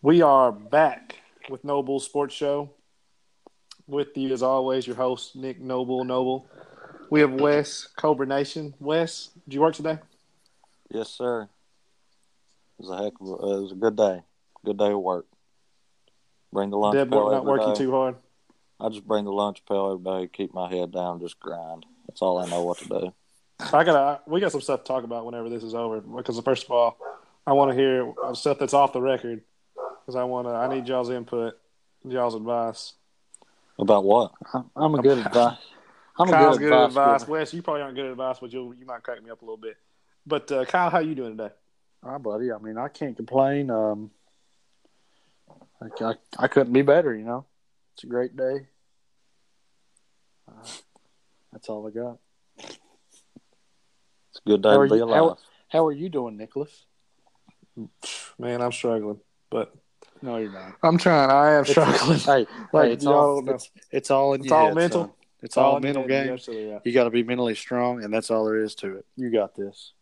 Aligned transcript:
We 0.00 0.22
are 0.22 0.52
back 0.52 1.16
with 1.50 1.64
Noble 1.64 1.98
Sports 1.98 2.32
Show. 2.32 2.70
With 3.88 4.16
you, 4.16 4.32
as 4.32 4.44
always, 4.44 4.86
your 4.86 4.94
host, 4.94 5.34
Nick 5.34 5.60
Noble 5.60 6.04
Noble. 6.04 6.46
We 7.10 7.20
have 7.20 7.32
Wes, 7.32 7.88
Cobra 7.96 8.24
Nation. 8.24 8.74
Wes, 8.78 9.30
did 9.44 9.54
you 9.54 9.60
work 9.60 9.74
today? 9.74 9.98
Yes, 10.88 11.08
sir. 11.08 11.48
It 12.78 12.86
was 12.86 12.90
a 12.90 13.02
heck 13.02 13.14
of 13.20 13.26
a, 13.26 13.56
it 13.56 13.62
was 13.62 13.72
a 13.72 13.74
good 13.74 13.96
day. 13.96 14.22
Good 14.64 14.78
day 14.78 14.92
of 14.92 15.00
work. 15.00 15.26
Bring 16.52 16.70
the 16.70 16.78
lunch 16.78 16.94
Deb 16.94 17.10
pail 17.10 17.32
not 17.32 17.44
working 17.44 17.72
day. 17.72 17.78
too 17.78 17.90
hard. 17.90 18.14
I 18.78 18.90
just 18.90 19.08
bring 19.08 19.24
the 19.24 19.32
lunch 19.32 19.64
pail 19.66 19.90
every 19.90 20.26
day, 20.26 20.30
keep 20.32 20.54
my 20.54 20.68
head 20.68 20.92
down, 20.92 21.18
just 21.18 21.40
grind. 21.40 21.86
That's 22.06 22.22
all 22.22 22.38
I 22.38 22.48
know 22.48 22.62
what 22.62 22.78
to 22.78 22.84
do. 22.84 23.12
I 23.72 23.82
got 23.82 24.28
we 24.28 24.38
got 24.38 24.52
some 24.52 24.60
stuff 24.60 24.84
to 24.84 24.86
talk 24.86 25.02
about 25.02 25.26
whenever 25.26 25.48
this 25.48 25.64
is 25.64 25.74
over. 25.74 26.00
Because 26.00 26.38
first 26.40 26.66
of 26.66 26.70
all, 26.70 26.96
I 27.44 27.52
want 27.54 27.72
to 27.72 27.76
hear 27.76 28.14
stuff 28.34 28.60
that's 28.60 28.74
off 28.74 28.92
the 28.92 29.02
record. 29.02 29.42
Because 30.08 30.16
I 30.16 30.24
want 30.24 30.48
to, 30.48 30.54
I 30.54 30.74
need 30.74 30.88
y'all's 30.88 31.10
input, 31.10 31.52
y'all's 32.02 32.34
advice. 32.34 32.94
About 33.78 34.04
what? 34.04 34.32
I'm- 34.54 34.70
I'm 34.74 34.94
a 34.94 35.02
good 35.02 35.18
advice. 35.18 35.58
I'm 36.18 36.28
a 36.30 36.32
Kyle's 36.32 36.56
good 36.56 36.70
good, 36.70 36.82
advice. 36.86 37.20
advice. 37.24 37.28
Wes, 37.28 37.52
you 37.52 37.60
probably 37.60 37.82
aren't 37.82 37.94
good 37.94 38.06
at 38.06 38.12
advice, 38.12 38.38
but 38.40 38.50
you 38.50 38.74
you 38.80 38.86
might 38.86 39.02
crack 39.02 39.22
me 39.22 39.28
up 39.28 39.42
a 39.42 39.44
little 39.44 39.58
bit. 39.58 39.76
But 40.26 40.50
uh, 40.50 40.64
Kyle, 40.64 40.88
how 40.88 41.00
you 41.00 41.14
doing 41.14 41.36
today? 41.36 41.52
All 42.02 42.12
right, 42.12 42.22
buddy. 42.22 42.50
I 42.50 42.56
mean, 42.56 42.78
I 42.78 42.88
can't 42.88 43.16
complain. 43.16 43.70
Um, 43.70 44.10
I, 45.82 45.88
I, 46.02 46.14
I 46.38 46.48
couldn't 46.48 46.72
be 46.72 46.80
better. 46.80 47.14
You 47.14 47.24
know, 47.26 47.44
it's 47.92 48.04
a 48.04 48.06
great 48.06 48.34
day. 48.34 48.66
Uh, 50.48 50.66
that's 51.52 51.68
all 51.68 51.86
I 51.86 51.90
got. 51.90 52.16
It's 52.56 52.78
a 54.38 54.48
good 54.48 54.62
day 54.62 54.70
How 54.70 54.82
to 54.84 54.88
be 54.88 54.96
you- 54.96 55.04
alive. 55.04 55.36
How 55.68 55.86
are 55.86 55.92
you 55.92 56.08
doing, 56.08 56.38
Nicholas? 56.38 56.86
Man, 58.38 58.62
I'm 58.62 58.72
struggling, 58.72 59.20
but 59.50 59.74
No, 60.22 60.36
you're 60.38 60.52
not. 60.52 60.74
I'm 60.82 60.98
trying. 60.98 61.30
I 61.30 61.52
am 61.54 61.64
struggling. 61.64 62.18
Hey, 62.24 62.46
Like, 62.72 62.86
hey, 62.88 62.92
it's 62.94 63.04
y'all 63.04 63.42
know. 63.42 63.54
it's, 63.54 63.70
it's 63.90 64.10
all 64.10 64.34
in 64.34 64.42
It's 64.42 64.52
all 64.52 64.66
head, 64.66 64.74
mental? 64.74 65.02
son. 65.04 65.12
It's 65.42 65.56
all 65.56 65.74
a 65.74 65.76
in 65.76 65.82
mental 65.82 66.06
game. 66.06 66.32
Absolutely, 66.32 66.68
yeah. 66.70 66.78
You 66.84 66.92
got 66.92 67.04
to 67.04 67.10
be 67.10 67.22
mentally 67.22 67.54
strong, 67.54 68.02
and 68.02 68.12
that's 68.12 68.30
all 68.30 68.44
there 68.44 68.56
is 68.60 68.74
to 68.76 68.96
it. 68.96 69.06
You 69.16 69.30
got 69.30 69.54
this. 69.54 69.92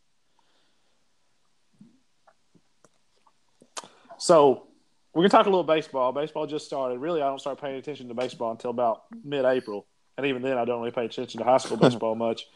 So 4.18 4.66
we're 5.12 5.22
gonna 5.22 5.28
talk 5.30 5.46
a 5.46 5.50
little 5.50 5.64
baseball. 5.64 6.12
Baseball 6.12 6.46
just 6.46 6.66
started. 6.66 6.98
Really, 6.98 7.20
I 7.22 7.26
don't 7.26 7.40
start 7.40 7.60
paying 7.60 7.76
attention 7.76 8.08
to 8.08 8.14
baseball 8.14 8.50
until 8.50 8.70
about 8.70 9.02
mid-April, 9.24 9.86
and 10.16 10.26
even 10.26 10.42
then, 10.42 10.56
I 10.56 10.64
don't 10.64 10.80
really 10.80 10.90
pay 10.90 11.04
attention 11.04 11.38
to 11.40 11.44
high 11.44 11.58
school 11.58 11.76
baseball 11.76 12.14
much. 12.26 12.46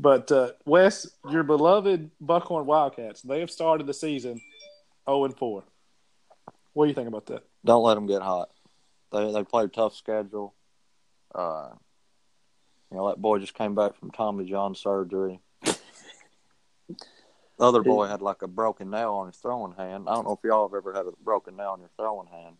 But 0.00 0.30
uh, 0.30 0.52
Wes, 0.64 1.10
your 1.30 1.42
beloved 1.42 2.10
Buckhorn 2.20 2.66
Wildcats, 2.66 3.20
they 3.22 3.40
have 3.40 3.50
started 3.50 3.86
the 3.86 3.94
season 3.94 4.40
zero 5.06 5.24
and 5.24 5.36
four. 5.36 5.64
What 6.78 6.84
do 6.84 6.90
you 6.90 6.94
think 6.94 7.08
about 7.08 7.26
that? 7.26 7.42
Don't 7.64 7.82
let 7.82 7.96
them 7.96 8.06
get 8.06 8.22
hot. 8.22 8.50
They 9.10 9.32
they 9.32 9.42
played 9.42 9.64
a 9.64 9.68
tough 9.68 9.96
schedule. 9.96 10.54
Uh, 11.34 11.70
you 12.92 12.96
know 12.96 13.08
that 13.08 13.20
boy 13.20 13.40
just 13.40 13.54
came 13.54 13.74
back 13.74 13.96
from 13.96 14.12
Tommy 14.12 14.48
John 14.48 14.76
surgery. 14.76 15.40
The 16.06 16.14
other 17.58 17.82
boy 17.82 18.06
had 18.06 18.22
like 18.22 18.42
a 18.42 18.46
broken 18.46 18.90
nail 18.90 19.14
on 19.14 19.26
his 19.26 19.34
throwing 19.38 19.72
hand. 19.72 20.04
I 20.08 20.14
don't 20.14 20.24
know 20.24 20.34
if 20.40 20.48
y'all 20.48 20.68
have 20.68 20.76
ever 20.76 20.92
had 20.92 21.06
a 21.06 21.12
broken 21.24 21.56
nail 21.56 21.70
on 21.70 21.80
your 21.80 21.90
throwing 21.96 22.28
hand, 22.28 22.54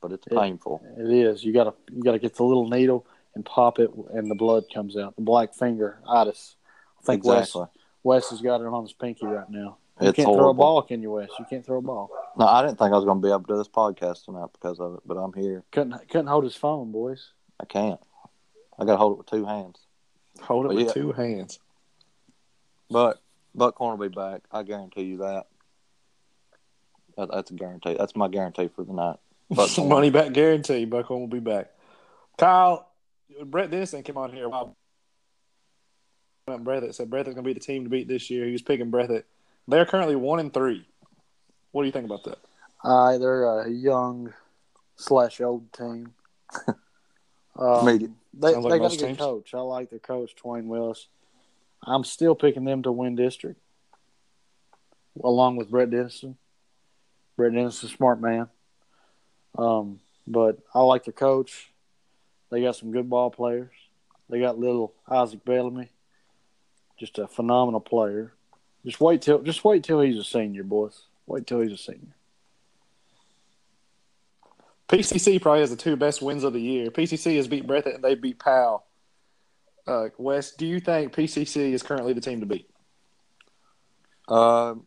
but 0.00 0.12
it's 0.12 0.26
Yeah. 0.30 0.40
painful. 0.40 0.80
It 0.96 1.10
is. 1.10 1.44
You 1.44 1.52
gotta 1.52 1.74
you 1.92 2.02
gotta 2.02 2.18
get 2.18 2.36
the 2.36 2.44
little 2.44 2.70
needle 2.70 3.04
and 3.34 3.44
pop 3.44 3.78
it, 3.80 3.90
and 4.14 4.30
the 4.30 4.34
blood 4.34 4.64
comes 4.72 4.96
out. 4.96 5.14
The 5.16 5.20
black 5.20 5.52
finger 5.52 6.00
itis. 6.08 6.56
I 7.00 7.02
think 7.02 7.18
Exactly. 7.18 7.60
Wes 7.60 7.68
Wes 8.02 8.30
has 8.30 8.40
got 8.40 8.62
it 8.62 8.66
on 8.66 8.84
his 8.84 8.94
pinky 8.94 9.26
right 9.26 9.50
now. 9.50 9.76
You 10.00 10.08
It's 10.08 10.16
can't 10.16 10.28
throw 10.32 10.50
a 10.50 10.54
ball, 10.54 10.82
can 10.82 11.02
you, 11.02 11.10
Wes? 11.12 11.28
You 11.38 11.44
can't 11.50 11.64
throw 11.66 11.78
a 11.78 11.82
ball. 11.82 12.10
No, 12.36 12.46
I 12.46 12.62
didn't 12.62 12.78
think 12.78 12.92
I 12.92 12.96
was 12.96 13.04
going 13.04 13.20
to 13.20 13.26
be 13.26 13.30
able 13.30 13.40
to 13.40 13.46
do 13.46 13.56
this 13.56 13.68
podcast 13.68 14.24
tonight 14.24 14.48
because 14.52 14.78
of 14.78 14.94
it, 14.94 15.00
but 15.04 15.16
I'm 15.16 15.32
here. 15.32 15.64
Couldn't 15.72 16.08
couldn't 16.08 16.28
hold 16.28 16.44
his 16.44 16.54
phone, 16.54 16.92
boys. 16.92 17.32
I 17.60 17.64
can't. 17.64 18.00
I 18.78 18.84
got 18.84 18.92
to 18.92 18.96
hold 18.96 19.14
it 19.14 19.18
with 19.18 19.26
two 19.26 19.44
hands. 19.44 19.78
Hold 20.42 20.66
it 20.66 20.68
Well, 20.68 20.76
with 20.76 20.86
yeah. 20.86 20.92
two 20.92 21.12
hands. 21.12 21.58
But 22.90 23.20
Buckhorn 23.56 23.98
will 23.98 24.08
be 24.08 24.14
back. 24.14 24.42
I 24.52 24.62
guarantee 24.62 25.02
you 25.02 25.18
that. 25.18 25.46
that 27.16 27.30
that's 27.32 27.50
a 27.50 27.54
guarantee. 27.54 27.94
That's 27.98 28.14
my 28.14 28.28
guarantee 28.28 28.68
for 28.68 28.84
the 28.84 28.92
night. 28.92 29.16
Buckhorn. 29.50 29.88
Money 29.88 30.10
back 30.10 30.32
guarantee. 30.32 30.84
Buckhorn 30.84 31.20
will 31.20 31.26
be 31.26 31.40
back. 31.40 31.70
Kyle, 32.38 32.88
Brett 33.44 33.70
Dennison 33.72 34.04
came 34.04 34.16
on 34.16 34.30
here. 34.32 34.48
Breathitt 36.48 36.94
said 36.94 37.10
Breathitt's 37.10 37.34
going 37.34 37.36
to 37.36 37.42
be 37.42 37.52
the 37.52 37.60
team 37.60 37.84
to 37.84 37.90
beat 37.90 38.06
this 38.08 38.30
year. 38.30 38.46
He 38.46 38.52
was 38.52 38.62
picking 38.62 38.90
Breathitt. 38.92 39.24
They're 39.68 39.86
currently 39.86 40.16
one 40.16 40.40
and 40.40 40.52
three. 40.52 40.86
What 41.72 41.82
do 41.82 41.86
you 41.86 41.92
think 41.92 42.06
about 42.06 42.24
that? 42.24 42.38
Uh, 42.82 43.18
they're 43.18 43.60
a 43.60 43.70
young 43.70 44.32
slash 44.96 45.40
old 45.40 45.72
team. 45.72 46.14
um. 47.56 48.08
They, 48.40 48.52
Sounds 48.52 48.64
like 48.64 48.72
they 48.72 48.78
got 48.78 48.92
a 48.92 48.96
good 48.96 49.06
teams. 49.06 49.18
coach. 49.18 49.54
I 49.54 49.58
like 49.60 49.90
their 49.90 49.98
coach, 49.98 50.36
Twain 50.36 50.68
Willis. 50.68 51.08
I'm 51.82 52.04
still 52.04 52.34
picking 52.34 52.64
them 52.64 52.82
to 52.84 52.92
win 52.92 53.16
district, 53.16 53.60
along 55.22 55.56
with 55.56 55.70
Brett 55.70 55.90
Dennison. 55.90 56.36
Brett 57.36 57.52
Dennison's 57.52 57.92
a 57.92 57.96
smart 57.96 58.20
man. 58.20 58.48
Um, 59.56 59.98
but 60.26 60.58
I 60.72 60.80
like 60.80 61.04
their 61.04 61.12
coach. 61.12 61.70
They 62.50 62.62
got 62.62 62.76
some 62.76 62.92
good 62.92 63.10
ball 63.10 63.30
players. 63.30 63.72
They 64.30 64.40
got 64.40 64.58
little 64.58 64.92
Isaac 65.08 65.44
Bellamy, 65.44 65.90
just 66.98 67.18
a 67.18 67.26
phenomenal 67.26 67.80
player. 67.80 68.34
Just 68.84 69.00
wait 69.00 69.22
till 69.22 69.42
just 69.42 69.64
wait 69.64 69.84
till 69.84 70.00
he's 70.00 70.18
a 70.18 70.24
senior, 70.24 70.62
boys. 70.62 71.02
Wait 71.26 71.46
till 71.46 71.60
he's 71.60 71.72
a 71.72 71.76
senior. 71.76 72.14
PCC 74.88 75.40
probably 75.40 75.60
has 75.60 75.70
the 75.70 75.76
two 75.76 75.96
best 75.96 76.22
wins 76.22 76.44
of 76.44 76.54
the 76.54 76.60
year. 76.60 76.90
PCC 76.90 77.36
has 77.36 77.46
beat 77.46 77.66
Breathitt 77.66 77.96
and 77.96 78.04
they 78.04 78.14
beat 78.14 78.38
Powell. 78.38 78.86
Uh, 79.86 80.08
Wes, 80.16 80.52
do 80.52 80.66
you 80.66 80.80
think 80.80 81.12
PCC 81.14 81.72
is 81.72 81.82
currently 81.82 82.14
the 82.14 82.20
team 82.20 82.40
to 82.40 82.46
beat? 82.46 82.70
Um, 84.28 84.86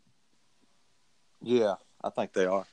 yeah, 1.41 1.75
I 2.03 2.09
think 2.09 2.33
they 2.33 2.45
are. 2.45 2.65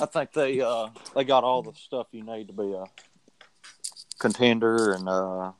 I 0.00 0.06
think 0.06 0.32
they 0.32 0.60
uh 0.60 0.88
they 1.14 1.24
got 1.24 1.44
all 1.44 1.62
the 1.62 1.74
stuff 1.74 2.06
you 2.12 2.22
need 2.22 2.46
to 2.48 2.52
be 2.52 2.72
a 2.72 2.84
contender, 4.18 4.92
and 4.92 5.08
uh, 5.08 5.52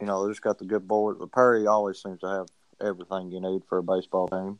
you 0.00 0.06
know 0.06 0.24
they 0.24 0.30
just 0.30 0.42
got 0.42 0.58
the 0.58 0.64
good 0.64 0.88
board. 0.88 1.18
The 1.18 1.26
Perry 1.26 1.66
always 1.66 2.02
seems 2.02 2.20
to 2.20 2.28
have 2.28 2.46
everything 2.80 3.30
you 3.30 3.40
need 3.40 3.62
for 3.68 3.78
a 3.78 3.82
baseball 3.82 4.28
team. 4.28 4.58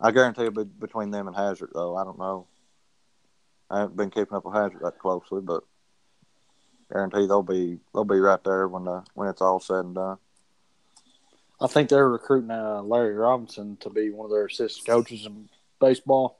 I 0.00 0.10
guarantee 0.10 0.42
it'll 0.42 0.64
be 0.64 0.70
between 0.78 1.10
them 1.10 1.26
and 1.26 1.36
Hazard, 1.36 1.70
though. 1.72 1.96
I 1.96 2.04
don't 2.04 2.18
know. 2.18 2.46
I 3.70 3.80
haven't 3.80 3.96
been 3.96 4.10
keeping 4.10 4.36
up 4.36 4.44
with 4.44 4.54
Hazard 4.54 4.80
that 4.82 4.98
closely, 4.98 5.40
but 5.40 5.64
guarantee 6.92 7.26
they'll 7.26 7.42
be 7.42 7.78
they'll 7.92 8.04
be 8.04 8.20
right 8.20 8.42
there 8.44 8.68
when 8.68 8.84
the 8.84 9.02
when 9.14 9.28
it's 9.28 9.40
all 9.40 9.58
said 9.58 9.84
and 9.84 9.94
done. 9.94 10.18
I 11.60 11.66
think 11.66 11.88
they're 11.88 12.08
recruiting 12.08 12.50
uh, 12.50 12.82
Larry 12.82 13.14
Robinson 13.14 13.78
to 13.78 13.90
be 13.90 14.10
one 14.10 14.26
of 14.26 14.30
their 14.30 14.44
assistant 14.44 14.86
coaches 14.86 15.24
in 15.24 15.48
baseball. 15.80 16.38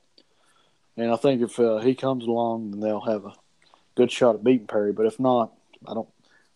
And 0.96 1.10
I 1.10 1.16
think 1.16 1.42
if 1.42 1.58
uh, 1.58 1.78
he 1.78 1.94
comes 1.94 2.24
along, 2.24 2.70
then 2.70 2.80
they'll 2.80 3.00
have 3.00 3.24
a 3.24 3.34
good 3.94 4.12
shot 4.12 4.34
at 4.34 4.44
beating 4.44 4.66
Perry. 4.66 4.92
But 4.92 5.06
if 5.06 5.18
not, 5.18 5.52
I 5.86 5.94
don't, 5.94 6.08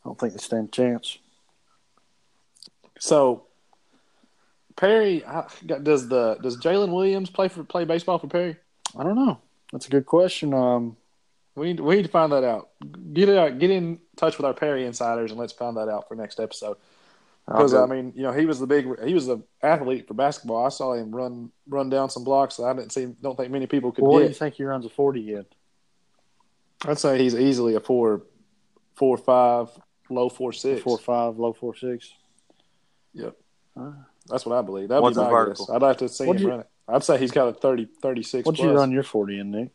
I 0.05 0.09
don't 0.09 0.19
think 0.19 0.35
they 0.35 0.39
stand 0.39 0.69
a 0.69 0.71
chance. 0.71 1.19
So 2.99 3.47
Perry 4.81 5.23
does 5.67 6.09
the 6.09 6.39
does 6.43 6.57
Jalen 6.57 6.91
Williams 6.91 7.29
play 7.29 7.49
for 7.49 7.63
play 7.65 7.85
baseball 7.85 8.19
for 8.19 8.29
Perry? 8.29 8.57
I 8.99 9.03
don't 9.03 9.17
know. 9.17 9.39
That's 9.73 9.87
a 9.87 9.91
good 9.91 10.07
question. 10.07 10.55
Um, 10.55 10.97
We 11.55 11.67
need, 11.67 11.81
we 11.81 11.97
need 11.97 12.05
to 12.05 12.09
find 12.09 12.33
that 12.33 12.45
out. 12.45 12.71
Get 13.13 13.29
out, 13.29 13.59
get 13.59 13.71
in 13.71 13.99
touch 14.17 14.39
with 14.39 14.47
our 14.47 14.55
Perry 14.55 14.87
insiders 14.87 15.31
and 15.31 15.39
let's 15.39 15.53
find 15.53 15.77
that 15.77 15.89
out 15.89 16.09
for 16.09 16.15
next 16.15 16.41
episode. 16.41 16.79
Because 17.47 17.75
I 17.75 17.85
mean, 17.87 18.13
you 18.17 18.23
know, 18.23 18.33
he 18.33 18.47
was 18.47 18.59
the 18.59 18.67
big 18.67 18.87
he 19.05 19.13
was 19.13 19.27
the 19.27 19.43
athlete 19.63 20.07
for 20.09 20.15
basketball. 20.15 20.65
I 20.65 20.71
saw 20.71 20.95
him 20.95 21.15
run 21.15 21.51
run 21.69 21.91
down 21.91 22.09
some 22.09 22.25
blocks 22.25 22.57
that 22.57 22.65
I 22.65 22.73
didn't 22.73 22.93
see. 22.93 23.07
Don't 23.21 23.37
think 23.37 23.51
many 23.51 23.67
people 23.67 23.93
could 23.93 24.05
what 24.05 24.21
do 24.21 24.29
you 24.29 24.33
think 24.33 24.55
he 24.55 24.65
runs 24.65 24.87
a 24.87 24.89
forty 24.89 25.35
in? 25.35 25.45
I'd 26.87 26.99
say 26.99 27.19
he's 27.19 27.35
easily 27.35 27.75
a 27.75 27.81
four 27.81 28.23
four 28.95 29.19
five 29.19 29.69
low 30.09 30.29
four 30.29 30.53
six. 30.53 30.83
Five, 31.05 31.39
low 31.39 31.53
four 31.53 31.75
six. 31.75 32.15
Yep. 33.13 33.37
Uh, 33.79 33.93
That's 34.29 34.47
what 34.47 34.57
I 34.59 34.63
believe. 34.63 34.89
That'd 34.89 35.03
What's 35.03 35.17
be 35.17 35.23
his 35.23 35.27
my 35.27 35.31
vertical? 35.31 35.67
guess. 35.67 35.75
I'd 35.75 35.83
have 35.83 35.97
to 35.99 36.09
see 36.09 36.27
What'd 36.27 36.41
him 36.43 36.47
you- 36.47 36.51
run 36.53 36.61
it. 36.61 36.67
I'd 36.89 37.05
say 37.05 37.19
he's 37.19 37.31
got 37.31 37.47
a 37.49 37.53
30, 37.53 37.85
36 38.03 38.45
What'd 38.45 38.59
plus. 38.59 38.69
you 38.69 38.77
run 38.77 38.91
your 38.91 39.05
forty 39.05 39.39
in, 39.39 39.53
Nick? 39.53 39.71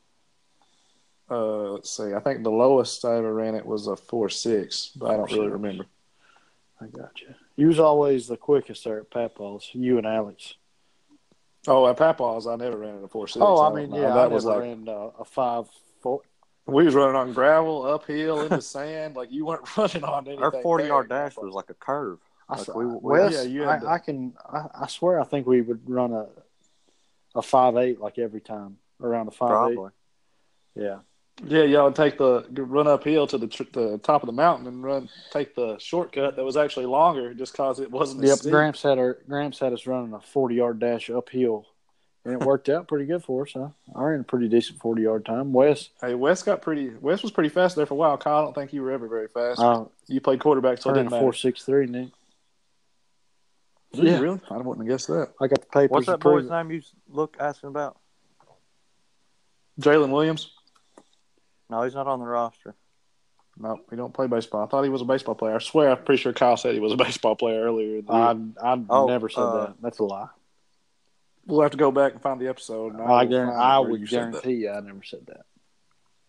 Uh, 1.31 1.71
let's 1.71 1.89
see. 1.89 2.13
I 2.13 2.19
think 2.19 2.43
the 2.43 2.51
lowest 2.51 3.03
I 3.05 3.15
ever 3.17 3.33
ran 3.33 3.55
it 3.55 3.65
was 3.65 3.87
a 3.87 3.95
four 3.95 4.29
six, 4.29 4.91
but 4.95 5.09
I 5.11 5.17
don't 5.17 5.31
really 5.31 5.47
remember. 5.47 5.85
I 6.81 6.85
got 6.87 7.21
you. 7.21 7.33
You 7.55 7.67
was 7.67 7.79
always 7.79 8.27
the 8.27 8.37
quickest 8.37 8.83
there 8.83 8.99
at 8.99 9.09
Papal's. 9.09 9.69
You 9.73 9.97
and 9.97 10.05
Alex. 10.05 10.55
Oh, 11.67 11.87
at 11.87 11.97
Papa's, 11.97 12.45
I 12.47 12.57
never 12.57 12.77
ran 12.77 12.95
it 12.97 13.03
a 13.03 13.07
four 13.07 13.27
six. 13.27 13.41
oh, 13.43 13.59
I 13.61 13.69
don't 13.69 13.89
mean, 13.91 14.01
yeah, 14.01 14.09
that 14.09 14.17
I 14.17 14.27
was 14.27 14.45
never 14.45 14.59
like 14.59 14.67
ran 14.67 14.89
uh, 14.89 15.09
a 15.19 15.25
five 15.25 15.65
four. 16.01 16.21
we 16.67 16.83
was 16.85 16.93
running 16.93 17.15
on 17.15 17.33
gravel, 17.33 17.85
uphill, 17.85 18.41
into 18.41 18.61
sand. 18.61 19.15
Like 19.15 19.31
you 19.31 19.45
weren't 19.45 19.75
running 19.77 20.03
on 20.03 20.27
anything. 20.27 20.43
Our 20.43 20.51
forty 20.61 20.85
yard 20.87 21.09
dash 21.09 21.37
was 21.37 21.53
like 21.53 21.69
a 21.69 21.73
curve. 21.75 22.19
I, 22.47 22.57
Like, 22.57 22.75
we- 22.75 22.85
we- 22.85 22.99
Wes, 23.01 23.33
Yeah, 23.33 23.41
you 23.43 23.61
had 23.63 23.81
to- 23.81 23.87
I, 23.87 23.93
I 23.95 23.97
can. 23.99 24.33
I, 24.51 24.67
I 24.81 24.87
swear, 24.87 25.19
I 25.19 25.23
think 25.23 25.47
we 25.47 25.61
would 25.61 25.89
run 25.89 26.13
a 26.13 26.27
a 27.35 27.41
five 27.41 27.75
eight 27.75 27.99
like 27.99 28.17
every 28.17 28.39
time 28.41 28.77
around 29.01 29.27
a 29.27 29.31
five 29.31 29.71
eight. 29.71 29.79
Yeah. 30.75 30.99
Yeah, 31.43 31.63
y'all 31.63 31.83
would 31.85 31.95
take 31.95 32.17
the 32.17 32.45
run 32.51 32.87
uphill 32.87 33.27
to 33.27 33.37
the, 33.37 33.47
tr- 33.47 33.63
the 33.73 33.97
top 33.97 34.23
of 34.23 34.27
the 34.27 34.31
mountain 34.33 34.67
and 34.67 34.81
run 34.81 35.09
take 35.31 35.53
the 35.53 35.77
shortcut 35.79 36.37
that 36.37 36.45
was 36.45 36.55
actually 36.55 36.85
longer 36.85 37.33
just 37.33 37.51
because 37.51 37.81
it 37.81 37.91
wasn't. 37.91 38.23
as 38.23 38.29
Yep. 38.29 38.37
steep. 38.39 38.51
Gramps 38.53 38.81
had 38.83 38.97
our 38.99 39.17
Gramps 39.27 39.59
had 39.59 39.73
us 39.73 39.85
running 39.85 40.13
a 40.13 40.21
forty 40.21 40.55
yard 40.55 40.79
dash 40.79 41.09
uphill, 41.09 41.65
and 42.23 42.35
it 42.35 42.39
worked 42.45 42.69
out 42.69 42.87
pretty 42.87 43.05
good 43.05 43.21
for 43.21 43.43
us. 43.43 43.51
Huh? 43.53 43.67
I 43.93 44.03
ran 44.03 44.21
a 44.21 44.23
pretty 44.23 44.47
decent 44.47 44.79
forty 44.79 45.01
yard 45.01 45.25
time. 45.25 45.51
Wes, 45.51 45.89
Hey, 45.99 46.15
Wes 46.15 46.41
got 46.41 46.61
pretty. 46.61 46.91
Wes 47.01 47.21
was 47.21 47.31
pretty 47.33 47.49
fast 47.49 47.75
there 47.75 47.85
for 47.85 47.95
a 47.95 47.97
while. 47.97 48.17
Kyle, 48.17 48.37
I 48.37 48.41
don't 48.43 48.53
think 48.55 48.71
you 48.71 48.81
were 48.81 48.91
ever 48.91 49.09
very 49.09 49.27
fast. 49.27 49.59
uh, 49.59 49.83
you 50.07 50.21
played 50.21 50.39
quarterback, 50.39 50.77
so 50.77 50.89
I 50.89 50.93
didn't 50.93 51.07
a 51.07 51.11
matter. 51.11 51.21
four 51.21 51.33
six 51.33 51.63
three. 51.63 51.85
Nick, 51.85 52.11
Did 53.95 54.05
yeah. 54.05 54.19
really? 54.19 54.39
I 54.49 54.57
wouldn't 54.57 54.87
have 54.87 54.93
guessed 54.93 55.07
that. 55.07 55.29
I 55.41 55.47
got 55.47 55.61
the 55.61 55.67
papers. 55.67 55.89
What's 55.91 56.07
that 56.07 56.19
boy's 56.19 56.45
it. 56.45 56.49
name 56.49 56.71
you 56.71 56.81
look 57.09 57.37
asking 57.39 57.69
about? 57.69 57.97
Jalen 59.79 60.09
Williams. 60.11 60.51
No, 61.69 61.81
he's 61.83 61.95
not 61.95 62.07
on 62.07 62.19
the 62.19 62.25
roster. 62.25 62.75
No, 63.57 63.79
he 63.89 63.95
don't 63.95 64.13
play 64.13 64.27
baseball. 64.27 64.63
I 64.63 64.67
thought 64.67 64.83
he 64.83 64.89
was 64.89 65.01
a 65.01 65.05
baseball 65.05 65.35
player. 65.35 65.55
I 65.55 65.59
swear, 65.59 65.89
I'm 65.91 66.03
pretty 66.03 66.21
sure 66.21 66.33
Kyle 66.33 66.57
said 66.57 66.73
he 66.73 66.79
was 66.79 66.91
a 66.91 66.97
baseball 67.05 67.35
player 67.35 67.61
earlier. 67.61 68.01
I. 68.09 68.37
I 68.61 68.83
Oh, 68.89 69.07
never 69.07 69.29
said 69.29 69.41
uh, 69.41 69.65
that. 69.67 69.75
That's 69.81 69.99
a 69.99 70.03
lie. 70.03 70.27
We'll 71.47 71.61
have 71.61 71.71
to 71.71 71.77
go 71.77 71.91
back 71.91 72.13
and 72.13 72.21
find 72.21 72.39
the 72.41 72.47
episode. 72.47 72.93
and 72.93 73.01
I, 73.01 73.23
will 73.23 73.31
guar- 73.31 73.55
I 73.55 73.79
would 73.79 74.01
you 74.01 74.07
guarantee 74.07 74.53
you, 74.53 74.71
I 74.71 74.79
never 74.81 75.03
said 75.03 75.27
that. 75.27 75.45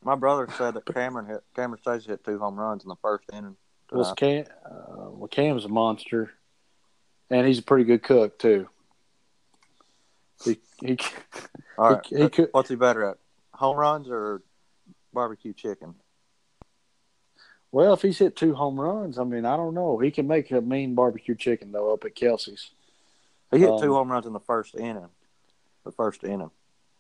My 0.04 0.14
brother 0.14 0.46
said 0.56 0.74
that 0.74 0.84
Cameron 0.86 1.26
hit 1.26 1.42
Cameron 1.54 1.80
Stacey 1.80 2.08
hit 2.08 2.24
two 2.24 2.38
home 2.38 2.54
runs 2.60 2.84
in 2.84 2.88
the 2.88 2.96
first 3.02 3.24
inning. 3.32 3.56
Was. 3.90 4.12
Cam? 4.16 4.44
Uh, 4.64 5.10
well, 5.10 5.28
Cam's 5.28 5.64
a 5.64 5.68
monster, 5.68 6.30
and 7.31 7.46
he's 7.46 7.58
a 7.58 7.62
pretty 7.62 7.84
good 7.84 8.02
cook 8.02 8.38
too. 8.38 8.69
He 10.44 10.58
he 10.81 10.99
All 11.78 11.94
right, 11.94 12.06
he 12.06 12.28
could- 12.28 12.50
what's 12.52 12.69
he 12.69 12.76
better 12.76 13.05
at? 13.05 13.19
Home 13.55 13.76
runs 13.76 14.08
or 14.08 14.43
barbecue 15.12 15.52
chicken? 15.55 15.94
well, 17.73 17.93
if 17.94 18.02
he's 18.02 18.19
hit 18.19 18.37
two 18.37 18.55
home 18.55 18.78
runs, 18.81 19.19
I 19.19 19.25
mean, 19.25 19.44
I 19.44 19.56
don't 19.56 19.75
know. 19.75 19.99
He 19.99 20.11
can 20.11 20.26
make 20.26 20.50
a 20.50 20.61
mean 20.61 20.94
barbecue 20.94 21.34
chicken 21.34 21.73
though 21.73 21.93
up 21.93 22.05
at 22.05 22.14
Kelsey's. 22.14 22.70
He 23.50 23.58
hit 23.61 23.70
Um, 23.70 23.81
two 23.81 23.94
home 23.94 24.11
runs 24.11 24.26
in 24.26 24.32
the 24.32 24.40
first 24.40 24.75
inning. 24.75 25.08
The 25.84 25.93
first 25.93 26.25
inning. 26.25 26.50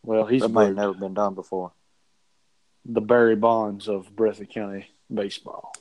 Well, 0.02 0.26
he's 0.26 0.42
that 0.42 0.48
may 0.50 0.66
have 0.66 0.76
never 0.76 0.94
been 0.94 1.14
done 1.14 1.34
before. 1.34 1.72
the 2.88 3.00
Barry 3.00 3.34
Bonds 3.34 3.88
of 3.88 4.14
Breathitt 4.14 4.48
County 4.50 4.88
baseball. 5.12 5.72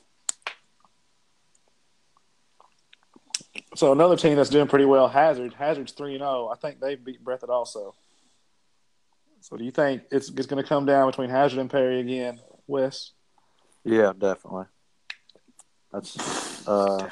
So 3.76 3.92
another 3.92 4.16
team 4.16 4.36
that's 4.36 4.48
doing 4.48 4.68
pretty 4.68 4.86
well, 4.86 5.06
Hazard. 5.06 5.52
Hazard's 5.52 5.92
three 5.92 6.14
and 6.14 6.20
zero. 6.20 6.48
I 6.48 6.56
think 6.56 6.80
they've 6.80 7.02
beat 7.02 7.22
Breathitt 7.22 7.50
also. 7.50 7.94
So 9.40 9.56
do 9.56 9.64
you 9.64 9.70
think 9.70 10.02
it's 10.10 10.30
it's 10.30 10.46
going 10.46 10.62
to 10.62 10.68
come 10.68 10.86
down 10.86 11.10
between 11.10 11.28
Hazard 11.28 11.58
and 11.58 11.70
Perry 11.70 12.00
again, 12.00 12.40
Wes? 12.66 13.12
Yeah, 13.84 14.12
definitely. 14.18 14.64
That's 15.92 16.66
uh 16.66 17.08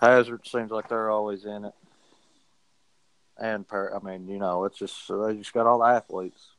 Hazard 0.00 0.46
seems 0.46 0.70
like 0.70 0.88
they're 0.88 1.10
always 1.10 1.44
in 1.44 1.66
it. 1.66 1.74
And 3.38 3.68
per, 3.68 3.94
I 3.94 4.04
mean, 4.04 4.28
you 4.28 4.38
know, 4.38 4.64
it's 4.64 4.78
just 4.78 5.08
they 5.08 5.36
just 5.36 5.52
got 5.52 5.66
all 5.66 5.80
the 5.80 5.84
athletes. 5.84 6.52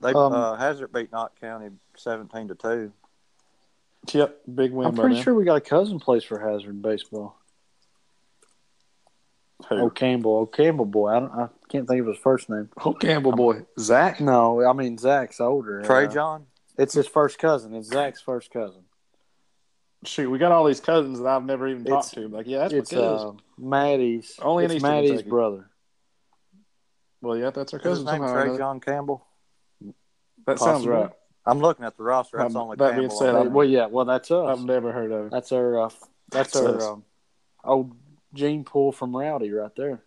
They 0.00 0.12
Um, 0.12 0.32
uh, 0.32 0.56
Hazard 0.56 0.92
beat 0.92 1.12
Knott 1.12 1.32
County 1.40 1.70
seventeen 1.96 2.48
to 2.48 2.54
two. 2.54 2.92
Yep, 4.12 4.40
big 4.54 4.72
win. 4.72 4.88
I'm 4.88 4.94
pretty 4.94 5.16
them. 5.16 5.24
sure 5.24 5.34
we 5.34 5.44
got 5.44 5.56
a 5.56 5.60
cousin 5.60 5.98
plays 6.00 6.24
for 6.24 6.38
Hazard 6.40 6.70
in 6.70 6.80
baseball. 6.82 7.36
Who? 9.68 9.76
Oh 9.76 9.90
Campbell, 9.90 10.36
oh 10.38 10.46
Campbell 10.46 10.86
boy. 10.86 11.08
I 11.10 11.20
don't, 11.20 11.32
I 11.32 11.48
can't 11.68 11.86
think 11.86 12.00
of 12.00 12.06
his 12.06 12.16
first 12.18 12.48
name. 12.48 12.70
Oh, 12.84 12.94
Campbell 12.94 13.32
boy, 13.32 13.66
Zach. 13.78 14.20
No, 14.20 14.64
I 14.64 14.72
mean 14.72 14.96
Zach's 14.96 15.38
older. 15.40 15.82
Trey 15.82 16.06
Uh, 16.06 16.08
John. 16.10 16.46
It's 16.78 16.94
his 16.94 17.06
first 17.06 17.38
cousin. 17.38 17.74
It's 17.74 17.88
Zach's 17.88 18.22
first 18.22 18.50
cousin. 18.50 18.82
Shoot, 20.04 20.30
we 20.30 20.38
got 20.38 20.50
all 20.50 20.64
these 20.64 20.80
cousins 20.80 21.18
that 21.18 21.26
I've 21.28 21.44
never 21.44 21.68
even 21.68 21.82
It's- 21.82 22.06
talked 22.10 22.14
to. 22.14 22.28
Like, 22.28 22.46
yeah, 22.46 22.60
that's 22.60 22.72
it's 22.72 22.92
my 22.92 22.98
cousin. 23.00 23.28
uh, 23.28 23.32
Maddie's. 23.58 24.38
Only 24.40 24.64
in 24.64 24.70
it's 24.70 24.82
Maddie's 24.82 25.10
Kentucky. 25.10 25.28
brother. 25.28 25.70
well, 27.20 27.36
yeah, 27.36 27.50
that's 27.50 27.74
our 27.74 27.80
Is 27.80 27.84
his 27.84 27.98
cousin. 27.98 28.06
name 28.06 28.26
somehow 28.28 28.44
Trey. 28.46 28.56
John 28.56 28.80
Campbell? 28.80 29.26
That 30.46 30.58
sounds 30.58 30.86
right. 30.86 31.10
I'm 31.50 31.58
looking 31.60 31.84
at 31.84 31.96
the 31.96 32.02
roster. 32.02 32.38
That's 32.38 32.54
Um, 32.54 32.62
only 32.62 32.76
that 32.76 32.90
being 32.96 33.08
Campbell. 33.08 33.16
said, 33.18 33.34
I'm- 33.34 33.44
there. 33.46 33.52
well, 33.54 33.66
yeah. 33.66 33.86
Well, 33.86 34.04
that's 34.04 34.30
us. 34.30 34.58
I've 34.58 34.64
never 34.64 34.92
heard 34.92 35.10
of 35.12 35.26
it. 35.26 35.30
that's 35.32 35.52
our. 35.52 35.80
Uh, 35.80 35.88
that's 36.30 36.52
That's 36.52 36.56
our 36.56 36.92
um, 36.92 37.04
old 37.64 37.92
gene 38.34 38.64
pool 38.64 38.92
from 38.92 39.16
Rowdy 39.16 39.50
right 39.50 39.74
there. 39.76 40.00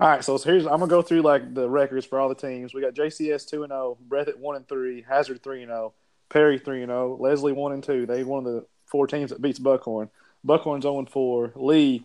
All 0.00 0.08
right, 0.08 0.24
so 0.24 0.36
here's 0.38 0.64
I'm 0.64 0.80
gonna 0.80 0.88
go 0.88 1.02
through 1.02 1.22
like 1.22 1.54
the 1.54 1.68
records 1.68 2.04
for 2.06 2.18
all 2.18 2.28
the 2.28 2.34
teams. 2.34 2.74
We 2.74 2.80
got 2.80 2.94
JCS 2.94 3.48
two 3.48 3.62
and 3.62 3.70
zero, 3.70 3.96
Breathitt 4.08 4.36
one 4.36 4.56
and 4.56 4.66
three, 4.66 5.02
Hazard 5.08 5.42
three 5.44 5.62
and 5.62 5.68
zero, 5.70 5.92
Perry 6.28 6.58
three 6.58 6.82
and 6.82 6.90
zero, 6.90 7.16
Leslie 7.20 7.52
one 7.52 7.72
and 7.72 7.84
two. 7.84 8.04
They 8.06 8.24
one 8.24 8.44
of 8.46 8.52
the 8.52 8.66
four 8.86 9.06
teams 9.06 9.30
that 9.30 9.40
beats 9.40 9.60
Buckhorn. 9.60 10.10
Buckhorn's 10.42 10.82
zero 10.82 10.98
and 10.98 11.08
four. 11.08 11.52
Lee 11.54 12.04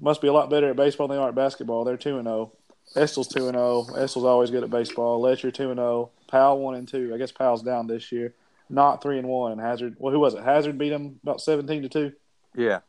must 0.00 0.20
be 0.22 0.26
a 0.28 0.32
lot 0.32 0.50
better 0.50 0.70
at 0.70 0.76
baseball 0.76 1.06
than 1.06 1.18
they 1.18 1.22
are 1.22 1.28
at 1.28 1.34
basketball. 1.36 1.84
They're 1.84 1.96
two 1.96 2.18
and 2.18 2.26
zero. 2.26 2.52
Estill's 2.96 3.28
two 3.28 3.46
and 3.46 3.56
zero. 3.56 3.86
Estill's 3.96 4.24
always 4.24 4.50
good 4.50 4.64
at 4.64 4.70
baseball. 4.70 5.20
Letcher 5.20 5.50
two 5.50 5.70
and 5.70 5.78
zero. 5.78 6.10
Powell 6.28 6.60
one 6.60 6.74
and 6.74 6.88
two. 6.88 7.12
I 7.14 7.18
guess 7.18 7.32
Powell's 7.32 7.62
down 7.62 7.86
this 7.86 8.10
year. 8.10 8.34
Not 8.68 9.02
three 9.02 9.18
and 9.18 9.28
one. 9.28 9.52
And 9.52 9.60
Hazard. 9.60 9.96
Well, 9.98 10.12
who 10.12 10.20
was 10.20 10.34
it? 10.34 10.42
Hazard 10.42 10.78
beat 10.78 10.90
them 10.90 11.18
about 11.22 11.40
seventeen 11.40 11.82
to 11.82 11.88
two. 11.88 12.12
yeah, 12.56 12.80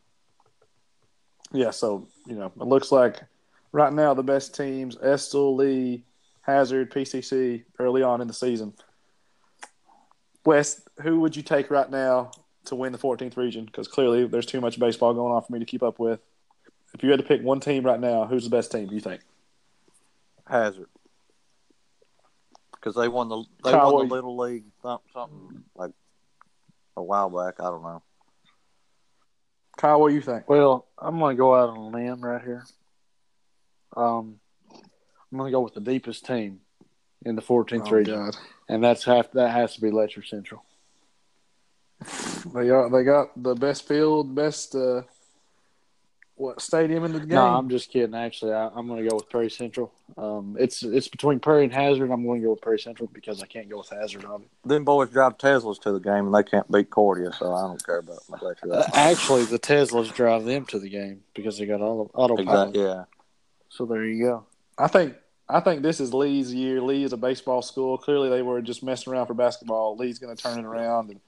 Yeah, 1.52 1.70
so 1.70 2.08
you 2.26 2.34
know, 2.34 2.52
it 2.60 2.66
looks 2.66 2.90
like 2.90 3.20
right 3.70 3.92
now 3.92 4.14
the 4.14 4.22
best 4.22 4.56
teams: 4.56 4.96
Estel, 4.96 5.54
Lee, 5.54 6.04
Hazard, 6.42 6.90
PCC 6.90 7.64
early 7.78 8.02
on 8.02 8.20
in 8.20 8.28
the 8.28 8.34
season. 8.34 8.74
Wes, 10.44 10.82
who 11.00 11.20
would 11.20 11.36
you 11.36 11.42
take 11.42 11.70
right 11.70 11.88
now 11.88 12.32
to 12.64 12.74
win 12.74 12.90
the 12.90 12.98
14th 12.98 13.36
region? 13.36 13.64
Because 13.64 13.86
clearly 13.86 14.26
there's 14.26 14.46
too 14.46 14.60
much 14.60 14.78
baseball 14.78 15.14
going 15.14 15.32
on 15.32 15.42
for 15.42 15.52
me 15.52 15.60
to 15.60 15.64
keep 15.64 15.84
up 15.84 16.00
with. 16.00 16.20
If 16.94 17.02
you 17.04 17.10
had 17.10 17.20
to 17.20 17.26
pick 17.26 17.42
one 17.42 17.60
team 17.60 17.84
right 17.84 18.00
now, 18.00 18.26
who's 18.26 18.44
the 18.44 18.50
best 18.50 18.72
team? 18.72 18.88
Do 18.88 18.94
you 18.94 19.00
think? 19.00 19.20
Hazard. 20.52 20.88
Because 22.74 22.94
they 22.94 23.08
won 23.08 23.28
the 23.28 23.44
they 23.64 23.72
Kyle, 23.72 23.94
won 23.94 24.08
the 24.08 24.14
little 24.14 24.36
league 24.36 24.64
something, 24.82 25.08
something 25.14 25.64
like 25.74 25.92
a 26.96 27.02
while 27.02 27.30
back. 27.30 27.54
I 27.60 27.64
don't 27.70 27.82
know. 27.82 28.02
Kyle, 29.76 30.00
what 30.00 30.10
do 30.10 30.14
you 30.14 30.20
think? 30.20 30.48
Well, 30.48 30.86
I'm 30.98 31.18
going 31.18 31.36
to 31.36 31.38
go 31.40 31.54
out 31.54 31.70
on 31.70 31.76
a 31.76 31.88
limb 31.88 32.20
right 32.20 32.42
here. 32.42 32.64
Um, 33.96 34.38
I'm 34.70 35.38
going 35.38 35.50
to 35.50 35.56
go 35.56 35.60
with 35.60 35.74
the 35.74 35.80
deepest 35.80 36.26
team 36.26 36.60
in 37.24 37.36
the 37.36 37.42
14th 37.42 37.86
Oh, 37.86 37.90
region, 37.90 38.24
God. 38.26 38.36
and 38.68 38.84
that's 38.84 39.04
half. 39.04 39.30
That 39.32 39.50
has 39.50 39.74
to 39.76 39.80
be 39.80 39.90
Letcher 39.90 40.22
Central. 40.22 40.62
They 42.52 42.66
got 42.66 42.88
they 42.90 43.04
got 43.04 43.40
the 43.40 43.54
best 43.54 43.86
field, 43.86 44.34
best 44.34 44.74
uh, 44.74 45.02
what 46.42 46.60
stadium 46.60 47.04
in 47.04 47.12
the 47.12 47.20
game? 47.20 47.28
No, 47.28 47.46
I'm 47.46 47.68
just 47.68 47.90
kidding. 47.90 48.14
Actually, 48.14 48.52
I, 48.52 48.68
I'm 48.68 48.88
going 48.88 49.02
to 49.02 49.08
go 49.08 49.16
with 49.16 49.30
Perry 49.30 49.48
Central. 49.48 49.92
Um, 50.18 50.56
it's 50.58 50.82
it's 50.82 51.08
between 51.08 51.38
Perry 51.38 51.64
and 51.64 51.72
Hazard. 51.72 52.10
I'm 52.10 52.24
going 52.24 52.40
to 52.40 52.46
go 52.46 52.50
with 52.50 52.60
Perry 52.60 52.80
Central 52.80 53.08
because 53.12 53.42
I 53.42 53.46
can't 53.46 53.68
go 53.70 53.78
with 53.78 53.88
Hazard. 53.88 54.24
Obviously. 54.24 54.48
Them 54.64 54.84
boys 54.84 55.10
drive 55.10 55.38
Teslas 55.38 55.80
to 55.82 55.92
the 55.92 56.00
game 56.00 56.26
and 56.26 56.34
they 56.34 56.42
can't 56.42 56.70
beat 56.70 56.90
Cordia, 56.90 57.32
so 57.32 57.54
I 57.54 57.62
don't 57.62 57.86
care 57.86 57.98
about 57.98 58.18
my 58.28 58.38
lecture. 58.40 58.72
Uh, 58.72 58.84
actually, 58.92 59.44
the 59.44 59.58
Teslas 59.58 60.12
drive 60.12 60.44
them 60.44 60.66
to 60.66 60.78
the 60.78 60.88
game 60.88 61.22
because 61.34 61.58
they 61.58 61.66
got 61.66 61.80
all 61.80 62.10
auto 62.14 62.34
autopilot. 62.34 62.70
Exactly. 62.70 62.82
Yeah. 62.82 63.04
So 63.68 63.86
there 63.86 64.04
you 64.04 64.24
go. 64.24 64.44
I 64.76 64.88
think 64.88 65.14
I 65.48 65.60
think 65.60 65.82
this 65.82 66.00
is 66.00 66.12
Lee's 66.12 66.52
year. 66.52 66.80
Lee 66.80 67.04
is 67.04 67.12
a 67.12 67.16
baseball 67.16 67.62
school. 67.62 67.98
Clearly, 67.98 68.30
they 68.30 68.42
were 68.42 68.60
just 68.60 68.82
messing 68.82 69.12
around 69.12 69.26
for 69.26 69.34
basketball. 69.34 69.96
Lee's 69.96 70.18
going 70.18 70.36
to 70.36 70.42
turn 70.42 70.58
it 70.58 70.64
around 70.64 71.10
and 71.10 71.20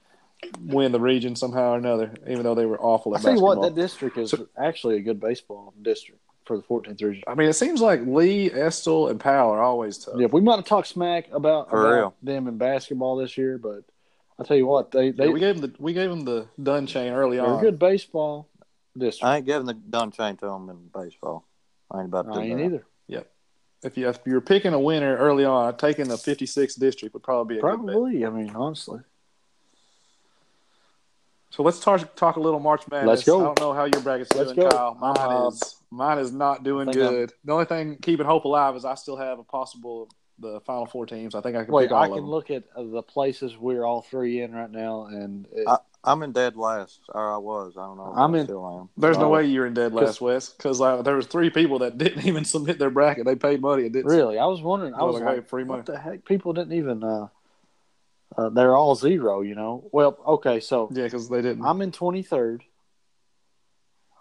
win 0.59 0.91
the 0.91 0.99
region 0.99 1.35
somehow 1.35 1.73
or 1.73 1.77
another. 1.77 2.13
Even 2.27 2.43
though 2.43 2.55
they 2.55 2.65
were 2.65 2.79
awful 2.79 3.13
I 3.13 3.17
at 3.17 3.21
tell 3.23 3.31
you 3.31 3.37
basketball. 3.37 3.61
what, 3.61 3.75
that 3.75 3.81
district 3.81 4.17
is 4.17 4.33
actually 4.57 4.97
a 4.97 5.01
good 5.01 5.19
baseball 5.19 5.73
district 5.81 6.21
for 6.45 6.57
the 6.57 6.63
14th 6.63 7.01
region. 7.01 7.23
I 7.27 7.33
mean, 7.35 7.49
it 7.49 7.53
seems 7.53 7.81
like 7.81 8.01
Lee, 8.05 8.51
Estill, 8.51 9.07
and 9.07 9.19
Powell 9.19 9.51
are 9.51 9.61
always 9.63 9.97
tough. 9.97 10.15
Yeah, 10.17 10.27
we 10.27 10.41
might 10.41 10.57
have 10.57 10.65
talked 10.65 10.87
smack 10.87 11.27
about, 11.31 11.69
about 11.69 12.15
them 12.23 12.47
in 12.47 12.57
basketball 12.57 13.15
this 13.17 13.37
year, 13.37 13.57
but 13.57 13.83
I 14.37 14.43
tell 14.43 14.57
you 14.57 14.67
what, 14.67 14.91
they 14.91 15.11
they 15.11 15.25
Yeah, 15.25 15.31
we 15.31 15.39
gave 15.39 15.59
them 15.59 15.71
the 15.71 15.81
we 15.81 15.93
gave 15.93 16.09
them 16.09 16.25
the 16.25 16.47
dun 16.61 16.85
chain 16.87 17.13
early 17.13 17.37
they're 17.37 17.45
on. 17.47 17.59
a 17.59 17.61
good 17.61 17.79
baseball 17.79 18.47
district. 18.97 19.25
I 19.25 19.37
ain't 19.37 19.45
giving 19.45 19.65
the 19.65 19.73
dun 19.73 20.11
chain 20.11 20.35
to 20.37 20.45
them 20.45 20.69
in 20.69 20.89
baseball. 20.93 21.47
I 21.89 21.99
ain't 21.99 22.07
about 22.09 22.27
to 22.27 22.33
do 22.33 22.39
I 22.39 22.43
ain't 22.43 22.57
that. 22.57 22.65
either. 22.65 22.85
If 23.83 23.97
you 23.97 24.09
if 24.09 24.19
you're 24.25 24.41
picking 24.41 24.73
a 24.73 24.79
winner 24.79 25.15
early 25.17 25.45
on, 25.45 25.77
taking 25.77 26.07
the 26.07 26.15
56th 26.15 26.79
district 26.79 27.13
would 27.13 27.21
probably 27.21 27.55
be 27.55 27.59
a 27.59 27.61
good 27.61 27.67
bet. 27.67 27.85
Probably. 27.85 28.25
I 28.25 28.29
mean, 28.31 28.49
honestly, 28.55 28.99
So 31.55 31.63
let's 31.63 31.79
talk 31.79 32.15
talk 32.15 32.35
a 32.35 32.39
little 32.39 32.59
March 32.59 32.81
Madness. 32.91 33.07
Let's 33.07 33.23
go. 33.23 33.39
I 33.39 33.43
don't 33.45 33.59
know 33.61 33.73
how 33.73 33.85
your 33.85 34.01
bracket's 34.01 34.33
Let's 34.35 34.51
doing, 34.51 34.67
go. 34.69 34.75
Kyle. 34.75 34.95
Mine 34.99 35.15
Uh, 35.17 35.47
is 35.47 35.75
mine 35.89 36.17
is 36.17 36.33
not 36.33 36.63
doing 36.63 36.89
I 36.89 36.91
think 36.91 37.03
I'm- 37.05 37.13
good. 37.13 37.33
The 37.45 37.53
only 37.53 37.65
thing 37.65 37.97
keeping 38.01 38.25
hope 38.25 38.43
alive 38.43 38.75
is 38.75 38.83
I 38.83 38.95
still 38.95 39.15
have 39.15 39.39
a 39.39 39.43
possible 39.43 40.09
the 40.37 40.59
final 40.65 40.85
four 40.85 41.05
teams. 41.05 41.33
I 41.33 41.39
think 41.39 41.55
I 41.55 41.63
can 41.63 41.73
wait, 41.73 41.85
pick 41.85 41.91
all 41.93 42.03
I 42.03 42.07
of 42.07 42.11
can 42.11 42.23
them. 42.23 42.29
look 42.29 42.51
at 42.51 42.65
uh, 42.75 42.83
the 42.83 43.01
places 43.01 43.55
we're 43.57 43.85
all 43.85 44.01
three 44.01 44.41
in 44.41 44.51
right 44.53 44.69
now, 44.69 45.05
and 45.05 45.47
it, 45.53 45.65
I- 45.65 45.77
I'm 46.03 46.21
in 46.23 46.33
dead 46.33 46.57
last, 46.57 46.99
or 47.07 47.33
I 47.33 47.37
was. 47.37 47.75
I 47.77 47.85
don't 47.85 47.95
know. 47.97 48.13
I'm 48.13 48.35
I 48.35 48.39
in- 48.39 48.45
Still 48.45 48.79
am. 48.81 48.89
There's 48.97 49.17
no 49.17 49.27
Oh. 49.27 49.29
way 49.29 49.45
you're 49.45 49.65
in 49.65 49.73
dead 49.73 49.93
last, 49.93 50.19
Wes, 50.19 50.49
because 50.49 50.79
like, 50.81 51.05
there 51.05 51.15
was 51.15 51.25
three 51.27 51.49
people 51.49 51.79
that 51.79 51.97
didn't 51.97 52.25
even 52.27 52.43
submit 52.43 52.79
their 52.79 52.89
bracket. 52.89 53.25
They 53.25 53.35
paid 53.37 53.61
money 53.61 53.83
and 53.83 53.93
didn't. 53.93 54.11
Really, 54.11 54.37
I 54.37 54.45
was 54.45 54.61
wondering. 54.61 54.93
I 54.93 55.03
was 55.03 55.21
like, 55.21 55.35
hey, 55.35 55.41
free 55.41 55.63
money. 55.63 55.79
what 55.79 55.85
the 55.85 55.97
heck? 55.97 56.25
People 56.25 56.51
didn't 56.51 56.73
even. 56.73 57.01
Uh, 57.01 57.27
uh, 58.37 58.49
they're 58.49 58.75
all 58.75 58.95
zero, 58.95 59.41
you 59.41 59.55
know. 59.55 59.87
Well, 59.91 60.17
okay, 60.27 60.59
so 60.59 60.89
Yeah, 60.91 61.03
because 61.05 61.29
they 61.29 61.41
didn't. 61.41 61.65
I'm 61.65 61.81
in 61.81 61.91
23rd. 61.91 62.61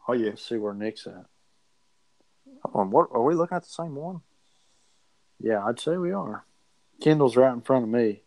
oh 0.08 0.12
yeah. 0.12 0.30
Let's 0.30 0.48
see 0.48 0.56
where 0.56 0.74
Nick's 0.74 1.06
at. 1.06 1.24
Hold 2.64 2.74
on, 2.86 2.90
what 2.90 3.08
are 3.12 3.22
we 3.22 3.34
looking 3.34 3.56
at 3.56 3.62
the 3.64 3.68
same 3.68 3.94
one? 3.94 4.20
Yeah, 5.40 5.64
I'd 5.64 5.80
say 5.80 5.96
we 5.96 6.12
are. 6.12 6.44
Kendall's 7.02 7.36
right 7.36 7.52
in 7.52 7.60
front 7.60 7.84
of 7.84 7.90
me. 7.90 8.22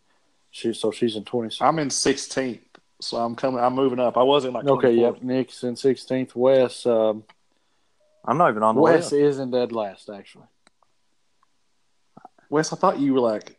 She 0.50 0.72
so 0.72 0.90
she's 0.90 1.16
in 1.16 1.24
26th. 1.24 1.62
I'm 1.62 1.78
in 1.78 1.88
16th, 1.88 2.60
so 3.00 3.16
I'm 3.18 3.34
coming. 3.34 3.60
I'm 3.60 3.74
moving 3.74 3.98
up. 4.00 4.16
I 4.16 4.22
was 4.22 4.44
in 4.44 4.52
like 4.52 4.66
Okay, 4.66 4.94
24th. 4.96 5.00
yep. 5.14 5.22
Nick's 5.22 5.62
in 5.64 5.74
16th. 5.74 6.34
Wes, 6.34 6.86
um, 6.86 7.24
I'm 8.24 8.38
not 8.38 8.50
even 8.50 8.62
on 8.62 8.74
the 8.76 8.80
Wes 8.80 9.10
list. 9.10 9.12
is 9.14 9.38
in 9.40 9.50
dead 9.50 9.72
last, 9.72 10.08
actually. 10.10 10.44
Wes, 12.50 12.72
I 12.72 12.76
thought 12.76 12.98
you 12.98 13.12
were 13.14 13.20
like, 13.20 13.57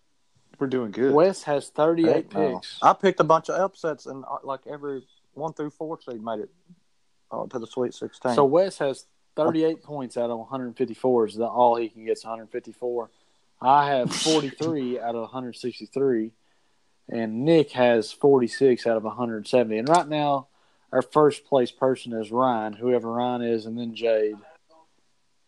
we're 0.59 0.67
doing 0.67 0.91
good. 0.91 1.13
Wes 1.13 1.43
has 1.43 1.69
38 1.69 2.13
Heck 2.13 2.33
no. 2.33 2.53
picks. 2.55 2.79
I 2.81 2.93
picked 2.93 3.19
a 3.19 3.23
bunch 3.23 3.49
of 3.49 3.59
upsets, 3.59 4.05
and 4.05 4.23
uh, 4.25 4.37
like 4.43 4.61
every 4.67 5.03
one 5.33 5.53
through 5.53 5.71
four 5.71 5.99
seed 6.01 6.23
made 6.23 6.39
it 6.39 6.49
uh, 7.31 7.45
to 7.47 7.59
the 7.59 7.67
Sweet 7.67 7.93
16. 7.93 8.35
So 8.35 8.45
Wes 8.45 8.77
has 8.79 9.05
38 9.35 9.83
points 9.83 10.17
out 10.17 10.29
of 10.29 10.37
154. 10.39 11.27
Is 11.27 11.35
that 11.35 11.47
all 11.47 11.75
he 11.75 11.89
can 11.89 12.05
get? 12.05 12.17
is 12.17 12.23
154. 12.23 13.09
I 13.61 13.87
have 13.87 14.13
43 14.15 14.99
out 14.99 15.15
of 15.15 15.21
163, 15.21 16.31
and 17.09 17.45
Nick 17.45 17.71
has 17.71 18.11
46 18.11 18.85
out 18.87 18.97
of 18.97 19.03
170. 19.03 19.77
And 19.77 19.89
right 19.89 20.07
now, 20.07 20.47
our 20.91 21.01
first 21.01 21.45
place 21.45 21.71
person 21.71 22.13
is 22.13 22.31
Ryan, 22.31 22.73
whoever 22.73 23.11
Ryan 23.11 23.43
is, 23.43 23.65
and 23.65 23.77
then 23.77 23.95
Jade 23.95 24.37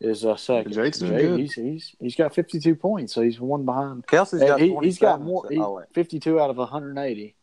is 0.02 0.26
uh, 0.26 0.36
second. 0.36 0.74
Jade's 0.74 1.00
doing 1.00 1.12
Jade, 1.14 1.22
good. 1.22 1.40
He's, 1.40 1.54
he's 1.54 1.96
he's 2.00 2.16
got 2.16 2.34
52 2.36 2.76
points, 2.76 3.14
so 3.14 3.22
he's 3.22 3.40
one 3.40 3.64
behind. 3.66 4.06
Kelsey's 4.08 4.42
And 4.42 4.50
got 4.50 4.60
he, 4.60 4.76
has 4.88 4.98
got 4.98 5.22
more. 5.22 5.48
He, 5.50 5.58
Oh, 5.60 5.84
52 5.94 6.40
out 6.40 6.50
of 6.50 6.58
180. 6.58 7.36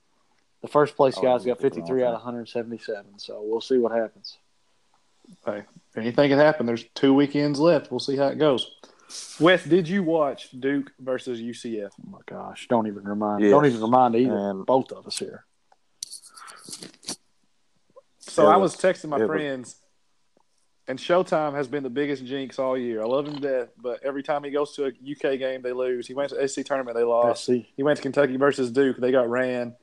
The 0.61 0.69
first 0.69 0.97
place 0.97 1.15
Oh, 1.19 1.23
guy's 1.23 1.47
yeah, 1.47 1.53
got 1.55 1.61
53 1.63 2.03
out 2.03 2.09
of 2.09 2.15
177. 2.15 3.19
So 3.19 3.41
we'll 3.45 3.61
see 3.61 3.79
what 3.79 3.93
happens. 3.93 4.39
Hey, 5.47 5.63
anything 5.97 6.31
can 6.31 6.39
happen. 6.39 6.67
There's 6.67 6.85
two 6.95 7.15
weekends 7.15 7.61
left. 7.61 7.91
We'll 7.93 8.01
see 8.01 8.17
how 8.17 8.27
it 8.27 8.39
goes. 8.39 8.69
Wes, 9.41 9.63
did 9.65 9.87
you 9.89 10.03
watch 10.03 10.51
Duke 10.59 10.91
versus 10.99 11.41
UCF? 11.41 11.91
Oh 12.05 12.11
my 12.11 12.19
gosh! 12.27 12.67
Don't 12.69 12.89
even 12.89 13.05
remind. 13.05 13.43
Yes. 13.43 13.51
Don't 13.53 13.67
even 13.67 13.81
remind 13.81 14.17
either. 14.17 14.37
And- 14.37 14.67
both 14.67 14.91
of 14.93 15.07
us 15.07 15.19
here. 15.19 15.45
So 18.19 18.49
It 18.49 18.53
I 18.53 18.57
was- 18.57 18.73
was 18.77 18.81
texting 18.83 19.09
my 19.11 19.17
it 19.17 19.21
was- 19.21 19.29
friends, 19.29 19.78
and 20.89 20.99
Showtime 20.99 21.55
has 21.55 21.69
been 21.69 21.83
the 21.83 21.91
biggest 21.91 22.25
jinx 22.25 22.59
all 22.59 22.77
year. 22.77 23.03
I 23.03 23.05
love 23.05 23.29
him 23.29 23.35
to 23.35 23.41
death, 23.41 23.69
but 23.77 24.03
every 24.03 24.23
time 24.23 24.43
he 24.43 24.51
goes 24.51 24.75
to 24.77 24.87
a 24.87 24.89
UK 24.89 25.39
game, 25.39 25.63
they 25.63 25.73
lose. 25.73 26.07
He 26.07 26.15
went 26.15 26.31
to 26.31 26.37
the 26.37 26.49
SC 26.49 26.65
tournament, 26.65 26.97
they 26.97 27.05
lost. 27.05 27.45
see. 27.45 27.69
He 27.77 27.83
went 27.83 27.99
to 27.99 28.03
Kentucky 28.03 28.37
versus 28.39 28.71
Duke, 28.73 28.97
they 28.97 29.13
got 29.13 29.29
ran. 29.29 29.77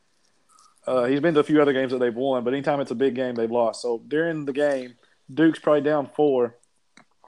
Uh, 0.88 1.05
he's 1.05 1.19
been 1.19 1.33
to 1.33 1.39
a 1.39 1.43
few 1.43 1.62
other 1.62 1.74
games 1.74 1.91
that 1.91 2.00
they've 2.00 2.15
won, 2.15 2.43
but 2.43 2.53
anytime 2.53 2.79
it's 2.79 2.91
a 2.91 2.95
big 2.95 3.15
game, 3.15 3.35
they've 3.35 3.51
lost. 3.51 3.81
So 3.81 4.01
during 4.07 4.45
the 4.45 4.53
game, 4.53 4.95
Duke's 5.33 5.59
probably 5.59 5.81
down 5.81 6.09
four. 6.15 6.57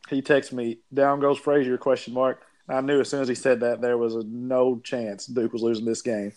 He 0.10 0.22
texts 0.22 0.54
me, 0.54 0.80
"Down 0.94 1.20
goes 1.20 1.40
Frazier?" 1.40 1.78
Question 1.78 2.14
mark. 2.14 2.44
I 2.70 2.82
knew 2.82 3.00
as 3.00 3.10
soon 3.10 3.22
as 3.22 3.28
he 3.28 3.36
said 3.36 3.62
that 3.62 3.82
there 3.82 3.98
was 3.98 4.16
a 4.16 4.24
no 4.24 4.80
chance 4.84 5.26
Duke 5.26 5.54
was 5.54 5.64
losing 5.64 5.86
this 5.86 6.02
game. 6.02 6.34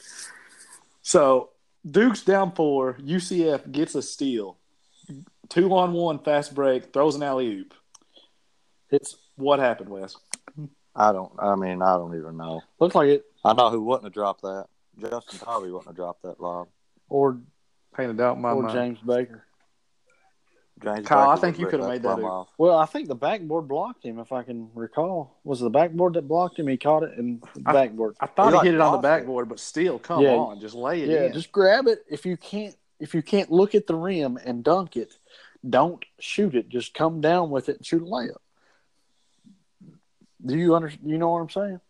So 1.02 1.50
Duke's 1.88 2.22
down 2.22 2.52
four. 2.52 2.96
UCF 3.00 3.70
gets 3.70 3.94
a 3.94 4.02
steal, 4.02 4.56
two 5.50 5.74
on 5.74 5.92
one 5.92 6.18
fast 6.18 6.54
break, 6.54 6.92
throws 6.92 7.14
an 7.16 7.22
alley 7.22 7.46
oop. 7.48 7.74
It's 8.90 9.16
What 9.36 9.58
happened, 9.58 9.90
Wes? 9.90 10.16
I 10.96 11.12
don't. 11.12 11.32
I 11.38 11.54
mean, 11.54 11.82
I 11.82 11.96
don't 11.96 12.16
even 12.16 12.36
know. 12.36 12.62
looks 12.80 12.94
like 12.94 13.08
it, 13.08 13.24
I 13.44 13.52
know 13.52 13.70
who 13.70 13.82
wouldn't 13.82 14.04
have 14.04 14.12
dropped 14.14 14.42
that. 14.42 14.66
Justin 14.98 15.38
Tovey 15.38 15.70
wouldn't 15.70 15.86
have 15.86 15.96
dropped 15.96 16.22
that 16.22 16.40
lob. 16.40 16.68
or 17.08 17.38
Painted 17.96 18.20
out 18.20 18.36
in 18.36 18.42
my 18.42 18.50
or 18.50 18.62
mind. 18.62 18.74
James 18.74 18.98
Baker. 19.00 19.44
James 20.82 21.06
Kyle, 21.06 21.28
I 21.28 21.36
think 21.36 21.58
you 21.58 21.66
could 21.66 21.80
have 21.80 21.88
made 21.90 22.02
that 22.04 22.20
off. 22.20 22.48
Well, 22.56 22.78
I 22.78 22.86
think 22.86 23.08
the 23.08 23.14
backboard 23.14 23.68
blocked 23.68 24.02
him, 24.04 24.18
if 24.18 24.32
I 24.32 24.42
can 24.42 24.70
recall. 24.74 25.38
Was 25.44 25.60
it 25.60 25.64
the 25.64 25.70
backboard 25.70 26.14
that 26.14 26.26
blocked 26.26 26.58
him? 26.58 26.68
He 26.68 26.76
caught 26.78 27.02
it 27.02 27.18
and 27.18 27.42
the 27.54 27.62
I- 27.66 27.72
backboard. 27.72 28.16
I 28.20 28.26
thought 28.26 28.46
He, 28.46 28.50
he, 28.50 28.56
like, 28.56 28.64
hit 28.64 28.74
it 28.74 28.80
on 28.80 28.86
the 28.92 28.96
lost 28.96 28.98
it. 29.00 29.02
backboard, 29.08 29.48
but 29.48 29.60
still, 29.60 29.98
come 29.98 30.22
Yeah. 30.22 30.36
on, 30.36 30.58
just 30.60 30.74
lay 30.74 31.02
it 31.02 31.08
Yeah, 31.10 31.24
in. 31.26 31.32
just 31.34 31.52
grab 31.52 31.86
it. 31.86 32.04
If 32.08 32.24
you 32.24 32.36
can't, 32.38 32.74
if 32.98 33.14
you 33.14 33.22
can't 33.22 33.50
look 33.52 33.74
at 33.74 33.86
the 33.86 33.94
rim 33.94 34.38
and 34.44 34.64
dunk 34.64 34.96
it, 34.96 35.12
don't 35.68 36.04
shoot 36.18 36.54
it. 36.54 36.68
Just 36.68 36.94
come 36.94 37.20
down 37.20 37.50
with 37.50 37.68
it 37.68 37.76
and 37.78 37.86
shoot 37.86 38.02
a 38.02 38.06
layup. 38.06 38.36
Do 40.44 40.56
you 40.56 40.74
under? 40.74 40.90
You 41.04 41.18
know 41.18 41.30
what 41.30 41.40
I'm 41.40 41.50
saying? 41.50 41.80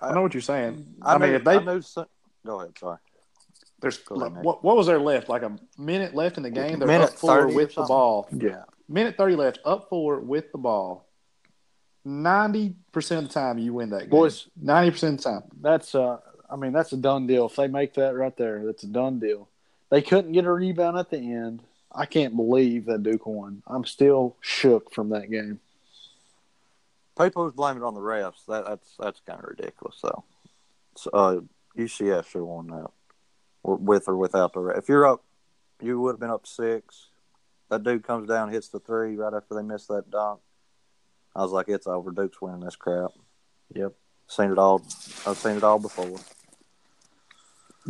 I 0.00 0.12
know 0.12 0.22
what 0.22 0.34
you're 0.34 0.40
saying. 0.40 0.94
I, 1.00 1.14
I, 1.14 1.18
mean, 1.18 1.30
knew- 1.30 1.36
if 1.36 1.44
they 1.44 1.56
I 1.56 1.62
knew 1.64 1.80
some- 1.80 2.06
go 2.44 2.60
ahead. 2.60 2.76
Sorry. 2.78 2.98
there's 3.80 3.98
Go 3.98 4.16
ahead, 4.16 4.42
what 4.44 4.64
what 4.64 4.76
was 4.76 4.86
there 4.88 4.98
left? 4.98 5.28
Like 5.28 5.42
a 5.42 5.56
minute 5.78 6.14
left 6.14 6.36
in 6.38 6.42
the 6.42 6.50
game. 6.50 6.78
They're 6.78 6.88
Minute 6.88 7.10
up 7.10 7.18
four 7.18 7.42
30 7.42 7.54
with 7.54 7.74
the 7.74 7.82
ball. 7.84 8.28
Yeah. 8.32 8.64
Minute 8.88 9.16
thirty 9.16 9.36
left, 9.36 9.60
up 9.64 9.88
four 9.88 10.18
with 10.18 10.50
the 10.52 10.58
ball. 10.58 11.06
Ninety 12.04 12.74
percent 12.90 13.22
of 13.26 13.28
the 13.28 13.34
time, 13.34 13.58
you 13.58 13.74
win 13.74 13.90
that 13.90 14.00
game. 14.00 14.10
Boys, 14.10 14.48
ninety 14.60 14.90
percent 14.90 15.18
of 15.18 15.22
the 15.24 15.30
time. 15.30 15.42
that's 15.60 15.94
uh 15.94 16.18
I 16.50 16.56
mean 16.56 16.72
that's 16.72 16.92
a 16.92 16.96
done 16.96 17.28
deal. 17.28 17.46
If 17.46 17.54
they 17.54 17.68
make 17.68 17.94
that 17.94 18.16
right 18.16 18.36
there, 18.36 18.64
that's 18.66 18.82
a 18.82 18.88
done 18.88 19.20
deal. 19.20 19.48
They 19.88 20.02
couldn't 20.02 20.32
get 20.32 20.44
a 20.46 20.50
rebound 20.52 20.98
at 20.98 21.10
the 21.10 21.18
end. 21.18 21.62
I 21.94 22.06
can't 22.06 22.36
believe 22.36 22.86
that 22.86 23.02
Duke 23.02 23.26
won. 23.26 23.62
I'm 23.66 23.84
still 23.84 24.36
shook 24.40 24.92
from 24.94 25.10
that 25.10 25.30
game. 25.30 25.60
People 27.18 27.44
who's 27.44 27.52
blaming 27.52 27.82
it 27.82 27.86
on 27.86 27.94
the 27.94 28.00
refs. 28.00 28.46
That, 28.48 28.64
that's 28.66 28.94
that's 28.98 29.20
kind 29.26 29.38
of 29.38 29.48
ridiculous. 29.48 29.98
though. 30.02 30.24
so 30.96 31.10
uh, 31.12 31.40
UCF 31.76 32.26
should 32.26 32.38
have 32.38 32.46
won 32.46 32.68
that, 32.68 32.90
with 33.62 34.08
or 34.08 34.16
without 34.16 34.54
the 34.54 34.60
ref. 34.60 34.78
If 34.78 34.88
you're 34.88 35.06
up, 35.06 35.22
you 35.80 36.00
would 36.00 36.12
have 36.12 36.20
been 36.20 36.30
up 36.30 36.46
six. 36.46 37.08
That 37.68 37.84
dude 37.84 38.06
comes 38.06 38.28
down, 38.28 38.50
hits 38.50 38.68
the 38.68 38.80
three 38.80 39.16
right 39.16 39.32
after 39.34 39.54
they 39.54 39.62
miss 39.62 39.86
that 39.86 40.10
dunk. 40.10 40.40
I 41.34 41.42
was 41.42 41.52
like, 41.52 41.68
it's 41.68 41.86
over. 41.86 42.10
Duke's 42.10 42.40
winning 42.40 42.60
this 42.60 42.76
crap. 42.76 43.10
Yep. 43.74 43.92
Seen 44.28 44.50
it 44.50 44.58
all. 44.58 44.82
I've 45.26 45.36
seen 45.36 45.56
it 45.56 45.64
all 45.64 45.78
before. 45.78 46.18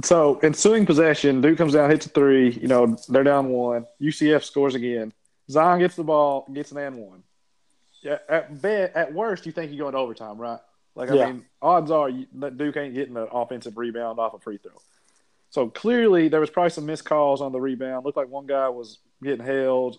So 0.04 0.40
ensuing 0.42 0.86
possession, 0.86 1.40
Duke 1.40 1.58
comes 1.58 1.74
down, 1.74 1.90
hits 1.90 2.06
a 2.06 2.08
three. 2.08 2.50
You 2.52 2.68
know 2.68 2.96
they're 3.08 3.24
down 3.24 3.48
one. 3.50 3.86
UCF 4.00 4.42
scores 4.42 4.74
again. 4.74 5.12
Zion 5.50 5.80
gets 5.80 5.96
the 5.96 6.04
ball, 6.04 6.46
gets 6.52 6.72
an 6.72 6.78
and 6.78 6.96
one. 6.96 7.22
Yeah, 8.00 8.18
at 8.28 8.60
bet, 8.62 8.96
at 8.96 9.12
worst, 9.12 9.44
you 9.46 9.52
think 9.52 9.70
you 9.70 9.78
go 9.78 9.88
into 9.88 9.98
overtime, 9.98 10.38
right? 10.38 10.58
Like 10.94 11.10
I 11.10 11.14
Yeah. 11.14 11.26
mean, 11.26 11.44
odds 11.60 11.90
are 11.90 12.08
you, 12.08 12.26
that 12.34 12.56
Duke 12.56 12.76
ain't 12.76 12.94
getting 12.94 13.16
an 13.16 13.28
offensive 13.30 13.76
rebound 13.76 14.18
off 14.18 14.34
a 14.34 14.38
free 14.38 14.58
throw. 14.58 14.72
So 15.50 15.68
clearly, 15.68 16.28
there 16.28 16.40
was 16.40 16.48
probably 16.50 16.70
some 16.70 16.86
missed 16.86 17.04
calls 17.04 17.40
on 17.42 17.52
the 17.52 17.60
rebound. 17.60 18.04
Looked 18.06 18.16
like 18.16 18.28
one 18.28 18.46
guy 18.46 18.68
was 18.70 18.98
getting 19.22 19.44
held. 19.44 19.98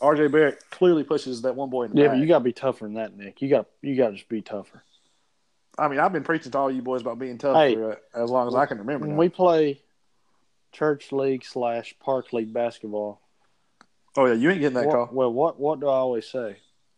RJ 0.00 0.30
Barrett 0.30 0.62
clearly 0.70 1.02
pushes 1.02 1.42
that 1.42 1.56
one 1.56 1.68
boy 1.70 1.84
in 1.84 1.90
the 1.92 2.00
Yeah, 2.00 2.08
back. 2.08 2.12
but 2.16 2.20
you 2.20 2.26
got 2.28 2.38
to 2.38 2.44
be 2.44 2.52
tougher 2.52 2.84
than 2.84 2.94
that, 2.94 3.16
Nick. 3.16 3.42
You 3.42 3.48
got 3.48 3.66
you 3.80 3.96
got 3.96 4.10
to 4.10 4.14
just 4.16 4.28
be 4.28 4.40
tougher. 4.42 4.82
I 5.78 5.88
mean, 5.88 5.98
I've 6.00 6.12
been 6.12 6.22
preaching 6.24 6.52
to 6.52 6.58
all 6.58 6.70
you 6.70 6.82
boys 6.82 7.00
about 7.00 7.18
being 7.18 7.38
tough 7.38 7.56
Hey. 7.56 7.74
for 7.74 7.92
uh, 7.92 8.22
as 8.24 8.30
long 8.30 8.46
as 8.48 8.54
I 8.54 8.66
can 8.66 8.78
remember. 8.78 9.06
When 9.06 9.16
now. 9.16 9.20
we 9.20 9.28
play 9.28 9.80
church 10.72 11.12
league 11.12 11.44
slash 11.44 11.94
park 12.00 12.32
league 12.32 12.52
basketball, 12.52 13.20
oh 14.16 14.26
yeah, 14.26 14.34
you 14.34 14.50
ain't 14.50 14.60
getting 14.60 14.74
that 14.74 14.86
what, 14.86 14.92
call. 14.94 15.08
well, 15.12 15.32
what 15.32 15.58
what 15.58 15.80
do 15.80 15.88
I 15.88 15.94
always 15.94 16.26
say? 16.28 16.56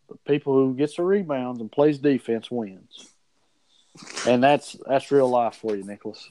The 0.09 0.15
people 0.27 0.53
who 0.53 0.73
gets 0.75 0.97
the 0.97 1.03
rebounds 1.03 1.61
and 1.61 1.71
plays 1.71 1.97
defense 1.99 2.51
wins, 2.51 3.09
and 4.27 4.43
that's 4.43 4.75
that's 4.85 5.09
real 5.11 5.29
life 5.29 5.55
for 5.55 5.75
you, 5.75 5.83
Nicholas. 5.83 6.29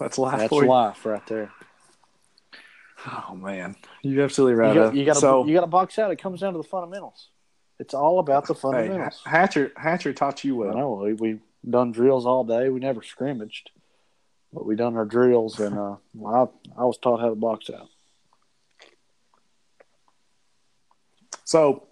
That's 0.00 0.18
life 0.18 0.38
That's 0.38 0.48
for 0.48 0.64
you. 0.64 0.70
life 0.70 1.06
right 1.06 1.24
there. 1.26 1.52
Oh 3.06 3.36
man, 3.36 3.76
you 4.02 4.20
absolutely 4.24 4.54
You 4.54 4.60
right. 4.60 4.74
got, 4.74 4.86
uh, 4.88 4.90
you 4.92 5.04
got 5.04 5.14
to 5.14 5.20
so 5.20 5.46
you 5.46 5.54
got 5.54 5.60
to 5.60 5.66
box 5.68 5.98
out. 6.00 6.10
It 6.10 6.16
comes 6.20 6.40
down 6.40 6.52
to 6.54 6.58
the 6.58 6.64
fundamentals. 6.64 7.28
It's 7.78 7.94
all 7.94 8.18
about 8.18 8.46
the 8.46 8.54
hey, 8.54 8.60
fundamentals. 8.60 9.22
Hatcher 9.24 9.72
Hatcher 9.76 10.12
taught 10.12 10.44
you 10.44 10.62
I 10.62 10.66
well. 10.66 10.76
know 10.76 10.92
we 10.94 11.12
we 11.14 11.38
done 11.68 11.92
drills 11.92 12.26
all 12.26 12.44
day. 12.44 12.68
We 12.68 12.80
never 12.80 13.02
scrimmaged, 13.02 13.70
but 14.52 14.66
we 14.66 14.74
done 14.74 14.96
our 14.96 15.04
drills, 15.04 15.60
and 15.60 15.78
uh, 15.78 15.96
I 16.26 16.46
I 16.76 16.84
was 16.84 16.98
taught 16.98 17.20
how 17.20 17.28
to 17.28 17.34
box 17.36 17.70
out. 17.70 17.88
So 21.44 21.86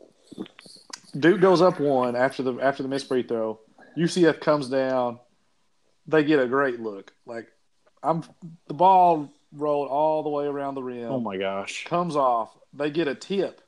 Duke 1.19 1.41
goes 1.41 1.63
up 1.63 1.81
one 1.81 2.17
after 2.17 2.43
the 2.43 2.55
after 2.59 2.83
the 2.83 2.89
missed 2.89 3.09
free 3.09 3.23
throw. 3.23 3.61
UCF 3.97 4.41
comes 4.41 4.69
down. 4.69 5.19
They 6.07 6.25
get 6.25 6.41
a 6.41 6.47
great 6.47 6.81
look. 6.81 7.13
Like 7.25 7.47
I'm 8.03 8.23
the 8.67 8.75
ball 8.75 9.33
rolled 9.53 9.89
all 9.89 10.23
the 10.23 10.29
way 10.29 10.47
around 10.47 10.75
the 10.75 10.83
rim. 10.83 11.11
Oh 11.11 11.21
my 11.21 11.37
gosh! 11.37 11.85
comes 11.85 12.17
off. 12.17 12.57
They 12.75 12.91
get 12.91 13.09
a 13.09 13.15
tip. 13.15 13.61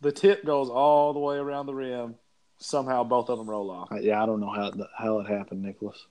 The 0.00 0.12
tip 0.12 0.44
goes 0.44 0.68
all 0.68 1.12
the 1.12 1.18
way 1.18 1.36
around 1.36 1.66
the 1.66 1.74
rim. 1.74 2.14
Somehow 2.60 3.04
both 3.04 3.28
of 3.28 3.38
them 3.38 3.48
roll 3.48 3.70
off. 3.70 3.92
Uh, 3.92 4.00
yeah, 4.00 4.22
I 4.22 4.26
don't 4.26 4.40
know 4.40 4.50
how 4.50 4.66
it, 4.66 4.74
how 4.96 5.20
it 5.20 5.28
happened, 5.28 5.62
Nicholas. 5.62 6.06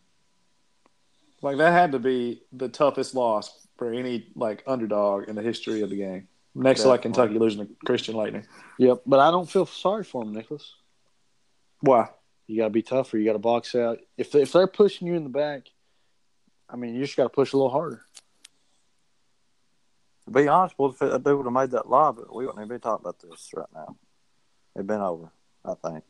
Like 1.42 1.58
that 1.58 1.72
had 1.72 1.92
to 1.92 2.00
be 2.00 2.42
the 2.54 2.70
toughest 2.70 3.14
loss 3.14 3.68
for 3.78 3.94
any 3.94 4.28
like 4.36 4.64
underdog 4.66 5.28
in 5.28 5.36
the 5.36 5.42
history 5.42 5.82
of 5.82 5.90
the 5.90 5.98
game. 5.98 6.28
Next 6.56 6.82
to 6.82 6.88
like 6.88 7.04
Kentucky 7.04 7.38
losing 7.38 7.68
to 7.68 7.74
Christian 7.86 8.16
Laettner. 8.16 8.46
Yep, 8.80 9.04
but 9.06 9.20
I 9.20 9.30
don't 9.30 9.50
feel 9.50 9.66
sorry 9.66 10.04
for 10.04 10.24
him, 10.24 10.34
Nicholas. 10.34 10.74
Why? 11.82 12.10
You 12.48 12.58
got 12.58 12.64
to 12.66 12.70
be 12.72 12.82
tougher. 12.82 13.18
You 13.18 13.26
got 13.26 13.34
to 13.34 13.40
box 13.40 13.76
out. 13.76 14.00
If 14.18 14.32
they, 14.32 14.42
if 14.42 14.54
they're 14.54 14.68
pushing 14.68 15.08
you 15.08 15.16
in 15.16 15.24
the 15.24 15.30
back, 15.30 15.68
I 16.70 16.76
mean, 16.76 16.96
you 16.96 17.02
just 17.02 17.16
got 17.16 17.24
to 17.24 17.30
push 17.30 17.54
a 17.54 17.58
little 17.58 17.70
harder. 17.70 18.04
To 20.28 20.32
be 20.32 20.48
honest, 20.50 20.76
well, 20.78 20.90
if 21.00 21.24
they 21.24 21.34
would 21.34 21.46
have 21.46 21.54
made 21.54 21.72
that 21.72 21.90
lob, 21.90 22.20
we 22.34 22.46
wouldn't 22.46 22.60
even 22.66 22.76
be 22.78 22.82
talking 22.82 23.06
about 23.06 23.18
this 23.20 23.50
right 23.56 23.66
now. 23.74 23.96
It'd 24.76 24.86
been 24.86 25.00
over, 25.00 25.30
I 25.64 25.74
think. 25.76 26.04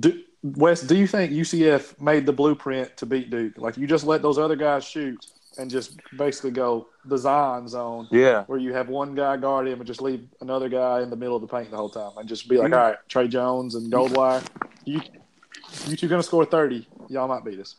Do, 0.00 0.22
Wes, 0.42 0.80
do 0.80 0.96
you 0.96 1.06
think 1.06 1.30
UCF 1.30 2.00
made 2.00 2.24
the 2.24 2.32
blueprint 2.32 2.96
to 2.96 3.06
beat 3.06 3.28
Duke? 3.28 3.58
Like 3.58 3.76
you 3.76 3.86
just 3.86 4.06
let 4.06 4.22
those 4.22 4.38
other 4.38 4.56
guys 4.56 4.82
shoot 4.82 5.26
and 5.58 5.70
just 5.70 6.00
basically 6.16 6.52
go 6.52 6.88
design 7.06 7.68
zone 7.68 8.08
Yeah, 8.10 8.44
where 8.44 8.58
you 8.58 8.72
have 8.72 8.88
one 8.88 9.14
guy 9.14 9.36
guard 9.36 9.68
him 9.68 9.78
and 9.78 9.86
just 9.86 10.00
leave 10.00 10.26
another 10.40 10.70
guy 10.70 11.02
in 11.02 11.10
the 11.10 11.16
middle 11.16 11.36
of 11.36 11.42
the 11.42 11.46
paint 11.48 11.70
the 11.70 11.76
whole 11.76 11.90
time 11.90 12.12
and 12.16 12.26
just 12.26 12.48
be 12.48 12.56
like, 12.56 12.70
Mhm. 12.72 12.76
all 12.78 12.88
right, 12.88 12.96
Tre 13.08 13.28
Jones 13.28 13.74
and 13.74 13.92
Goldwire, 13.92 14.42
you 14.86 15.02
you 15.86 15.96
two 15.96 16.08
gonna 16.08 16.22
score 16.22 16.46
thirty, 16.46 16.88
y'all 17.08 17.28
might 17.28 17.44
beat 17.44 17.60
us. 17.60 17.76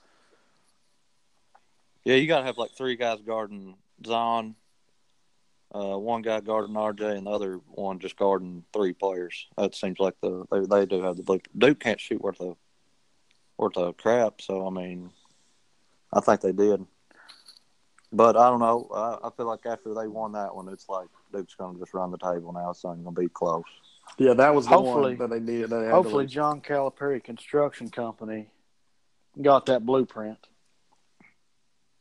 yeah. 2.04 2.16
You 2.16 2.28
got 2.28 2.40
to 2.40 2.46
have 2.46 2.58
like 2.60 2.72
three 2.78 2.96
guys 2.96 3.20
guarding 3.26 3.76
Zon, 4.06 4.56
uh, 5.76 5.98
one 5.98 6.22
guy 6.22 6.40
guarding 6.40 6.76
RJ, 6.76 7.18
and 7.18 7.28
the 7.28 7.32
other 7.32 7.60
one 7.68 8.00
just 8.00 8.16
guarding 8.16 8.64
three 8.72 8.94
players. 8.94 9.48
That 9.58 9.76
seems 9.76 10.00
like 10.00 10.16
the 10.22 10.46
they, 10.52 10.62
they 10.62 10.86
do 10.86 11.02
have 11.04 11.18
the 11.18 11.24
blueprint. 11.24 11.60
Duke 11.60 11.80
can't 11.80 12.00
shoot 12.00 12.22
worth 12.22 12.40
a 12.40 12.56
worth 13.58 13.76
a 13.78 13.92
crap. 13.94 14.42
So 14.42 14.66
I 14.66 14.70
mean, 14.70 15.10
I 16.14 16.22
think 16.22 16.42
they 16.42 16.54
did. 16.54 16.86
But 18.14 18.38
I 18.38 18.50
don't 18.50 18.60
know. 18.60 18.88
I, 18.94 19.28
I 19.28 19.30
feel 19.36 19.48
like 19.48 19.66
after 19.66 19.94
they 19.94 20.08
won 20.08 20.32
that 20.34 20.56
one, 20.56 20.70
it's 20.70 20.88
like 20.88 21.08
Duke's 21.34 21.56
going 21.56 21.74
to 21.74 21.80
just 21.82 21.94
run 21.94 22.12
the 22.12 22.18
table 22.18 22.54
now. 22.54 22.72
So 22.72 22.92
it's 22.92 22.98
not 22.98 23.04
going 23.04 23.16
to 23.16 23.22
be 23.22 23.28
close. 23.28 23.64
Yeah, 24.18 24.34
that 24.36 24.56
was 24.56 24.66
the 24.66 24.72
Hopefully- 24.72 25.16
one 25.16 25.30
that 25.30 25.30
they 25.32 25.40
needed. 25.42 25.72
That 25.72 25.82
they 25.82 25.90
Hopefully. 25.90 26.26
John 26.26 26.62
Calipari 26.62 27.22
Construction 27.22 27.90
Company 27.90 28.48
got 29.42 29.66
that 29.66 29.86
blueprint, 29.86 30.38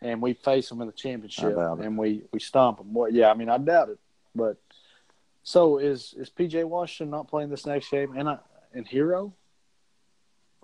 and 0.04 0.20
we 0.22 0.34
face 0.34 0.68
them 0.68 0.80
in 0.80 0.86
the 0.86 0.92
championship, 0.92 1.52
I 1.56 1.60
doubt 1.60 1.80
it. 1.80 1.86
and 1.86 1.98
we 1.98 2.22
we 2.32 2.38
stomp 2.38 2.78
them. 2.78 2.92
Well, 2.94 3.10
yeah, 3.10 3.30
I 3.30 3.34
mean, 3.34 3.48
I 3.48 3.58
doubt 3.58 3.88
it, 3.88 3.98
but 4.34 4.56
so 5.42 5.78
is 5.78 6.14
is 6.16 6.30
PJ 6.30 6.64
Washington 6.64 7.10
not 7.10 7.28
playing 7.28 7.50
this 7.50 7.66
next 7.66 7.90
game? 7.90 8.16
And 8.16 8.28
I 8.28 8.38
and 8.72 8.86
Herro, 8.86 9.32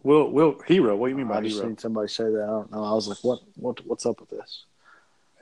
Will 0.02 0.30
Will 0.30 0.54
Herro? 0.68 0.96
What 0.96 1.06
do 1.08 1.10
you 1.10 1.16
mean 1.16 1.28
by 1.28 1.38
I 1.38 1.40
just 1.42 1.56
Herro? 1.58 1.66
seen 1.68 1.78
somebody 1.78 2.08
say 2.08 2.24
that. 2.24 2.42
I 2.42 2.46
don't 2.46 2.70
know. 2.70 2.84
I 2.84 2.92
was 2.92 3.08
like, 3.08 3.18
what 3.22 3.40
what 3.56 3.84
what's 3.86 4.06
up 4.06 4.20
with 4.20 4.30
this? 4.30 4.64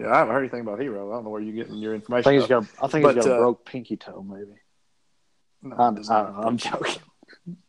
Yeah, 0.00 0.12
I 0.12 0.19
haven't 0.19 0.33
heard 0.35 0.40
anything 0.43 0.61
about 0.61 0.78
Herro. 0.78 1.11
I 1.11 1.14
don't 1.17 1.25
know 1.25 1.31
where 1.31 1.40
you're 1.40 1.55
getting 1.57 1.78
your 1.78 1.93
I 1.93 1.97
information. 1.97 2.25
think 2.31 2.40
he's 2.43 2.49
from. 2.49 2.64
got. 2.64 2.85
I 2.85 2.88
think 2.88 3.02
But, 3.02 3.14
he's 3.17 3.25
got 3.25 3.33
a 3.33 3.35
uh, 3.37 3.38
broke 3.38 3.64
pinky 3.64 3.97
toe, 3.97 4.23
maybe. 4.23 4.52
No, 5.62 5.75
I'm, 5.76 5.99
I 5.99 6.23
don't 6.23 6.37
know, 6.37 6.43
I'm 6.47 6.57
joking. 6.57 7.02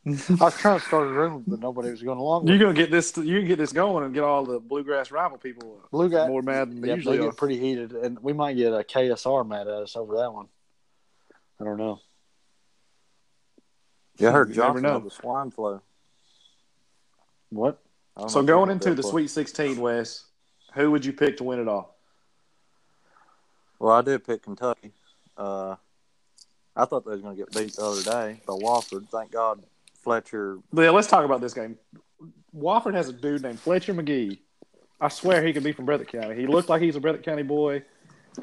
I 0.06 0.10
was 0.46 0.58
trying 0.58 0.80
to 0.80 0.86
start 0.86 1.08
a 1.08 1.12
rumor, 1.12 1.42
but 1.46 1.60
nobody 1.60 1.92
was 1.92 2.02
going 2.02 2.18
along 2.18 2.44
with 2.44 2.50
You're 2.50 2.60
gonna 2.60 2.74
get 2.74 2.92
this. 2.92 3.16
You 3.18 3.40
can 3.40 3.48
get 3.48 3.58
this 3.58 3.72
going 3.74 4.04
and 4.04 4.14
get 4.14 4.24
all 4.24 4.46
the 4.46 4.60
bluegrass 4.60 5.12
rival 5.12 5.38
people 5.38 5.82
Blue 5.92 6.10
guy, 6.10 6.28
more 6.28 6.42
mad 6.42 6.70
than 6.72 6.82
they 6.82 6.90
yeah, 6.90 6.96
usually 6.96 7.18
they 7.18 7.24
are. 7.24 7.28
get 7.30 7.38
pretty 7.38 7.60
heated, 7.60 7.92
and 7.94 8.20
we 8.20 8.34
might 8.34 8.58
get 8.58 8.74
a 8.74 8.84
KSR 8.84 9.48
mad 9.48 9.68
at 9.68 9.74
us 9.84 9.96
over 9.96 10.18
that 10.18 10.34
one. 10.34 10.48
I 11.60 11.64
don't 11.64 11.78
know. 11.78 12.00
Yeah, 14.18 14.30
I 14.30 14.32
heard 14.34 14.50
You 14.50 14.56
Johnson 14.56 14.84
know. 14.84 15.00
the 15.00 15.12
swine 15.12 15.52
flu. 15.52 15.82
What? 17.50 17.80
So 18.28 18.44
going 18.44 18.70
into 18.70 18.90
the 18.90 19.02
that 19.02 19.04
Sweet 19.08 19.30
16, 19.30 19.80
Wes, 19.80 20.26
who 20.74 20.92
would 20.92 21.06
you 21.06 21.14
pick 21.14 21.38
to 21.38 21.44
win 21.46 21.60
it 21.60 21.68
all? 21.70 21.96
Well, 23.80 23.94
I 23.94 24.02
did 24.02 24.26
pick 24.26 24.44
Kentucky. 24.44 24.92
Uh, 25.38 25.76
I 26.80 26.86
thought 26.86 27.06
they 27.06 27.12
was 27.12 27.22
going 27.22 27.36
to 27.36 27.44
get 27.44 27.52
beat 27.54 27.76
the 27.76 27.84
other 27.84 28.04
day 28.04 28.42
by 28.48 28.54
Wofford. 28.54 29.10
Thank 29.10 29.32
God 29.32 29.62
Fletcher. 30.02 30.60
Yeah, 30.74 30.92
let's 30.92 31.08
talk 31.08 31.26
about 31.26 31.42
this 31.42 31.54
game. 31.54 31.78
Wofford 32.56 32.94
has 32.94 33.10
a 33.10 33.14
dude 33.14 33.44
named 33.44 33.60
Fletcher 33.60 33.94
Magee. 33.94 34.42
I 35.02 35.10
swear 35.10 35.46
he 35.46 35.54
could 35.54 35.64
be 35.64 35.72
from 35.72 35.86
Breathitt 35.86 36.08
County. 36.08 36.36
He 36.36 36.48
looked 36.48 36.70
like 36.70 36.82
he's 36.82 36.96
a 36.96 37.00
Breathitt 37.00 37.24
County 37.24 37.44
boy. 37.44 37.84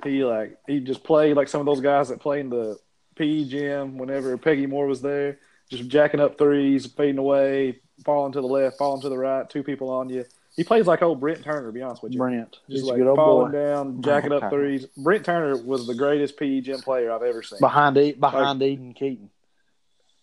He 0.04 0.24
like 0.24 0.58
he 0.66 0.80
just 0.80 1.02
played 1.04 1.36
like 1.36 1.48
some 1.48 1.60
of 1.60 1.66
those 1.66 1.80
guys 1.80 2.08
that 2.08 2.20
play 2.20 2.40
in 2.40 2.50
the 2.50 2.78
PE 3.16 3.44
gym 3.44 3.98
whenever 3.98 4.36
Peggy 4.36 4.66
Moore 4.66 4.86
was 4.86 5.00
there, 5.00 5.38
just 5.70 5.88
jacking 5.88 6.20
up 6.20 6.36
threes, 6.36 6.86
fading 6.86 7.18
away, 7.18 7.80
falling 8.04 8.32
to 8.32 8.40
the 8.40 8.46
left, 8.46 8.78
falling 8.78 9.00
to 9.02 9.08
the 9.08 9.16
right, 9.16 9.48
two 9.48 9.62
people 9.62 9.88
on 9.90 10.08
you. 10.10 10.24
He 10.56 10.64
plays 10.64 10.86
like 10.86 11.02
old 11.02 11.20
Brent 11.20 11.44
Turner, 11.44 11.66
to 11.66 11.72
be 11.72 11.82
honest 11.82 12.02
with 12.02 12.12
you. 12.12 12.18
Brent. 12.18 12.50
Just 12.68 12.68
He's 12.68 12.82
like 12.84 12.96
good 12.96 13.06
old 13.06 13.16
falling 13.16 13.52
boy. 13.52 13.58
down, 13.58 13.96
oh, 13.98 14.00
jacking 14.00 14.32
up 14.32 14.44
Okay. 14.44 14.56
threes. 14.56 14.86
Brent 14.96 15.24
Turner 15.26 15.56
was 15.56 15.86
the 15.86 15.94
greatest 15.94 16.38
PE 16.38 16.60
gym 16.62 16.80
player 16.80 17.12
I've 17.12 17.22
ever 17.22 17.42
seen. 17.42 17.58
Behind 17.60 17.96
E- 17.98 18.12
behind 18.12 18.62
Eden 18.62 18.94
Keaton. 18.94 19.30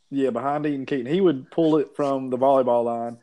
Yeah, 0.10 0.32
behind 0.32 0.66
Eden 0.66 0.86
Keaton. 0.88 1.06
He 1.06 1.22
would 1.22 1.52
pull 1.52 1.78
it 1.78 1.96
from 1.96 2.30
the 2.32 2.38
volleyball 2.38 2.84
line. 2.86 3.18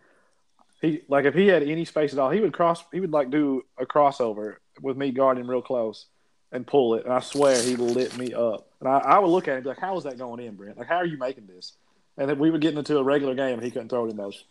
He 0.80 1.02
like 1.08 1.24
if 1.24 1.34
he 1.34 1.48
had 1.48 1.62
any 1.62 1.84
space 1.84 2.12
at 2.12 2.18
all, 2.18 2.30
he 2.30 2.40
would 2.40 2.52
cross 2.52 2.82
he 2.92 3.00
would 3.00 3.12
like 3.12 3.30
do 3.30 3.64
a 3.76 3.84
crossover 3.84 4.56
with 4.80 4.96
me 4.96 5.10
guarding 5.10 5.44
him 5.44 5.50
real 5.50 5.60
close 5.62 6.06
and 6.52 6.66
pull 6.66 6.94
it. 6.94 7.04
And 7.04 7.12
I 7.12 7.20
swear 7.20 7.60
he 7.60 7.76
lit 7.76 8.16
me 8.16 8.32
up. 8.34 8.66
And 8.80 8.88
I, 8.88 8.98
I 8.98 9.18
would 9.18 9.28
look 9.28 9.46
at 9.46 9.50
him 9.52 9.56
and 9.56 9.64
be 9.64 9.68
like, 9.70 9.78
How 9.80 9.96
is 9.98 10.04
that 10.04 10.16
going 10.16 10.40
in, 10.44 10.54
Brent? 10.54 10.78
Like 10.78 10.86
how 10.88 10.96
are 10.96 11.04
you 11.06 11.18
making 11.18 11.46
this? 11.48 11.72
And 12.16 12.30
then 12.30 12.38
we 12.38 12.50
would 12.50 12.60
get 12.60 12.74
into 12.76 12.96
a 12.98 13.02
regular 13.04 13.34
game 13.34 13.54
and 13.54 13.62
he 13.62 13.70
couldn't 13.70 13.88
throw 13.88 14.06
it 14.06 14.10
in 14.10 14.16
those. 14.16 14.42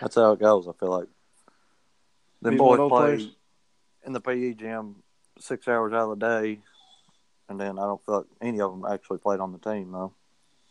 That's 0.00 0.14
how 0.14 0.32
it 0.32 0.40
goes. 0.40 0.68
I 0.68 0.72
feel 0.78 0.90
like 0.90 1.08
them 2.42 2.56
boys 2.56 2.78
play 2.78 2.88
players. 2.88 3.28
in 4.06 4.12
the 4.12 4.20
PE 4.20 4.54
gym 4.54 4.96
six 5.38 5.68
hours 5.68 5.92
out 5.92 6.10
of 6.10 6.18
the 6.18 6.26
day, 6.26 6.60
and 7.48 7.60
then 7.60 7.78
I 7.78 7.82
don't 7.82 8.04
feel 8.04 8.16
like 8.18 8.26
any 8.40 8.60
of 8.60 8.70
them 8.70 8.90
actually 8.90 9.18
played 9.18 9.40
on 9.40 9.52
the 9.52 9.58
team 9.58 9.92
though. 9.92 10.12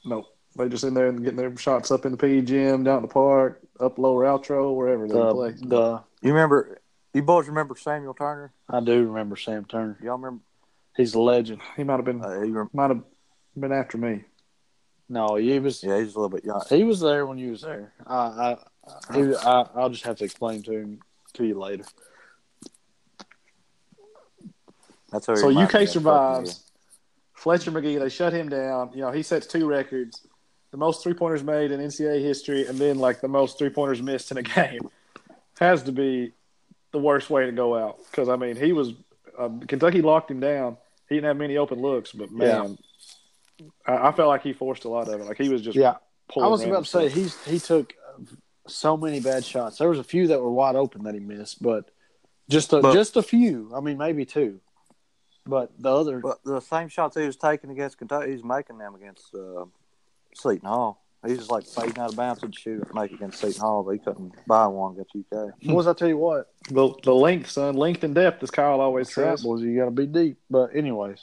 Nope. 0.06 0.26
They 0.58 0.68
just 0.68 0.84
in 0.84 0.94
there 0.96 1.08
and 1.08 1.24
getting 1.24 1.38
their 1.38 1.56
shots 1.58 1.92
up 1.92 2.06
in 2.06 2.12
the 2.12 2.18
PE 2.18 2.42
gym, 2.42 2.84
down 2.84 2.98
at 2.98 3.02
the 3.04 3.14
park, 3.14 3.62
up 3.80 4.00
lower 4.00 4.24
outro, 4.26 4.76
wherever 4.76 5.08
they 5.08 5.14
play. 5.14 5.52
The, 5.52 5.68
the 5.68 6.04
You 6.22 6.34
remember? 6.34 6.82
You 7.14 7.22
boys 7.22 7.48
remember 7.48 7.76
Samuel 7.76 8.14
Turner? 8.16 8.52
I 8.68 8.80
do 8.80 9.06
remember 9.08 9.36
Sam 9.36 9.66
Turner. 9.66 9.98
Y'all 10.02 10.18
remember? 10.18 10.44
He's 10.98 11.14
a 11.14 11.20
legend. 11.20 11.62
He 11.78 11.84
might 11.84 11.96
have 11.98 12.06
been 12.06 12.24
Uh, 12.24 12.42
he 12.42 12.52
rem- 12.52 12.70
might 12.74 12.90
have 12.90 13.04
been 13.58 13.72
after 13.72 13.98
me. 13.98 14.24
No, 15.08 15.36
he 15.36 15.58
was 15.60 15.84
yeah, 15.84 16.00
he's 16.00 16.16
a 16.16 16.20
little 16.20 16.30
bit 16.30 16.46
young. 16.46 16.62
he 16.70 16.84
was 16.84 17.00
there 17.00 17.26
when 17.26 17.38
you 17.38 17.52
was 17.52 17.62
there. 17.62 17.94
I 18.06 18.16
I, 18.16 18.58
he, 19.14 19.36
I 19.36 19.66
I'll 19.76 19.90
just 19.90 20.06
have 20.06 20.18
to 20.18 20.24
explain 20.24 20.64
to 20.64 20.72
him 20.72 21.00
to 21.34 21.46
you 21.46 21.60
later. 21.60 21.86
That's 25.12 25.26
how 25.26 25.36
So 25.36 25.50
UK 25.50 25.88
survives. 25.88 26.66
Fletcher 27.34 27.72
Magee, 27.72 27.98
they 27.98 28.10
shut 28.10 28.34
him 28.34 28.50
down. 28.50 28.92
You 28.94 29.02
know, 29.02 29.12
he 29.12 29.24
sets 29.24 29.48
two 29.48 29.66
records: 29.68 30.28
the 30.72 30.78
most 30.78 31.04
three 31.04 31.14
pointers 31.14 31.44
made 31.44 31.72
in 31.72 31.80
NCAA 31.80 32.22
history, 32.22 32.68
and 32.68 32.78
then 32.78 33.00
like 33.00 33.22
the 33.22 33.28
most 33.28 33.58
three 33.58 33.70
pointers 33.70 34.02
missed 34.02 34.32
in 34.32 34.38
a 34.38 34.44
game. 34.44 34.90
Has 35.60 35.84
to 35.84 35.92
be 35.92 36.32
the 36.92 37.00
worst 37.00 37.30
way 37.30 37.46
to 37.46 37.52
go 37.52 37.78
out 37.78 37.98
because 38.10 38.30
I 38.30 38.36
mean 38.36 38.56
he 38.56 38.72
was 38.72 38.94
uh, 39.38 39.50
Kentucky 39.68 40.02
locked 40.02 40.32
him 40.32 40.40
down. 40.40 40.78
He 41.08 41.16
didn't 41.16 41.28
have 41.28 41.38
many 41.38 41.58
open 41.58 41.82
looks, 41.82 42.12
but 42.12 42.32
man, 42.32 42.78
I, 43.86 44.08
I 44.08 44.12
felt 44.12 44.30
like 44.30 44.44
he 44.44 44.54
forced 44.54 44.86
a 44.86 44.90
lot 44.90 45.08
of 45.08 45.20
it. 45.20 45.26
Like 45.26 45.38
he 45.38 45.50
was 45.50 45.62
just 45.62 45.78
Yeah, 45.78 45.96
pulling 46.30 46.48
I 46.48 46.50
was 46.50 46.64
about 46.64 46.86
to 46.86 46.90
say 46.90 47.10
he's 47.10 47.44
he 47.46 47.60
took 47.60 47.94
so 48.70 48.96
many 48.98 49.20
bad 49.20 49.44
shots. 49.46 49.78
There 49.78 49.90
was 49.90 50.00
a 50.00 50.04
few 50.04 50.28
that 50.28 50.40
were 50.42 50.52
wide 50.52 50.76
open 50.76 51.04
that 51.04 51.14
he 51.14 51.20
missed, 51.20 51.62
but 51.62 51.90
just 52.50 52.74
a, 52.74 52.80
But- 52.82 52.94
just 52.94 53.16
a 53.18 53.22
few. 53.24 53.72
I 53.76 53.80
mean, 53.80 53.98
maybe 53.98 54.26
two. 54.26 54.60
But 55.46 55.72
the 55.80 55.92
other, 55.94 56.20
But 56.20 56.44
the 56.44 56.60
same 56.60 56.90
shots 56.90 57.16
he 57.18 57.26
was 57.26 57.36
taking 57.36 57.72
against 57.72 57.98
Kentucky, 57.98 58.32
he's 58.32 58.44
making 58.44 58.78
them 58.78 58.94
against 58.96 59.34
uh, 59.34 59.66
Seton 60.36 60.68
Hall. 60.68 61.04
He's 61.26 61.38
just 61.38 61.52
like 61.52 61.66
fading 61.66 61.98
out 61.98 62.12
of 62.12 62.16
bounds 62.16 62.44
and 62.44 62.56
shoot 62.56 62.84
and 62.84 62.94
make 62.94 63.12
against 63.12 63.40
Seton 63.42 63.60
Hall, 63.60 63.84
but 63.84 63.92
he 63.92 64.00
couldn't 64.00 64.34
buy 64.48 64.68
one 64.68 64.94
against 64.94 65.16
UK. 65.16 65.60
boys, 65.66 65.88
I 65.88 65.94
tell 65.94 66.08
you 66.08 66.18
what, 66.18 66.48
the 66.70 66.94
the 67.04 67.14
length, 67.14 67.50
son, 67.52 67.76
length 67.76 68.04
and 68.04 68.16
depth, 68.16 68.42
as 68.44 68.52
Kyle 68.52 68.80
always 68.80 69.10
trap 69.10 69.38
says. 69.38 69.44
boys, 69.44 69.62
you 69.62 69.76
got 69.78 69.86
to 69.86 69.92
be 69.92 70.06
deep. 70.06 70.38
But 70.50 70.74
anyways, 70.76 71.20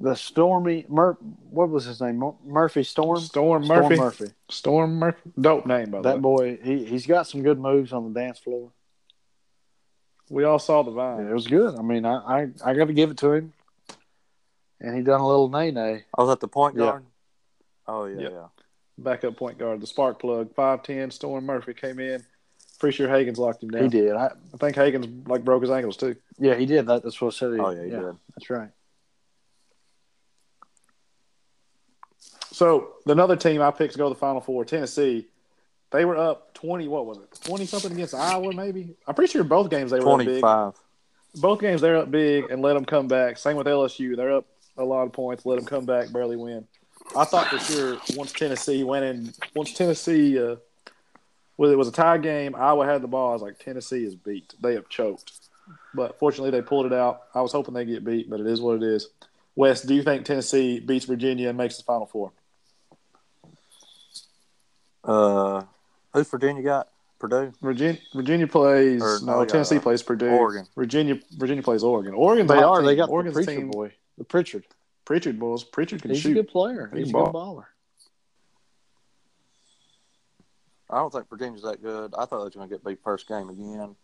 the 0.00 0.14
Stormy 0.14 0.84
Mur, 0.88 1.14
what 1.50 1.68
was 1.70 1.84
his 1.84 2.00
name? 2.00 2.16
Mur- 2.18 2.34
Murphy 2.44 2.82
Storm. 2.84 3.18
Storm 3.20 3.64
Storm 3.64 3.82
Murphy, 3.82 3.96
Murphy. 3.96 4.26
Storm 4.48 4.94
Murphy, 4.98 5.30
dope 5.40 5.66
name 5.66 5.90
by 5.90 5.98
the 5.98 6.02
That 6.08 6.16
way. 6.16 6.20
boy, 6.20 6.58
he 6.62 6.84
he's 6.84 7.06
got 7.06 7.26
some 7.26 7.42
good 7.42 7.58
moves 7.58 7.92
on 7.92 8.12
the 8.12 8.18
dance 8.20 8.38
floor. 8.38 8.70
We 10.30 10.44
all 10.44 10.58
saw 10.58 10.82
the 10.82 10.90
vine. 10.90 11.24
Yeah, 11.24 11.30
it 11.30 11.34
was 11.34 11.46
good. 11.46 11.74
I 11.74 11.82
mean, 11.82 12.04
I 12.04 12.16
I, 12.16 12.48
I 12.64 12.74
got 12.74 12.86
to 12.86 12.92
give 12.92 13.10
it 13.10 13.16
to 13.18 13.32
him. 13.32 13.52
And 14.80 14.96
he 14.96 15.02
done 15.02 15.20
a 15.20 15.26
little 15.26 15.48
nay 15.48 15.70
nay. 15.72 16.04
I 16.16 16.22
was 16.22 16.30
at 16.30 16.40
the 16.40 16.48
point 16.48 16.76
Yeah. 16.76 16.84
guard. 16.84 17.04
Oh 17.88 18.04
yeah, 18.04 18.20
Yep. 18.20 18.32
yeah. 18.32 18.46
backup 18.98 19.36
point 19.36 19.58
guard, 19.58 19.80
the 19.80 19.86
spark 19.86 20.20
plug, 20.20 20.54
five 20.54 20.82
ten. 20.82 21.10
Storm 21.10 21.46
Murphy 21.46 21.74
came 21.74 21.98
in. 21.98 22.22
Pretty 22.78 22.94
sure 22.96 23.08
Hagans 23.08 23.38
locked 23.38 23.62
him 23.64 23.70
down. 23.70 23.82
He 23.84 23.88
did. 23.88 24.12
I, 24.12 24.26
I 24.26 24.56
think 24.58 24.76
Hagans 24.76 25.26
like 25.26 25.44
broke 25.44 25.62
his 25.62 25.70
ankles 25.72 25.96
too. 25.96 26.14
yeah, 26.38 26.54
he 26.54 26.64
did. 26.66 26.86
That, 26.86 27.02
that's 27.02 27.20
what 27.20 27.34
I 27.34 27.36
said. 27.36 27.54
He, 27.54 27.58
Oh 27.58 27.70
yeah, 27.70 27.82
he 27.84 27.90
did. 27.90 28.16
That's 28.36 28.50
right. 28.50 28.68
So 32.58 32.94
another 33.06 33.36
team 33.36 33.62
I 33.62 33.70
picked 33.70 33.92
to 33.92 33.98
go 33.98 34.08
to 34.08 34.14
the 34.14 34.18
Final 34.18 34.40
Four, 34.40 34.64
Tennessee. 34.64 35.28
they 35.92 36.04
were 36.04 36.16
up 36.16 36.52
twenty. 36.54 36.88
What 36.88 37.06
was 37.06 37.18
it? 37.18 37.28
Twenty 37.44 37.66
something 37.66 37.92
against 37.92 38.14
Iowa, 38.14 38.52
maybe. 38.52 38.96
I'm 39.06 39.14
pretty 39.14 39.30
sure 39.30 39.44
both 39.44 39.70
games 39.70 39.92
they 39.92 40.00
were 40.00 40.10
up 40.10 40.18
big. 40.18 40.26
Twenty-five. 40.26 40.74
Both 41.36 41.60
games 41.60 41.80
they're 41.80 41.98
up 41.98 42.10
big 42.10 42.50
and 42.50 42.60
let 42.60 42.72
them 42.72 42.84
come 42.84 43.06
back. 43.06 43.38
Same 43.38 43.56
with 43.56 43.68
LSU. 43.68 44.16
They're 44.16 44.32
up 44.32 44.46
a 44.76 44.82
lot 44.82 45.04
of 45.04 45.12
points, 45.12 45.46
let 45.46 45.54
them 45.54 45.66
come 45.66 45.84
back, 45.84 46.12
barely 46.12 46.34
win. 46.34 46.66
I 47.16 47.24
thought 47.26 47.46
for 47.46 47.60
sure 47.60 47.96
once 48.16 48.32
Tennessee 48.32 48.82
went 48.82 49.04
in, 49.04 49.32
once 49.54 49.72
Tennessee, 49.72 50.36
uh, 50.36 50.56
well, 51.58 51.70
it 51.70 51.78
was 51.78 51.86
a 51.86 51.92
tie 51.92 52.18
game. 52.18 52.56
Iowa 52.56 52.86
had 52.86 53.02
the 53.02 53.08
ball. 53.08 53.30
I 53.30 53.32
was 53.34 53.42
like, 53.42 53.60
Tennessee 53.60 54.02
is 54.04 54.16
beat. 54.16 54.52
They 54.60 54.74
have 54.74 54.88
choked. 54.88 55.30
But 55.94 56.18
fortunately, 56.18 56.50
they 56.50 56.62
pulled 56.62 56.86
it 56.86 56.92
out. 56.92 57.22
I 57.36 57.40
was 57.40 57.52
hoping 57.52 57.74
they 57.74 57.84
get 57.84 58.04
beat, 58.04 58.28
but 58.28 58.40
it 58.40 58.48
is 58.48 58.60
what 58.60 58.78
it 58.78 58.82
is. 58.82 59.10
Wes, 59.54 59.82
do 59.82 59.94
you 59.94 60.02
think 60.02 60.24
Tennessee 60.24 60.80
beats 60.80 61.04
Virginia 61.04 61.50
and 61.50 61.56
makes 61.56 61.76
the 61.76 61.84
Final 61.84 62.06
Four? 62.06 62.32
Uh, 65.04 65.62
who's 66.12 66.28
Virginia 66.28 66.62
got? 66.62 66.88
Purdue. 67.18 67.52
Virginia, 67.60 68.00
Virginia 68.14 68.46
plays 68.46 69.02
Or, 69.02 69.18
no, 69.24 69.38
no, 69.40 69.44
Tennessee 69.44 69.74
yeah, 69.76 69.80
plays 69.80 70.02
Purdue. 70.04 70.28
Oregon. 70.30 70.66
Virginia, 70.76 71.18
Virginia 71.36 71.62
plays 71.64 71.82
Oregon. 71.82 72.14
Oregon's 72.14 72.48
a 72.50 72.54
They 72.54 72.60
hot 72.60 72.68
are. 72.68 72.82
They 72.84 72.94
got 72.94 73.08
Oregon's 73.10 73.34
the 73.34 73.40
a 73.40 73.44
preacher 73.44 73.60
team. 73.60 73.70
boy, 73.70 73.92
the 74.18 74.24
Pritchard. 74.24 74.64
Pritchard 75.04 75.38
boys. 75.40 75.64
Pritchard 75.64 76.02
can 76.02 76.12
He's 76.12 76.20
shoot. 76.20 76.30
a 76.32 76.34
good 76.34 76.48
player. 76.48 76.90
He 76.92 77.00
He's 77.00 77.10
a 77.10 77.12
can 77.12 77.24
good 77.24 77.32
baller. 77.34 77.64
I 80.90 80.98
don't 80.98 81.12
think 81.12 81.28
Virginia's 81.28 81.62
that 81.62 81.82
good. 81.82 82.14
I 82.16 82.24
thought 82.24 82.38
they 82.38 82.44
were 82.44 82.50
going 82.50 82.68
to 82.68 82.74
get 82.74 82.84
beat 82.84 83.02
first 83.02 83.26
game 83.28 83.48
again. 83.50 83.94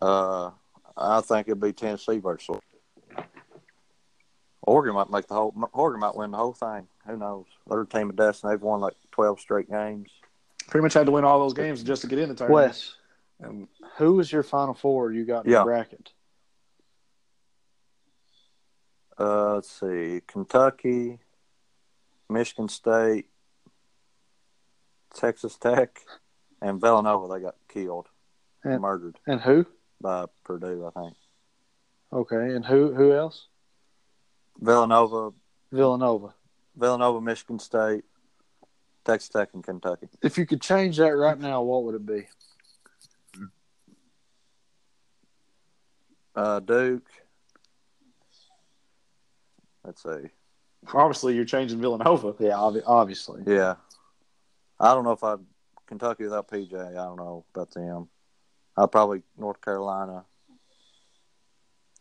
Uh, 0.00 0.50
I 0.96 1.20
think 1.22 1.48
it'll 1.48 1.60
be 1.60 1.72
Tennessee 1.72 2.18
versus 2.18 2.48
Oregon. 2.48 2.62
Oregon 4.66 4.94
might 4.94 5.10
make 5.10 5.26
the 5.28 5.34
whole. 5.34 5.54
Oregon 5.72 6.00
might 6.00 6.16
win 6.16 6.32
the 6.32 6.36
whole 6.36 6.52
thing. 6.52 6.86
Who 7.06 7.16
knows? 7.16 7.46
They're 7.68 7.80
a 7.82 7.86
team 7.86 8.10
of 8.10 8.16
destiny. 8.16 8.52
They've 8.52 8.60
won 8.62 8.80
like 8.80 8.94
twelve 9.12 9.38
straight 9.40 9.70
games. 9.70 10.10
Pretty 10.68 10.82
much 10.82 10.94
had 10.94 11.06
to 11.06 11.12
win 11.12 11.24
all 11.24 11.38
those 11.38 11.54
games 11.54 11.82
just 11.84 12.02
to 12.02 12.08
get 12.08 12.18
in 12.18 12.28
the 12.28 12.34
tournament. 12.34 12.66
Wes, 12.68 12.94
And 13.40 13.68
who 13.96 14.14
was 14.14 14.30
your 14.32 14.42
final 14.42 14.74
four 14.74 15.12
you 15.12 15.24
got 15.24 15.44
in 15.46 15.52
Yeah. 15.52 15.60
the 15.60 15.64
bracket? 15.66 16.12
Uh, 19.18 19.54
let's 19.54 19.70
see, 19.70 20.20
Kentucky, 20.26 21.20
Michigan 22.28 22.68
State, 22.68 23.26
Texas 25.14 25.56
Tech, 25.56 26.00
and 26.60 26.80
Villanova. 26.80 27.32
They 27.32 27.40
got 27.40 27.54
killed, 27.68 28.08
And- 28.64 28.82
murdered 28.82 29.18
And 29.26 29.40
who? 29.40 29.64
by 30.00 30.26
Purdue. 30.44 30.86
I 30.94 31.00
think 31.00 31.16
Okay, 32.12 32.54
and 32.54 32.64
who? 32.66 32.92
Who 32.94 33.12
else? 33.12 33.48
Villanova, 34.60 35.32
Villanova. 35.72 36.34
Villanova, 36.76 37.20
Michigan 37.20 37.58
State, 37.58 38.04
Texas 39.04 39.30
Tech, 39.30 39.48
and 39.54 39.64
Kentucky. 39.64 40.08
If 40.22 40.36
you 40.36 40.46
could 40.46 40.60
change 40.60 40.98
that 40.98 41.16
right 41.16 41.38
now, 41.38 41.62
what 41.62 41.84
would 41.84 41.94
it 41.94 42.06
be? 42.06 42.26
Uh, 46.34 46.60
Duke. 46.60 47.08
Let's 49.84 50.02
see. 50.02 50.28
obviously, 50.92 51.34
you're 51.34 51.44
changing 51.46 51.80
Villanova. 51.80 52.34
Yeah, 52.38 52.54
obvi- 52.54 52.82
obviously. 52.86 53.42
Yeah, 53.46 53.76
I 54.78 54.92
don't 54.92 55.04
know 55.04 55.12
if 55.12 55.24
I'd 55.24 55.38
Kentucky 55.86 56.24
without 56.24 56.48
PJ. 56.48 56.74
I 56.74 56.92
don't 56.92 57.16
know 57.16 57.44
about 57.54 57.70
them. 57.72 58.08
I'd 58.76 58.92
probably 58.92 59.22
North 59.38 59.60
Carolina, 59.62 60.24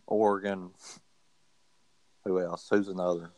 Oregon. 0.07 0.71
Who 2.25 2.39
else? 2.41 2.67
Who's 2.69 2.87
another? 2.87 3.29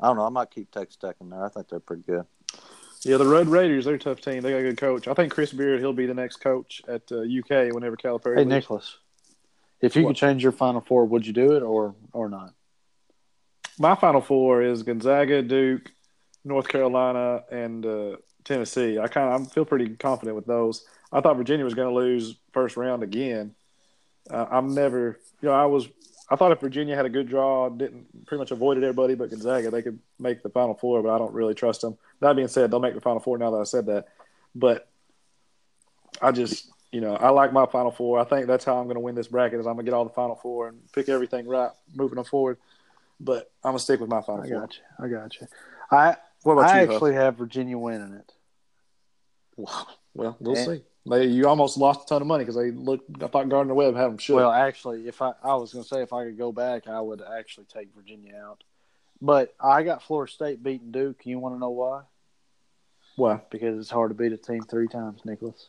I 0.00 0.06
don't 0.06 0.16
know. 0.16 0.24
I 0.24 0.30
might 0.30 0.50
keep 0.50 0.70
Texas 0.70 0.96
Tech 0.96 1.16
in 1.20 1.30
there. 1.30 1.44
I 1.44 1.48
think 1.48 1.68
they're 1.68 1.80
pretty 1.80 2.04
good. 2.06 2.24
Yeah, 3.02 3.16
the 3.16 3.26
Red 3.26 3.48
Raiders, 3.48 3.84
they're 3.86 3.94
a 3.94 3.98
tough 3.98 4.20
team. 4.20 4.42
They 4.42 4.50
got 4.50 4.58
a 4.58 4.62
good 4.62 4.78
coach. 4.78 5.08
I 5.08 5.14
think 5.14 5.32
Chris 5.32 5.52
Beard, 5.52 5.80
he'll 5.80 5.92
be 5.92 6.06
the 6.06 6.14
next 6.14 6.36
coach 6.36 6.82
at 6.86 7.10
uh, 7.10 7.20
UK 7.20 7.72
whenever 7.74 7.96
Calipari 7.96 8.34
Hey, 8.36 8.44
leaves. 8.44 8.48
Nicholas, 8.48 8.98
if 9.80 9.96
you 9.96 10.02
What? 10.02 10.10
could 10.10 10.16
change 10.16 10.42
your 10.42 10.52
final 10.52 10.80
four, 10.80 11.06
would 11.06 11.26
you 11.26 11.32
do 11.32 11.52
it 11.56 11.62
or 11.62 11.94
or 12.12 12.28
not? 12.28 12.52
My 13.78 13.94
final 13.94 14.20
four 14.20 14.62
is 14.62 14.82
Gonzaga, 14.82 15.40
Duke, 15.42 15.90
North 16.44 16.68
Carolina, 16.68 17.42
and 17.50 17.84
uh, 17.86 18.16
Tennessee. 18.44 18.98
I 18.98 19.08
kind 19.08 19.34
of 19.34 19.40
I 19.40 19.50
feel 19.50 19.64
pretty 19.64 19.88
confident 19.96 20.36
with 20.36 20.46
those. 20.46 20.84
I 21.10 21.22
thought 21.22 21.38
Virginia 21.38 21.64
was 21.64 21.74
going 21.74 21.88
to 21.88 21.94
lose 21.94 22.36
first 22.52 22.76
round 22.76 23.02
again. 23.02 23.54
Uh, 24.30 24.44
I'm 24.50 24.74
never, 24.74 25.18
you 25.40 25.48
know, 25.48 25.54
I 25.54 25.64
was. 25.64 25.88
I 26.30 26.36
thought 26.36 26.52
if 26.52 26.60
Virginia 26.60 26.94
had 26.94 27.06
a 27.06 27.10
good 27.10 27.28
draw, 27.28 27.68
didn't 27.68 28.26
pretty 28.26 28.38
much 28.40 28.52
avoided 28.52 28.84
everybody 28.84 29.14
but 29.16 29.30
Gonzaga, 29.30 29.70
they 29.70 29.82
could 29.82 29.98
make 30.18 30.42
the 30.42 30.48
Final 30.48 30.74
Four. 30.74 31.02
But 31.02 31.14
I 31.14 31.18
don't 31.18 31.34
really 31.34 31.54
trust 31.54 31.80
them. 31.80 31.98
That 32.20 32.36
being 32.36 32.46
said, 32.48 32.70
they'll 32.70 32.78
make 32.80 32.94
the 32.94 33.00
Final 33.00 33.20
Four 33.20 33.36
now 33.38 33.50
that 33.50 33.58
I 33.60 33.64
said 33.64 33.86
that. 33.86 34.06
But 34.54 34.88
I 36.22 36.30
just, 36.32 36.70
you 36.92 37.00
know, 37.00 37.16
I 37.16 37.30
like 37.30 37.52
my 37.52 37.66
Final 37.66 37.90
Four. 37.90 38.20
I 38.20 38.24
think 38.24 38.46
that's 38.46 38.64
how 38.64 38.76
I'm 38.78 38.84
going 38.84 38.94
to 38.96 39.00
win 39.00 39.14
this 39.16 39.26
bracket. 39.28 39.58
Is 39.58 39.66
I'm 39.66 39.74
going 39.74 39.84
to 39.86 39.90
get 39.90 39.96
all 39.96 40.04
the 40.04 40.10
Final 40.14 40.36
Four 40.36 40.68
and 40.68 40.78
pick 40.92 41.08
everything 41.08 41.48
right 41.48 41.70
moving 41.94 42.16
them 42.16 42.24
forward. 42.24 42.58
But 43.22 43.50
I'm 43.62 43.70
gonna 43.72 43.78
stick 43.80 44.00
with 44.00 44.08
my 44.08 44.22
Final 44.22 44.44
I 44.44 44.48
Four. 44.48 44.60
got 44.60 44.76
you. 44.76 44.82
I 45.04 45.08
got 45.08 45.40
you. 45.40 45.46
I 45.90 46.16
What 46.42 46.54
about 46.54 46.70
I 46.70 46.80
you? 46.80 46.86
Huff? 46.86 46.94
actually 46.94 47.14
have 47.14 47.36
Virginia 47.36 47.76
winning 47.76 48.14
it. 48.14 48.32
Well, 50.14 50.36
we'll 50.40 50.56
And- 50.56 50.66
see. 50.78 50.84
They, 51.08 51.26
you 51.26 51.48
almost 51.48 51.78
lost 51.78 52.02
a 52.02 52.06
ton 52.06 52.22
of 52.22 52.28
money 52.28 52.44
because 52.44 52.56
they 52.56 52.70
looked. 52.70 53.22
I 53.22 53.26
thought 53.26 53.48
Gardner 53.48 53.74
Webb 53.74 53.96
had 53.96 54.06
them 54.06 54.18
shook. 54.18 54.36
Well, 54.36 54.52
actually, 54.52 55.08
if 55.08 55.22
I 55.22 55.32
I 55.42 55.54
was 55.54 55.72
going 55.72 55.82
to 55.82 55.88
say 55.88 56.02
if 56.02 56.12
I 56.12 56.24
could 56.24 56.36
go 56.36 56.52
back, 56.52 56.88
I 56.88 57.00
would 57.00 57.22
actually 57.22 57.66
take 57.66 57.88
Virginia 57.94 58.34
out. 58.36 58.62
But 59.22 59.54
I 59.60 59.82
got 59.82 60.02
Florida 60.02 60.30
State 60.30 60.62
beating 60.62 60.92
Duke. 60.92 61.24
You 61.24 61.38
want 61.38 61.54
to 61.54 61.58
know 61.58 61.70
why? 61.70 62.02
Why? 63.16 63.40
Because 63.50 63.78
it's 63.78 63.90
hard 63.90 64.10
to 64.10 64.14
beat 64.14 64.32
a 64.32 64.36
team 64.36 64.62
three 64.62 64.88
times, 64.88 65.20
Nicholas. 65.24 65.68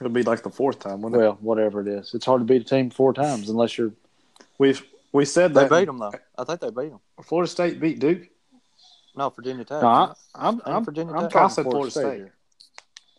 It'll 0.00 0.12
be 0.12 0.22
like 0.22 0.42
the 0.42 0.50
fourth 0.50 0.78
time, 0.78 1.02
wouldn't 1.02 1.20
it? 1.20 1.24
Well, 1.24 1.38
whatever 1.40 1.80
it 1.80 1.88
is, 1.88 2.14
it's 2.14 2.24
hard 2.24 2.40
to 2.40 2.44
beat 2.44 2.62
a 2.62 2.64
team 2.64 2.90
four 2.90 3.12
times 3.12 3.48
unless 3.48 3.76
you're. 3.76 3.92
We've 4.58 4.82
we 5.12 5.24
said 5.24 5.54
They 5.54 5.68
beat 5.68 5.86
them 5.86 5.98
though. 5.98 6.12
I 6.36 6.44
think 6.44 6.60
they 6.60 6.70
beat 6.70 6.90
them. 6.90 7.00
Florida 7.24 7.50
State 7.50 7.80
beat 7.80 7.98
Duke. 7.98 8.28
No, 9.16 9.30
Virginia 9.30 9.64
Tech. 9.64 9.82
No, 9.82 9.88
I, 9.88 10.14
I'm 10.34 10.60
I'm, 10.64 10.84
Virginia 10.84 11.14
I'm 11.14 11.22
Tech? 11.22 11.32
talking 11.32 11.44
I 11.44 11.48
said 11.48 11.64
Florida 11.64 11.90
State. 11.90 12.16
here. 12.16 12.34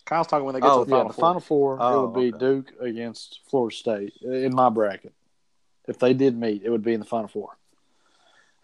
Kyle's 0.09 0.27
talking 0.27 0.45
when 0.45 0.55
they 0.55 0.61
get 0.61 0.69
Oh, 0.71 0.83
to 0.83 0.89
the 0.89 0.95
Yeah, 0.95 1.03
final 1.03 1.07
the 1.07 1.13
four. 1.13 1.21
final 1.21 1.39
four 1.41 1.77
Oh, 1.79 2.03
it 2.03 2.07
would 2.07 2.19
be 2.19 2.35
okay. 2.35 2.37
Duke 2.39 2.73
against 2.81 3.41
Florida 3.47 3.75
State 3.75 4.13
in 4.23 4.55
my 4.55 4.69
bracket. 4.69 5.13
If 5.87 5.99
they 5.99 6.13
did 6.13 6.35
meet, 6.35 6.63
it 6.63 6.69
would 6.71 6.83
be 6.83 6.93
in 6.93 6.99
the 6.99 7.05
final 7.05 7.27
four. 7.27 7.57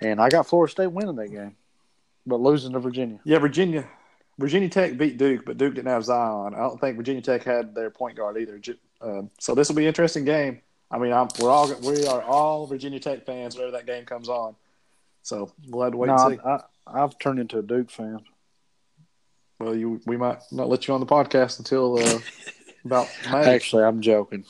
And 0.02 0.20
I 0.20 0.30
got 0.30 0.48
Florida 0.48 0.72
State 0.72 0.88
winning 0.92 1.16
that 1.16 1.30
game, 1.30 1.56
but 2.26 2.40
losing 2.42 2.74
to 2.74 2.80
Virginia. 2.80 3.20
Yeah, 3.24 3.38
Virginia. 3.40 3.88
Virginia 4.38 4.68
Tech 4.68 4.98
beat 4.98 5.18
Duke, 5.18 5.46
but 5.46 5.58
Duke 5.58 5.76
didn't 5.76 5.88
have 5.88 6.04
Zion. 6.04 6.54
I 6.56 6.58
don't 6.60 6.82
think 6.82 6.98
Virginia 6.98 7.22
Tech 7.22 7.44
had 7.44 7.74
their 7.74 7.90
point 7.90 8.18
guard 8.18 8.38
either. 8.38 8.58
Ju- 8.58 8.78
Um, 9.00 9.30
so 9.40 9.54
this 9.56 9.70
will 9.70 9.76
be 9.76 9.84
an 9.84 9.88
interesting 9.90 10.26
game. 10.26 10.62
I 10.92 10.98
mean, 10.98 11.14
I'm, 11.14 11.28
we're 11.40 11.50
all 11.52 11.72
we 11.82 12.06
are 12.08 12.22
all 12.24 12.66
Virginia 12.68 13.00
Tech 13.00 13.26
fans 13.26 13.56
whenever 13.56 13.72
that 13.78 13.86
game 13.86 14.04
comes 14.06 14.28
on. 14.30 14.56
So 15.24 15.52
we'll 15.70 15.84
have 15.84 15.92
to 15.94 15.98
wait 15.98 16.08
no, 16.08 16.16
and 16.16 16.34
see. 16.36 16.40
I, 16.44 16.56
I, 16.88 17.04
I've 17.04 17.18
turned 17.20 17.40
into 17.40 17.60
a 17.60 17.64
Duke 17.64 17.90
fan. 17.90 18.20
Well, 19.60 19.76
you 19.76 20.02
we 20.06 20.18
might 20.18 20.40
not 20.52 20.68
let 20.70 20.88
you 20.88 20.94
on 20.94 21.00
the 21.00 21.06
podcast 21.06 21.60
until 21.60 21.98
uh, 22.00 22.20
about 22.86 23.08
May. 23.32 23.46
Actually, 23.56 23.84
I'm 23.84 24.02
joking. 24.02 24.46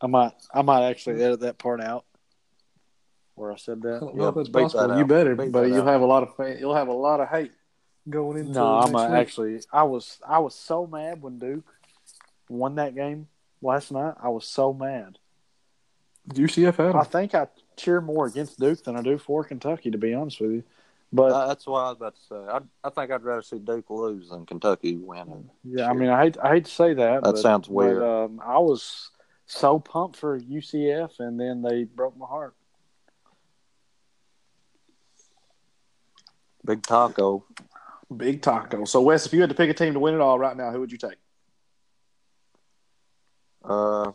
I 0.00 0.06
might 0.06 0.32
I 0.52 0.62
might 0.62 0.88
actually 0.88 1.22
edit 1.22 1.40
that 1.40 1.58
part 1.58 1.80
out 1.80 2.04
where 3.34 3.52
I 3.52 3.56
said 3.56 3.82
that. 3.82 4.00
don't 4.00 4.16
know 4.16 4.28
if 4.28 4.34
that's 4.34 4.48
beat 4.48 4.54
that 4.54 4.62
possible. 4.72 4.92
out. 4.92 4.98
You 4.98 5.04
better, 5.04 5.36
Beat 5.36 5.52
but 5.52 5.68
you'll 5.68 5.82
out. 5.82 5.88
have 5.88 6.00
a 6.00 6.06
lot 6.06 6.22
of 6.22 6.34
fan, 6.36 6.56
you'll 6.58 6.74
have 6.74 6.88
a 6.88 6.92
lot 6.92 7.20
of 7.20 7.28
hate 7.28 7.52
going 8.08 8.38
into. 8.38 8.52
No, 8.52 8.80
next 8.80 8.88
I'm 8.88 8.96
uh, 8.96 9.08
week. 9.08 9.18
actually 9.18 9.60
I 9.72 9.82
was 9.82 10.18
I 10.26 10.38
was 10.38 10.54
so 10.54 10.86
mad 10.86 11.20
when 11.22 11.38
Duke 11.38 11.66
won 12.48 12.76
that 12.76 12.94
game 12.94 13.28
last 13.60 13.92
night. 13.92 14.14
I 14.22 14.28
was 14.30 14.46
so 14.46 14.72
mad. 14.72 15.18
UCF 16.30 16.76
had 16.76 16.96
I 16.96 17.04
think 17.04 17.34
I 17.34 17.46
cheer 17.76 18.00
more 18.00 18.26
against 18.26 18.58
Duke 18.58 18.82
than 18.84 18.96
I 18.96 19.02
do 19.02 19.18
for 19.18 19.44
Kentucky, 19.44 19.90
to 19.90 19.98
be 19.98 20.14
honest 20.14 20.40
with 20.40 20.50
you. 20.52 20.64
But 21.16 21.32
Uh, 21.32 21.46
that's 21.46 21.66
what 21.66 21.80
I 21.80 21.88
was 21.88 21.96
about 21.96 22.14
to 22.14 22.20
say. 22.20 22.36
I, 22.36 22.60
I 22.84 22.90
think 22.90 23.10
I'd 23.10 23.22
rather 23.22 23.40
see 23.42 23.58
Duke 23.58 23.88
lose 23.88 24.28
than 24.28 24.44
Kentucky 24.44 24.96
win. 24.98 25.48
yeah, 25.64 25.88
I 25.88 25.94
mean, 25.94 26.10
I 26.10 26.24
hate 26.24 26.36
I 26.42 26.48
hate 26.54 26.66
to 26.66 26.70
say 26.70 26.92
that. 26.92 27.22
That 27.22 27.32
but- 27.32 27.38
sounds 27.38 27.68
but, 27.68 27.74
weird. 27.74 28.02
um, 28.02 28.40
I 28.44 28.58
was 28.58 29.10
so 29.46 29.78
pumped 29.78 30.16
for 30.18 30.38
UCF, 30.38 31.18
and 31.20 31.40
then 31.40 31.62
they 31.62 31.84
broke 31.84 32.16
my 32.18 32.26
heart. 32.26 32.54
Big 36.64 36.82
Taco. 36.82 37.44
Big 38.14 38.40
taco. 38.42 38.84
So 38.84 39.00
Wes, 39.00 39.26
if 39.26 39.32
you 39.32 39.40
had 39.40 39.50
to 39.50 39.56
pick 39.56 39.68
a 39.70 39.74
team 39.74 39.94
to 39.94 40.00
win 40.00 40.14
it 40.14 40.20
all 40.20 40.38
right 40.38 40.56
now, 40.56 40.70
who 40.70 40.78
would 40.80 40.92
you 40.92 40.98
take? 40.98 41.16
Uh, 43.64 44.12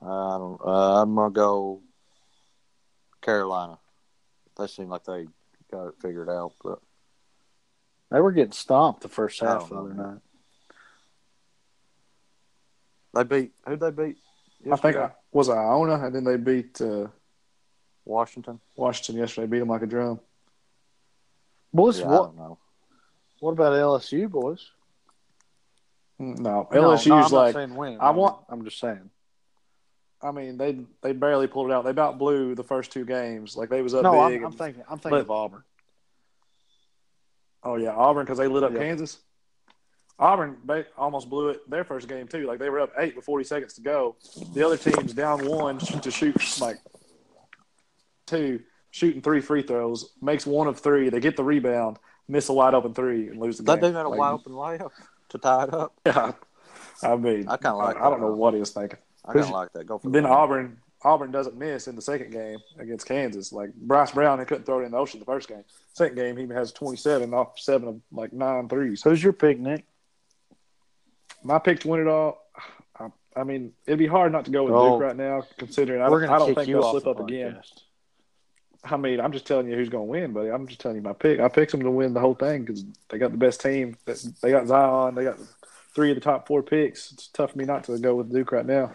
I 0.00 0.38
don't. 0.38 0.60
Uh, 0.64 1.02
I'm 1.02 1.14
gonna 1.16 1.30
go 1.30 1.82
Carolina. 3.22 3.78
They 4.58 4.66
seem 4.66 4.88
like 4.88 5.04
they 5.04 5.26
got 5.70 5.86
it 5.88 5.94
figured 6.00 6.28
out, 6.28 6.52
but 6.62 6.80
They 8.10 8.20
were 8.20 8.32
getting 8.32 8.52
stomped 8.52 9.02
the 9.02 9.08
first 9.08 9.40
half 9.40 9.68
the 9.68 9.76
other 9.76 9.94
night. 9.94 10.18
they 13.14 13.24
beat 13.24 13.52
who'd 13.66 13.80
they 13.80 13.90
beat? 13.90 14.16
I 14.70 14.76
think? 14.76 14.96
I, 14.96 15.10
was 15.32 15.48
Iona, 15.48 16.04
and 16.06 16.14
then 16.14 16.24
they 16.24 16.36
beat 16.36 16.80
uh, 16.80 17.06
Washington. 18.04 18.60
Washington 18.76 19.16
yesterday. 19.20 19.46
Beat 19.46 19.58
them 19.60 19.68
like 19.68 19.82
a 19.82 19.86
drum. 19.86 20.20
Well, 21.72 21.90
it's 21.90 22.00
Yeah, 22.00 22.06
I 22.06 22.10
what 22.10 22.24
don't 22.26 22.36
know. 22.36 22.58
What 23.40 23.52
about 23.52 23.72
LSU 23.72 24.28
boys? 24.28 24.70
No, 26.18 26.34
No, 26.40 26.68
LSU's 26.72 27.06
no, 27.06 27.14
I'm 27.14 27.20
not 27.20 27.32
like 27.32 27.54
saying 27.54 27.76
win. 27.76 27.98
I 28.00 28.10
want- 28.10 28.44
I'm 28.48 28.64
just 28.64 28.80
saying. 28.80 29.10
I 30.22 30.30
mean, 30.32 30.56
they 30.58 30.78
they 31.02 31.12
barely 31.12 31.46
pulled 31.46 31.70
it 31.70 31.72
out. 31.72 31.84
They 31.84 31.90
about 31.90 32.18
blew 32.18 32.54
the 32.54 32.64
first 32.64 32.90
two 32.90 33.04
games. 33.04 33.56
Like 33.56 33.68
they 33.68 33.82
was 33.82 33.94
up 33.94 34.02
No, 34.02 34.12
big. 34.12 34.38
I'm, 34.38 34.44
I'm 34.44 34.44
and- 34.46 34.58
thinking. 34.58 34.82
I'm 34.88 34.98
thinking 34.98 35.10
but- 35.10 35.20
of 35.20 35.30
Auburn. 35.30 35.62
oh 37.62 37.76
yeah, 37.76 37.90
Auburn 37.94 38.24
because 38.24 38.38
they 38.38 38.48
lit 38.48 38.62
up 38.64 38.72
Yeah. 38.72 38.78
Kansas. 38.80 39.18
Auburn 40.20 40.56
they 40.64 40.84
almost 40.96 41.30
blew 41.30 41.50
it 41.50 41.70
their 41.70 41.84
first 41.84 42.08
game 42.08 42.26
too. 42.26 42.46
Like 42.46 42.58
they 42.58 42.68
were 42.70 42.80
up 42.80 42.92
eight 42.98 43.14
with 43.14 43.24
40 43.24 43.44
seconds 43.44 43.74
to 43.74 43.80
go. 43.82 44.16
The 44.54 44.64
other 44.66 44.76
team's 44.76 45.12
down 45.14 45.46
one 45.46 45.78
to 45.78 46.10
shoot 46.10 46.60
like 46.60 46.76
two, 48.26 48.60
shooting 48.90 49.22
three 49.22 49.40
free 49.40 49.62
throws, 49.62 50.10
makes 50.20 50.44
one 50.44 50.66
of 50.66 50.80
three. 50.80 51.08
They 51.08 51.20
get 51.20 51.36
the 51.36 51.44
rebound, 51.44 51.98
miss 52.26 52.48
a 52.48 52.52
wide 52.52 52.74
open 52.74 52.94
three, 52.94 53.28
and 53.28 53.38
lose 53.40 53.58
the 53.58 53.62
That 53.62 53.76
game. 53.80 53.90
dude 53.90 53.96
had 53.96 54.06
a 54.06 54.08
Like, 54.08 54.18
wide 54.18 54.32
open 54.32 54.52
layup 54.52 54.90
to 55.28 55.38
tie 55.38 55.64
it 55.64 55.74
up. 55.74 55.94
Yeah, 56.06 56.32
I 57.02 57.14
mean, 57.14 57.46
I 57.48 57.56
kinda 57.56 57.74
like 57.76 57.96
I, 57.96 58.06
I 58.06 58.10
don't 58.10 58.20
know 58.20 58.32
what 58.32 58.54
he 58.54 58.60
was 58.60 58.70
thinking. 58.72 58.98
I 59.28 59.32
kind 59.32 59.44
of 59.44 59.50
like 59.50 59.72
that. 59.74 59.86
Go 59.86 59.98
for 59.98 60.10
Then 60.10 60.26
Auburn 60.26 60.78
Auburn 61.02 61.30
doesn't 61.30 61.56
miss 61.56 61.86
in 61.86 61.94
the 61.94 62.02
second 62.02 62.32
game 62.32 62.58
against 62.78 63.06
Kansas. 63.06 63.52
Like 63.52 63.72
Bryce 63.74 64.10
Brown, 64.10 64.38
he 64.40 64.44
couldn't 64.44 64.64
throw 64.64 64.80
it 64.80 64.84
in 64.84 64.90
the 64.90 64.96
ocean 64.98 65.20
the 65.20 65.26
first 65.26 65.48
game. 65.48 65.62
Second 65.92 66.16
game, 66.16 66.36
he 66.36 66.46
has 66.52 66.72
27 66.72 67.32
off 67.34 67.58
seven 67.58 67.88
of 67.88 68.00
like 68.10 68.32
nine 68.32 68.68
threes. 68.68 69.02
Who's 69.02 69.22
your 69.22 69.32
pick, 69.32 69.60
Nick? 69.60 69.84
My 71.44 71.58
pick 71.58 71.80
to 71.80 71.88
win 71.88 72.00
it 72.00 72.08
all. 72.08 72.42
I, 72.98 73.08
I 73.36 73.44
mean, 73.44 73.72
it'd 73.86 73.98
be 73.98 74.06
hard 74.08 74.32
not 74.32 74.44
to 74.46 74.50
go 74.50 74.64
with 74.64 74.72
Oh. 74.74 74.90
Duke 74.94 75.02
right 75.02 75.16
now, 75.16 75.44
considering 75.56 76.02
I, 76.02 76.08
We're 76.08 76.20
don't- 76.20 76.28
gonna 76.30 76.42
I 76.42 76.46
don't 76.46 76.54
think 76.56 76.68
you 76.68 76.74
they'll 76.74 76.84
off 76.84 76.90
slip 76.92 77.04
the 77.04 77.10
up 77.10 77.20
again. 77.20 77.60
I 78.84 78.96
mean, 78.96 79.20
I'm 79.20 79.32
just 79.32 79.46
telling 79.46 79.68
you 79.68 79.74
who's 79.76 79.88
going 79.88 80.06
to 80.06 80.10
win, 80.10 80.32
buddy. 80.32 80.50
I'm 80.50 80.66
just 80.66 80.80
telling 80.80 80.96
you 80.96 81.02
my 81.02 81.12
pick. 81.12 81.40
I 81.40 81.48
picked 81.48 81.72
them 81.72 81.82
to 81.82 81.90
win 81.90 82.14
the 82.14 82.20
whole 82.20 82.34
thing 82.34 82.64
because 82.64 82.84
they 83.08 83.18
got 83.18 83.32
the 83.32 83.36
best 83.36 83.60
team. 83.60 83.96
They 84.40 84.50
got 84.50 84.66
Zion. 84.68 85.14
They 85.16 85.24
got 85.24 85.36
three 85.98 86.12
of 86.12 86.14
the 86.14 86.20
top 86.20 86.46
four 86.46 86.62
picks. 86.62 87.10
It's 87.10 87.26
tough 87.26 87.50
for 87.50 87.58
me 87.58 87.64
not 87.64 87.82
to 87.84 87.98
go 87.98 88.14
with 88.14 88.32
Duke 88.32 88.52
right 88.52 88.64
now. 88.64 88.92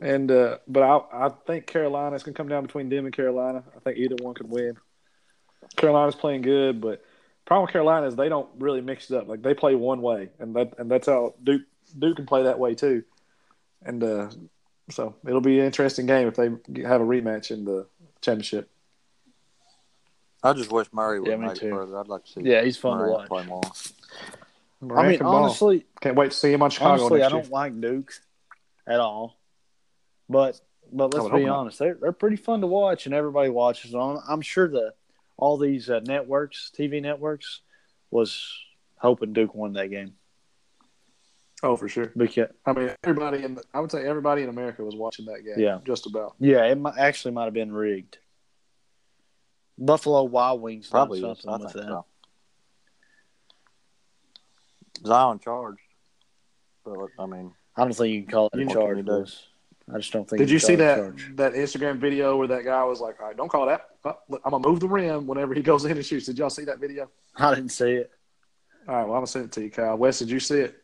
And 0.00 0.30
uh, 0.30 0.56
but 0.66 0.82
I 0.82 1.26
I 1.26 1.28
think 1.46 1.66
Carolina. 1.66 2.14
It's 2.14 2.24
going 2.24 2.32
to 2.32 2.38
come 2.38 2.48
down 2.48 2.62
between 2.62 2.88
them 2.88 3.04
and 3.04 3.14
Carolina. 3.14 3.62
I 3.76 3.80
think 3.80 3.98
either 3.98 4.16
one 4.22 4.32
could 4.32 4.48
win. 4.48 4.78
Carolina's 5.76 6.14
playing 6.14 6.40
good, 6.40 6.80
but 6.80 7.04
problem 7.44 7.66
with 7.66 7.72
Carolina 7.74 8.06
is 8.06 8.16
they 8.16 8.30
don't 8.30 8.48
really 8.58 8.80
mix 8.80 9.10
it 9.10 9.18
up. 9.18 9.28
Like 9.28 9.42
they 9.42 9.52
play 9.52 9.74
one 9.74 10.00
way, 10.00 10.30
and 10.38 10.56
that 10.56 10.78
and 10.78 10.90
that's 10.90 11.08
how 11.08 11.34
Duke 11.44 11.60
Duke 11.98 12.16
can 12.16 12.24
play 12.24 12.44
that 12.44 12.58
way 12.58 12.74
too. 12.74 13.04
And 13.82 14.02
uh, 14.02 14.30
so 14.90 15.16
it'll 15.26 15.42
be 15.42 15.58
an 15.58 15.66
interesting 15.66 16.06
game 16.06 16.26
if 16.26 16.36
they 16.36 16.44
have 16.84 17.02
a 17.02 17.04
rematch 17.04 17.50
in 17.50 17.66
the 17.66 17.86
championship. 18.22 18.70
I 20.42 20.54
just 20.54 20.72
wish 20.72 20.86
Murray 20.90 21.20
would 21.20 21.28
Yeah, 21.28 21.36
me 21.36 21.48
make 21.48 21.56
it 21.58 21.60
too. 21.60 21.70
further. 21.70 21.98
I'd 21.98 22.08
like 22.08 22.24
to 22.24 22.32
see. 22.32 22.40
Yeah, 22.44 22.62
he's 22.62 22.78
fun 22.78 23.04
to 23.04 23.10
watch. 23.10 23.28
play 23.28 23.44
more. 23.44 23.60
I 24.92 25.08
mean, 25.08 25.22
honestly, 25.22 25.86
can't 26.00 26.16
wait 26.16 26.30
to 26.30 26.36
see 26.36 26.52
him 26.52 26.62
on 26.62 26.70
Chicago 26.70 27.04
honestly, 27.04 27.22
I 27.22 27.28
don't 27.28 27.44
year. 27.44 27.50
like 27.50 27.80
Duke 27.80 28.12
at 28.86 29.00
all. 29.00 29.38
But 30.28 30.60
but 30.92 31.12
let's 31.14 31.28
be 31.34 31.46
honest, 31.46 31.78
they're 31.78 31.98
they're 32.00 32.12
pretty 32.12 32.36
fun 32.36 32.60
to 32.60 32.66
watch, 32.66 33.06
and 33.06 33.14
everybody 33.14 33.50
watches 33.50 33.92
them. 33.92 34.18
I'm 34.28 34.40
sure 34.40 34.68
that 34.68 34.94
all 35.36 35.58
these 35.58 35.90
uh, 35.90 36.00
networks, 36.04 36.70
TV 36.78 37.02
networks, 37.02 37.60
was 38.10 38.42
hoping 38.96 39.32
Duke 39.32 39.54
won 39.54 39.72
that 39.74 39.90
game 39.90 40.14
Oh, 41.62 41.76
for 41.76 41.88
sure. 41.88 42.12
because 42.16 42.48
I 42.66 42.72
mean, 42.72 42.90
everybody 43.02 43.42
in 43.42 43.58
I 43.72 43.80
would 43.80 43.90
say 43.90 44.06
everybody 44.06 44.42
in 44.42 44.48
America 44.48 44.84
was 44.84 44.94
watching 44.94 45.24
that 45.26 45.44
game. 45.44 45.58
Yeah. 45.58 45.78
just 45.84 46.06
about. 46.06 46.34
yeah, 46.38 46.64
it 46.66 46.78
might, 46.78 46.98
actually 46.98 47.32
might 47.32 47.44
have 47.44 47.54
been 47.54 47.72
rigged. 47.72 48.18
Buffalo 49.78 50.22
Wild 50.24 50.60
Wings 50.60 50.88
Probably 50.88 51.20
something 51.20 51.50
with 51.50 51.72
that. 51.72 51.82
so. 51.82 52.04
Zion 55.04 55.38
charged, 55.38 55.80
but 56.84 56.96
I 57.18 57.26
mean, 57.26 57.52
I 57.76 57.82
don't 57.82 57.92
think 57.94 58.14
you 58.14 58.22
can 58.22 58.30
call 58.32 58.50
it 58.52 58.58
You 58.60 58.66
a 58.66 58.72
charge. 58.72 58.76
what 58.76 58.88
can 58.88 58.96
you 58.98 59.24
do? 59.24 59.26
I 59.92 59.98
just 59.98 60.12
don't 60.12 60.28
think. 60.28 60.38
Did 60.38 60.50
you 60.50 60.58
can 60.58 60.66
see 60.66 60.76
call 60.76 60.84
it 60.86 60.88
a 60.88 60.88
that 60.88 60.96
charge. 60.96 61.36
that 61.36 61.52
Instagram 61.54 61.98
video 61.98 62.36
where 62.36 62.48
that 62.48 62.64
guy 62.64 62.82
was 62.84 63.00
like, 63.00 63.20
"All 63.20 63.26
right, 63.26 63.36
don't 63.36 63.48
call 63.50 63.66
that. 63.66 63.88
I'm 64.04 64.50
gonna 64.50 64.66
move 64.66 64.80
the 64.80 64.88
rim 64.88 65.26
whenever 65.26 65.52
he 65.54 65.62
goes 65.62 65.84
in 65.84 65.92
and 65.92 66.04
shoots." 66.06 66.26
Did 66.26 66.38
y'all 66.38 66.50
see 66.50 66.64
that 66.64 66.78
video? 66.78 67.10
I 67.36 67.54
didn't 67.54 67.70
see 67.70 67.92
it. 67.92 68.10
All 68.88 68.94
right, 68.94 69.02
well, 69.04 69.12
I'm 69.14 69.18
gonna 69.18 69.26
send 69.26 69.44
it 69.46 69.52
to 69.52 69.62
you, 69.62 69.70
Kyle. 69.70 69.96
Wes, 69.96 70.18
did 70.18 70.30
you 70.30 70.40
see 70.40 70.60
it? 70.60 70.82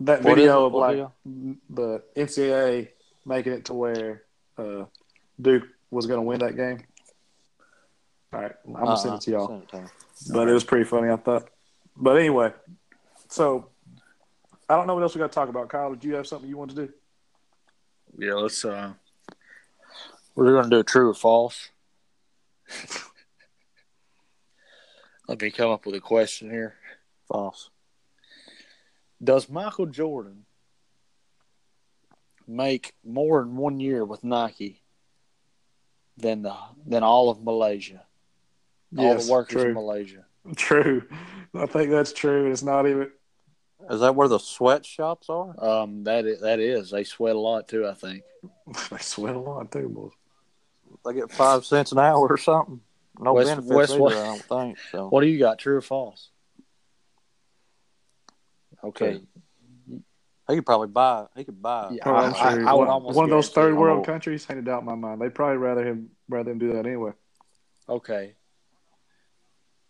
That 0.00 0.22
What 0.22 0.38
is 0.38 0.44
video 0.44 0.62
it? 0.62 0.66
of 0.66 0.72
What 0.72 0.80
like 0.80 0.90
video? 1.24 1.56
the 1.70 2.02
NCAA 2.16 2.88
making 3.26 3.52
it 3.52 3.64
to 3.66 3.74
where 3.74 4.22
uh, 4.56 4.84
Duke 5.40 5.64
was 5.90 6.06
gonna 6.06 6.22
win 6.22 6.38
that 6.40 6.56
game. 6.56 6.78
All 8.32 8.40
right, 8.40 8.52
I'm 8.66 8.72
gonna 8.74 8.96
send 8.96 9.10
uh-uh, 9.12 9.16
it 9.16 9.20
to 9.22 9.30
y'all. 9.30 9.58
it 9.62 9.68
to 9.70 9.80
me. 9.82 9.88
but 10.32 10.48
it 10.48 10.52
was 10.52 10.64
pretty 10.64 10.84
funny, 10.84 11.10
I 11.10 11.16
thought. 11.16 11.48
But 11.96 12.16
anyway, 12.16 12.52
so 13.28 13.68
I 14.68 14.76
don't 14.76 14.86
know 14.86 14.94
what 14.94 15.02
else 15.02 15.14
we 15.14 15.20
got 15.20 15.30
to 15.30 15.34
talk 15.34 15.48
about. 15.48 15.68
Kyle, 15.68 15.90
did 15.94 16.04
you 16.04 16.14
have 16.14 16.26
something 16.26 16.48
you 16.48 16.56
want 16.56 16.70
to 16.74 16.86
do? 16.86 16.92
Yeah, 18.18 18.34
let's. 18.34 18.64
uh 18.64 18.92
We're 20.34 20.52
going 20.52 20.64
to 20.64 20.70
do 20.70 20.80
a 20.80 20.84
true 20.84 21.10
or 21.10 21.14
false. 21.14 21.68
Let 25.28 25.40
me 25.40 25.50
come 25.50 25.70
up 25.70 25.86
with 25.86 25.94
a 25.94 26.00
question 26.00 26.50
here. 26.50 26.74
False. 27.28 27.70
Does 29.22 29.48
Michael 29.48 29.86
Jordan 29.86 30.44
make 32.46 32.92
more 33.02 33.40
in 33.40 33.56
one 33.56 33.80
year 33.80 34.04
with 34.04 34.22
Nike 34.22 34.82
than 36.18 36.42
the 36.42 36.54
than 36.86 37.02
all 37.02 37.30
of 37.30 37.42
Malaysia? 37.42 38.02
all 38.98 39.04
Yes, 39.04 39.26
the 39.26 39.32
workers 39.32 39.62
true. 39.62 39.70
in 39.70 39.74
Malaysia. 39.74 40.26
True. 40.56 41.02
I 41.54 41.66
think 41.66 41.90
that's 41.90 42.12
true. 42.12 42.50
It's 42.50 42.62
not 42.62 42.86
even. 42.86 43.10
Is 43.90 44.00
that 44.00 44.14
where 44.14 44.28
the 44.28 44.38
sweatshops 44.38 45.28
are? 45.30 45.54
Um, 45.62 46.04
that 46.04 46.26
is, 46.26 46.40
that 46.40 46.58
is. 46.60 46.90
They 46.90 47.04
sweat 47.04 47.36
a 47.36 47.38
lot 47.38 47.68
too. 47.68 47.86
I 47.86 47.94
think. 47.94 48.22
They 48.90 48.98
sweat 48.98 49.34
a 49.34 49.38
lot 49.38 49.70
too, 49.72 49.88
boys. 49.88 50.12
They 51.04 51.14
get 51.20 51.30
five 51.32 51.64
cents 51.64 51.92
an 51.92 51.98
hour 51.98 52.26
or 52.28 52.36
something. 52.36 52.80
No 53.18 53.34
West- 53.34 53.48
benefits 53.48 53.70
West- 53.74 53.92
either. 53.92 54.04
I 54.06 54.24
don't 54.26 54.42
think 54.42 54.78
so. 54.90 55.08
What 55.08 55.20
do 55.22 55.26
you 55.28 55.38
got? 55.38 55.58
True 55.58 55.76
or 55.76 55.80
false? 55.80 56.30
Okay. 58.82 59.20
He 60.48 60.56
could 60.56 60.66
probably 60.66 60.88
buy. 60.88 61.26
He 61.36 61.44
could 61.44 61.62
buy. 61.62 61.90
Yeah, 61.92 62.02
Oh, 62.06 62.14
I'm 62.14 62.34
I- 62.34 62.38
sure. 62.54 62.68
I 62.68 62.72
would 62.74 62.78
one, 62.80 62.88
almost 62.88 63.16
one 63.16 63.24
of 63.24 63.30
those 63.30 63.48
third 63.48 63.76
world 63.76 64.04
countries, 64.04 64.46
ain't 64.50 64.58
a 64.58 64.62
doubt 64.62 64.80
in 64.80 64.86
my 64.86 64.94
mind. 64.94 65.20
They'd 65.20 65.34
probably 65.34 65.56
rather 65.56 65.84
him 65.86 66.10
rather 66.28 66.50
him 66.50 66.58
do 66.58 66.72
that 66.74 66.84
anyway. 66.86 67.12
Okay. 67.88 68.34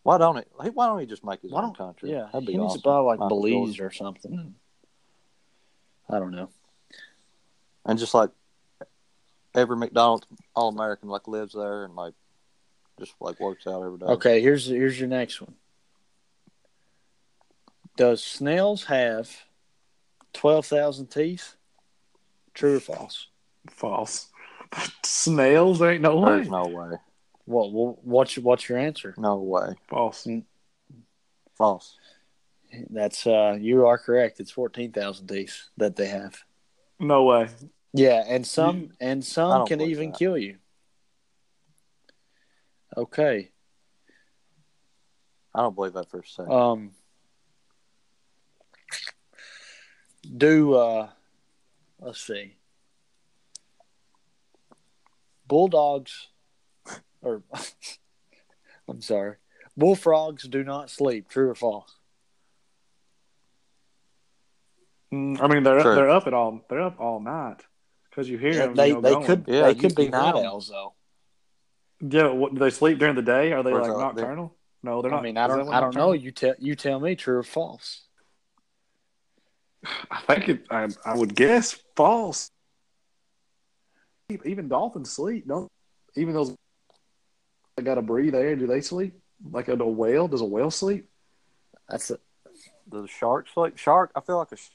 Why 0.05 0.19
don't 0.19 0.37
he? 0.37 0.43
he- 0.63 0.71
Why 0.71 0.87
don't 0.87 1.01
he 1.01 1.07
just 1.07 1.25
make 1.25 1.43
his 1.43 1.51
Why 1.51 1.59
own 1.63 1.69
don't? 1.69 1.77
country? 1.79 2.13
Yeah, 2.13 2.29
That'd 2.33 2.47
be 2.47 2.53
he 2.53 2.59
needs 2.59 2.73
awesome. 2.75 2.83
to 2.83 2.89
buy 2.89 2.99
like 2.99 3.19
Michael 3.19 3.41
Belize 3.43 3.75
Jordan. 3.75 3.87
or 3.87 3.91
something. 3.91 4.55
I 6.09 6.19
don't 6.21 6.31
know. 6.31 6.51
and 7.87 7.99
just 7.99 8.15
like 8.15 8.31
every 9.55 9.77
McDonald's 9.77 10.27
All 10.55 10.69
American 10.69 11.09
like 11.09 11.27
lives 11.27 11.55
there 11.55 11.85
and 11.85 11.95
like 11.97 12.15
just 12.99 13.15
like 13.21 13.41
works 13.41 13.67
out 13.67 13.83
every 13.83 13.99
day. 13.99 14.07
Okay, 14.07 14.41
here's 14.41 14.67
here's 14.67 14.99
your 15.01 15.09
next 15.09 15.41
one. 15.41 15.55
Does 17.97 18.23
snails 18.23 18.85
have 18.85 19.31
twelve 20.33 20.67
thousand 20.67 21.07
teeth? 21.07 21.55
True 22.53 22.77
or 22.77 22.81
false? 22.81 23.29
False. 23.71 24.29
Snails 25.05 25.81
ain't 25.83 26.03
no 26.03 26.17
way. 26.17 26.31
There's 26.37 26.51
no 26.51 26.67
way. 26.67 26.97
What? 27.45 27.73
what 27.73 28.05
what's 28.05 28.37
your, 28.37 28.45
what's 28.45 28.69
your 28.69 28.79
answer? 28.79 29.15
No 29.19 29.37
way. 29.37 29.75
False. 29.89 30.27
False. 31.57 31.97
That's 32.91 33.27
uh, 33.27 33.57
you 33.61 33.87
are 33.87 33.99
correct. 33.99 34.41
It's 34.41 34.51
fourteen 34.51 34.93
thousand 34.93 35.29
teeth 35.29 35.69
that 35.77 35.97
they 35.97 36.07
have. 36.07 36.37
No 36.99 37.25
way. 37.25 37.49
Yeah, 37.93 38.25
and 38.27 38.47
some 38.47 38.91
and 39.01 39.25
some 39.25 39.67
can 39.67 39.81
even 39.81 40.11
that. 40.11 40.19
kill 40.19 40.37
you. 40.37 40.57
Okay. 42.97 43.51
I 45.55 45.61
don't 45.61 45.75
believe 45.75 45.93
that 45.93 46.11
for 46.11 46.21
a 46.21 46.27
second. 46.27 46.53
Um. 46.53 46.91
Do 50.37 50.75
uh, 50.75 51.09
let's 52.01 52.21
see. 52.21 52.57
Bulldogs, 55.47 56.29
or 57.25 57.43
I'm 58.89 59.01
sorry, 59.01 59.37
bullfrogs 59.77 60.45
do 60.45 60.63
not 60.63 60.91
sleep. 60.91 61.29
True 61.29 61.49
or 61.51 61.55
false? 61.55 61.93
Mm, 65.13 65.41
I 65.41 65.47
mean, 65.49 65.63
they're 65.63 65.81
True. 65.81 65.95
they're 65.95 66.11
up 66.11 66.27
at 66.27 66.35
all. 66.35 66.61
They're 66.69 66.81
up 66.83 67.01
all 67.01 67.21
night 67.21 67.63
because 68.11 68.29
you 68.29 68.39
hear 68.39 68.55
them. 68.55 68.75
they 68.75 68.89
you 68.89 68.95
know, 68.95 69.01
they 69.01 69.11
going. 69.13 69.27
could 69.27 69.45
Yeah, 69.47 69.63
they 69.63 69.69
you- 69.71 69.81
could 69.81 69.95
be 69.95 70.05
you 70.05 70.11
night 70.11 70.35
owls 70.35 70.69
though. 70.69 70.95
Yeah. 72.01 72.29
What, 72.33 72.53
do 72.55 72.59
they 72.61 72.71
sleep 72.71 72.99
during 72.99 73.15
the 73.15 73.23
day? 73.23 73.53
Are 73.53 73.63
they 73.63 73.71
Or 73.71 73.81
like 73.81 73.91
is 73.91 73.97
that- 73.97 74.01
nocturnal? 74.17 74.55
No, 74.83 75.01
they're 75.01 75.11
not. 75.11 75.17
I 75.17 75.21
not. 75.21 75.25
mean, 75.25 75.37
I 75.39 75.47
don't 75.47 75.69
I 75.73 75.81
don't 75.81 75.95
know. 75.95 76.13
You 76.13 76.31
tell 76.31 76.55
you 76.59 76.75
tell 76.77 77.01
me 77.01 77.15
true 77.17 77.39
or 77.39 77.43
false. 77.43 78.03
I 80.11 80.21
think 80.27 80.49
it. 80.49 80.67
I, 80.71 80.89
I 81.07 81.17
would 81.17 81.35
guess 81.35 81.79
false. 81.97 82.51
Even 84.45 84.69
dolphins 84.69 85.11
sleep, 85.11 85.47
don't? 85.47 85.71
Even 86.17 86.35
those 86.35 86.51
that 86.51 86.59
got 87.83 87.97
to 87.97 88.03
breathe 88.03 88.35
air, 88.35 88.55
do 88.57 88.67
they 88.67 88.81
sleep? 88.81 89.19
Like 89.51 89.69
a, 89.69 89.73
a 89.75 89.89
whale? 89.89 90.29
Does 90.29 90.41
a 90.41 90.45
whale 90.47 90.71
sleep? 90.71 91.09
That's 91.89 92.11
it. 92.11 92.21
Does 92.89 93.05
a, 93.05 93.09
shark 93.09 93.47
sleep? 93.53 93.77
shark. 93.79 94.13
I 94.15 94.21
feel 94.21 94.39
like 94.39 94.53
a 94.53 94.57
sh- 94.57 94.71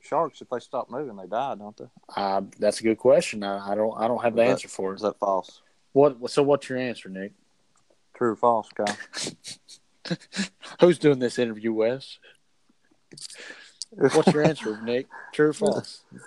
sharks 0.00 0.40
if 0.40 0.48
they 0.48 0.58
stop 0.60 0.90
moving, 0.90 1.16
they 1.16 1.26
die, 1.26 1.54
don't 1.56 1.76
they? 1.76 1.84
uh, 2.16 2.42
that's 2.58 2.80
a 2.80 2.82
good 2.82 2.98
question. 2.98 3.42
I, 3.44 3.72
I 3.72 3.74
don't 3.74 3.96
I 3.98 4.08
don't 4.08 4.22
have 4.22 4.34
the 4.34 4.42
that- 4.42 4.48
answer 4.50 4.68
for 4.68 4.94
Is 4.94 5.02
it. 5.02 5.04
that 5.04 5.18
false? 5.18 5.60
What 5.92 6.30
so 6.30 6.42
what's 6.42 6.68
your 6.68 6.78
answer, 6.78 7.08
Nick? 7.08 7.32
True 8.14 8.32
or 8.32 8.36
false, 8.36 8.68
Kyle? 8.74 8.96
Who's 10.80 10.98
doing 10.98 11.18
this 11.18 11.38
interview, 11.38 11.72
Wes? 11.72 12.18
What's 13.90 14.32
your 14.32 14.44
answer, 14.44 14.80
Nick? 14.82 15.06
True 15.32 15.48
or 15.48 15.52
false? 15.54 16.02
I'm 16.12 16.18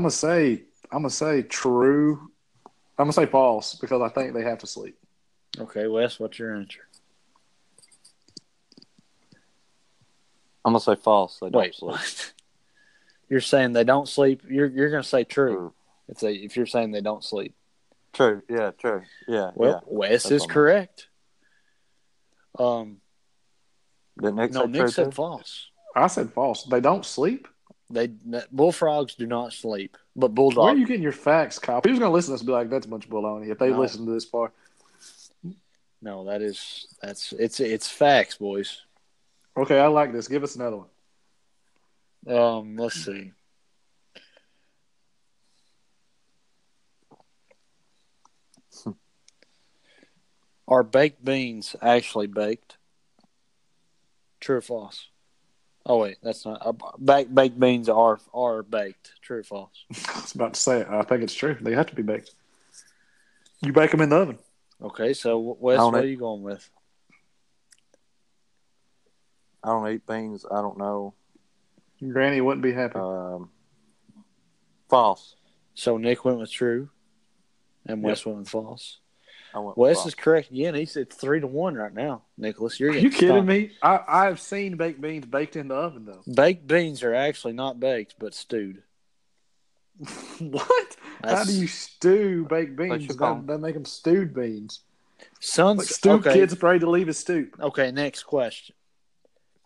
gonna 0.00 0.10
say 0.10 0.62
I'm 0.92 0.98
gonna 1.02 1.10
say 1.10 1.42
true. 1.42 2.30
I'm 2.98 3.04
gonna 3.06 3.12
say 3.12 3.26
false 3.26 3.74
because 3.74 4.02
I 4.02 4.08
think 4.08 4.34
they 4.34 4.42
have 4.42 4.58
to 4.58 4.66
sleep. 4.66 4.96
Okay, 5.58 5.86
Wes, 5.88 6.20
what's 6.20 6.38
your 6.38 6.54
answer? 6.54 6.80
I'm 10.64 10.72
gonna 10.72 10.80
say 10.80 10.94
false. 10.96 11.38
They 11.40 11.50
don't 11.50 11.60
Wait, 11.60 11.74
sleep. 11.74 11.92
what? 11.92 12.32
You're 13.28 13.40
saying 13.40 13.72
they 13.72 13.84
don't 13.84 14.08
sleep. 14.08 14.42
You're 14.48 14.66
you're 14.66 14.90
gonna 14.90 15.02
say 15.04 15.24
true. 15.24 15.52
True. 15.54 15.72
If 16.08 16.18
they 16.18 16.34
if 16.34 16.56
you're 16.56 16.66
saying 16.66 16.90
they 16.90 17.00
don't 17.00 17.22
sleep. 17.22 17.54
True. 18.12 18.42
Yeah. 18.48 18.72
True. 18.76 19.02
Yeah. 19.28 19.52
Well, 19.54 19.84
Wes 19.86 20.24
That's 20.24 20.32
is 20.32 20.40
what 20.42 20.50
I 20.50 20.54
correct. 20.54 21.08
Um, 22.58 22.96
yeah. 24.20 24.22
Didn't 24.30 24.36
Nick 24.36 24.52
no, 24.52 24.62
say 24.62 24.66
Nick 24.66 24.80
true 24.80 24.88
said 24.90 25.04
too? 25.06 25.10
false. 25.12 25.68
I 25.94 26.08
said 26.08 26.30
false. 26.32 26.64
They 26.64 26.80
don't 26.80 27.06
sleep. 27.06 27.46
They 27.88 28.08
bullfrogs 28.52 29.14
do 29.14 29.26
not 29.26 29.52
sleep, 29.52 29.96
but 30.16 30.32
Where 30.32 30.58
are 30.58 30.76
you 30.76 30.86
getting 30.86 31.02
your 31.02 31.10
facts, 31.12 31.58
Kyle? 31.60 31.80
Who's 31.84 31.98
gonna 32.00 32.12
listen 32.12 32.30
to 32.30 32.32
this 32.34 32.40
and 32.40 32.46
be 32.48 32.52
like, 32.52 32.70
"That's 32.70 32.86
a 32.86 32.88
bunch 32.88 33.04
of 33.04 33.10
baloney"? 33.10 33.48
If 33.50 33.58
they 33.58 33.70
No. 33.70 33.78
listen 33.80 34.06
to 34.06 34.12
this 34.12 34.24
far, 34.24 34.52
No, 36.02 36.24
that 36.24 36.42
is 36.42 36.86
that's 37.02 37.32
it's 37.32 37.60
it's 37.60 37.88
facts, 37.88 38.36
boys. 38.36 38.82
okay, 39.56 39.78
I 39.78 39.86
like 39.88 40.12
this. 40.12 40.28
Give 40.28 40.42
us 40.42 40.56
another 40.56 40.78
one. 40.78 42.36
Um, 42.36 42.76
let's 42.76 43.04
see. 43.04 43.32
Are 50.70 50.84
baked 50.84 51.24
beans 51.24 51.74
actually 51.82 52.28
baked? 52.28 52.76
True 54.38 54.58
or 54.58 54.60
false? 54.60 55.08
Oh 55.84 55.98
wait, 55.98 56.18
that's 56.22 56.46
not. 56.46 56.64
Uh, 56.64 56.72
baked 57.02 57.34
baked 57.34 57.58
beans 57.58 57.88
are 57.88 58.20
are 58.32 58.62
baked. 58.62 59.12
True 59.20 59.38
or 59.38 59.42
false? 59.42 59.84
I 60.14 60.20
was 60.20 60.34
about 60.34 60.54
to 60.54 60.60
say 60.60 60.80
it. 60.80 60.88
I 60.88 61.02
think 61.02 61.22
it's 61.22 61.34
true. 61.34 61.56
They 61.60 61.72
have 61.72 61.86
to 61.86 61.96
be 61.96 62.02
baked. 62.02 62.34
You 63.62 63.72
bake 63.72 63.90
them 63.90 64.00
in 64.00 64.10
the 64.10 64.16
oven. 64.16 64.38
Okay, 64.82 65.12
so 65.12 65.56
Wes, 65.60 65.78
I 65.78 65.84
what 65.84 65.92
know. 65.92 65.98
are 66.00 66.04
you 66.06 66.16
going 66.16 66.42
with? 66.42 66.68
I 69.62 69.68
don't 69.68 69.88
eat 69.92 70.06
beans. 70.06 70.46
I 70.50 70.62
don't 70.62 70.78
know. 70.78 71.14
Granny 72.12 72.40
wouldn't 72.40 72.62
be 72.62 72.72
happy. 72.72 72.98
Um, 72.98 73.50
false. 74.88 75.36
So 75.74 75.98
Nick 75.98 76.24
went 76.24 76.38
with 76.38 76.50
true, 76.50 76.88
and 77.86 78.02
Wes 78.02 78.24
went 78.24 78.38
with 78.38 78.48
false. 78.48 78.98
I 79.52 79.58
went 79.58 79.76
Wes 79.76 79.96
false. 79.96 80.06
is 80.08 80.14
correct 80.14 80.50
again. 80.50 80.74
He 80.74 80.86
said 80.86 81.12
three 81.12 81.40
to 81.40 81.46
one 81.46 81.74
right 81.74 81.92
now. 81.92 82.22
Nicholas, 82.38 82.80
you're 82.80 82.90
Are 82.90 82.92
getting 82.94 83.10
you 83.10 83.16
kidding 83.16 83.28
stumped. 83.28 83.48
me? 83.48 83.70
I 83.82 84.00
I've 84.08 84.40
seen 84.40 84.76
baked 84.76 85.00
beans 85.00 85.26
baked 85.26 85.56
in 85.56 85.68
the 85.68 85.74
oven 85.74 86.06
though. 86.06 86.22
Baked 86.32 86.66
beans 86.66 87.02
are 87.02 87.14
actually 87.14 87.52
not 87.52 87.78
baked, 87.80 88.14
but 88.18 88.32
stewed. 88.34 88.82
what? 90.40 90.96
How 91.22 91.44
do 91.44 91.52
you 91.52 91.66
stew 91.66 92.46
baked 92.48 92.76
beans? 92.76 93.04
should 93.06 93.18
call 93.18 93.36
That, 93.36 93.46
that 93.48 93.58
make 93.58 93.74
them 93.74 93.84
stewed 93.84 94.34
beans. 94.34 94.80
Sons, 95.40 95.78
Like 95.78 95.88
stewed 95.88 96.26
okay, 96.26 96.32
kids 96.34 96.52
afraid 96.52 96.80
to 96.80 96.90
leave 96.90 97.06
his 97.08 97.18
stoop. 97.18 97.54
okay. 97.60 97.90
Next 97.92 98.22
question. 98.24 98.74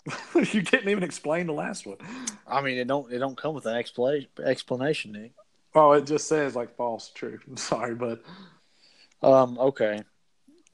you 0.35 0.63
didn't 0.63 0.89
even 0.89 1.03
explain 1.05 1.47
the 1.47 1.53
last 1.53 1.87
one. 1.87 1.99
I 2.47 2.61
mean, 2.61 2.77
it 2.79 2.87
don't 2.89 3.11
it 3.13 3.19
don't 3.19 3.37
come 3.37 3.55
with 3.55 3.67
an 3.67 3.77
explanation. 3.77 4.29
Explanation, 4.45 5.13
Nick. 5.13 5.33
Oh, 5.75 5.93
it 5.93 6.07
just 6.07 6.29
says 6.29 6.55
like 6.57 6.77
false, 6.77 7.11
true. 7.11 7.39
I'm 7.49 7.57
sorry, 7.57 7.95
but 7.95 8.23
Um, 9.23 9.59
okay. 9.59 10.03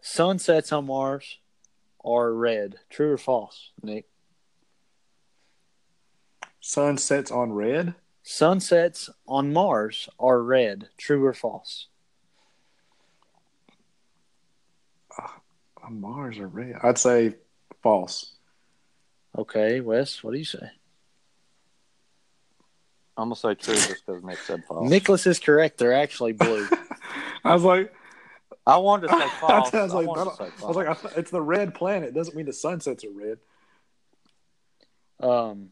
Sunsets 0.02 0.72
on 0.72 0.86
Mars 0.86 1.38
are 2.04 2.32
red. 2.34 2.76
True 2.90 3.12
or 3.12 3.18
false, 3.18 3.70
Nick? 3.82 4.06
Sunsets 6.60 7.30
on 7.30 7.52
red. 7.52 7.94
Sunsets 8.34 9.10
on 9.26 9.52
Mars 9.52 10.08
are 10.20 10.40
red. 10.40 10.88
True 10.96 11.24
or 11.26 11.34
false? 11.34 11.88
On 15.82 16.00
Mars 16.00 16.38
are 16.38 16.46
red. 16.46 16.76
I'd 16.80 16.96
say 16.96 17.34
false. 17.82 18.30
Okay, 19.36 19.80
Wes, 19.80 20.22
what 20.22 20.30
do 20.30 20.38
you 20.38 20.44
say? 20.44 20.58
I'm 23.16 23.26
gonna 23.30 23.34
say 23.34 23.54
true 23.54 23.74
just 23.74 24.06
because 24.06 24.22
Nick 24.22 24.38
said 24.38 24.62
false. 24.64 24.88
Nicholas 24.88 25.26
is 25.26 25.40
correct. 25.40 25.78
They're 25.78 25.92
actually 25.92 26.32
blue. 26.32 26.68
I 27.44 27.52
was 27.52 27.64
like, 27.64 27.92
I 28.64 28.76
wanted 28.76 29.08
to 29.08 29.18
say 29.18 29.28
false. 29.40 29.74
I 29.74 29.82
was 29.82 29.92
like, 29.92 30.04
I 30.04 30.08
wanted 30.08 30.20
I 30.20 30.24
to 30.30 30.36
say 30.36 30.66
was 30.68 30.76
like, 30.76 30.86
I 30.86 30.94
false. 30.94 31.14
th- 31.14 31.18
it's 31.18 31.30
the 31.32 31.42
red 31.42 31.74
planet. 31.74 32.14
Doesn't 32.14 32.36
mean 32.36 32.46
the 32.46 32.52
sunsets 32.52 33.04
are 33.04 33.10
red. 33.10 33.38
um, 35.18 35.70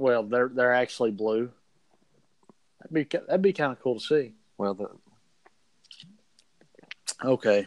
well, 0.00 0.22
they're 0.22 0.48
they're 0.48 0.72
actually 0.72 1.10
blue. 1.10 1.50
That'd 2.80 2.94
be 2.94 3.18
that'd 3.18 3.42
be 3.42 3.52
kind 3.52 3.72
of 3.72 3.80
cool 3.80 4.00
to 4.00 4.00
see. 4.00 4.32
well, 4.56 4.74
the, 4.74 4.88
Okay, 7.22 7.66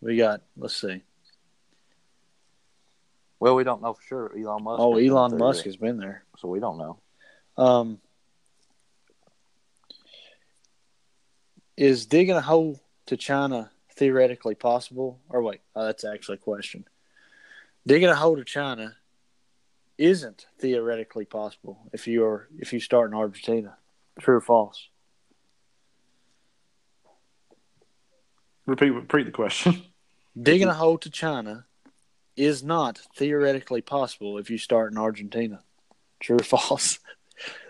we 0.00 0.16
got. 0.16 0.42
Let's 0.56 0.74
see. 0.74 1.02
well, 3.38 3.54
we 3.54 3.62
don't 3.62 3.82
know 3.82 3.92
for 3.92 4.02
sure. 4.02 4.32
Elon 4.36 4.64
Musk. 4.64 4.80
Oh, 4.80 4.96
Elon 4.96 5.38
Musk 5.38 5.64
has 5.64 5.76
been 5.76 5.98
there. 5.98 6.24
so 6.38 6.48
we 6.48 6.58
don't 6.58 6.76
know. 6.76 6.98
Um, 7.56 8.00
is 11.76 12.06
digging 12.06 12.34
a 12.36 12.40
hole 12.40 12.80
to 13.06 13.16
China 13.16 13.70
theoretically 13.94 14.56
possible? 14.56 15.20
Or 15.28 15.40
wait, 15.40 15.60
oh, 15.76 15.84
that's 15.84 16.04
actually 16.04 16.34
a 16.34 16.38
question. 16.38 16.84
Digging 17.86 18.08
a 18.08 18.16
hole 18.16 18.36
to 18.36 18.44
China 18.44 18.96
isn't 20.00 20.46
theoretically 20.58 21.26
possible 21.26 21.78
if 21.92 22.06
you 22.08 22.24
are 22.24 22.48
if 22.58 22.72
you 22.72 22.80
start 22.80 23.10
in 23.10 23.16
Argentina. 23.16 23.76
True 24.18 24.36
or 24.36 24.40
false? 24.40 24.88
Repeat, 28.66 28.90
repeat 28.90 29.24
the 29.24 29.30
question. 29.32 29.82
Digging 30.42 30.68
a 30.68 30.74
hole 30.74 30.96
to 30.98 31.10
China 31.10 31.66
is 32.36 32.62
not 32.62 32.98
theoretically 33.16 33.80
possible 33.82 34.38
if 34.38 34.48
you 34.50 34.58
start 34.58 34.92
in 34.92 34.98
Argentina. 34.98 35.60
True 36.20 36.36
or 36.40 36.44
false? 36.44 36.98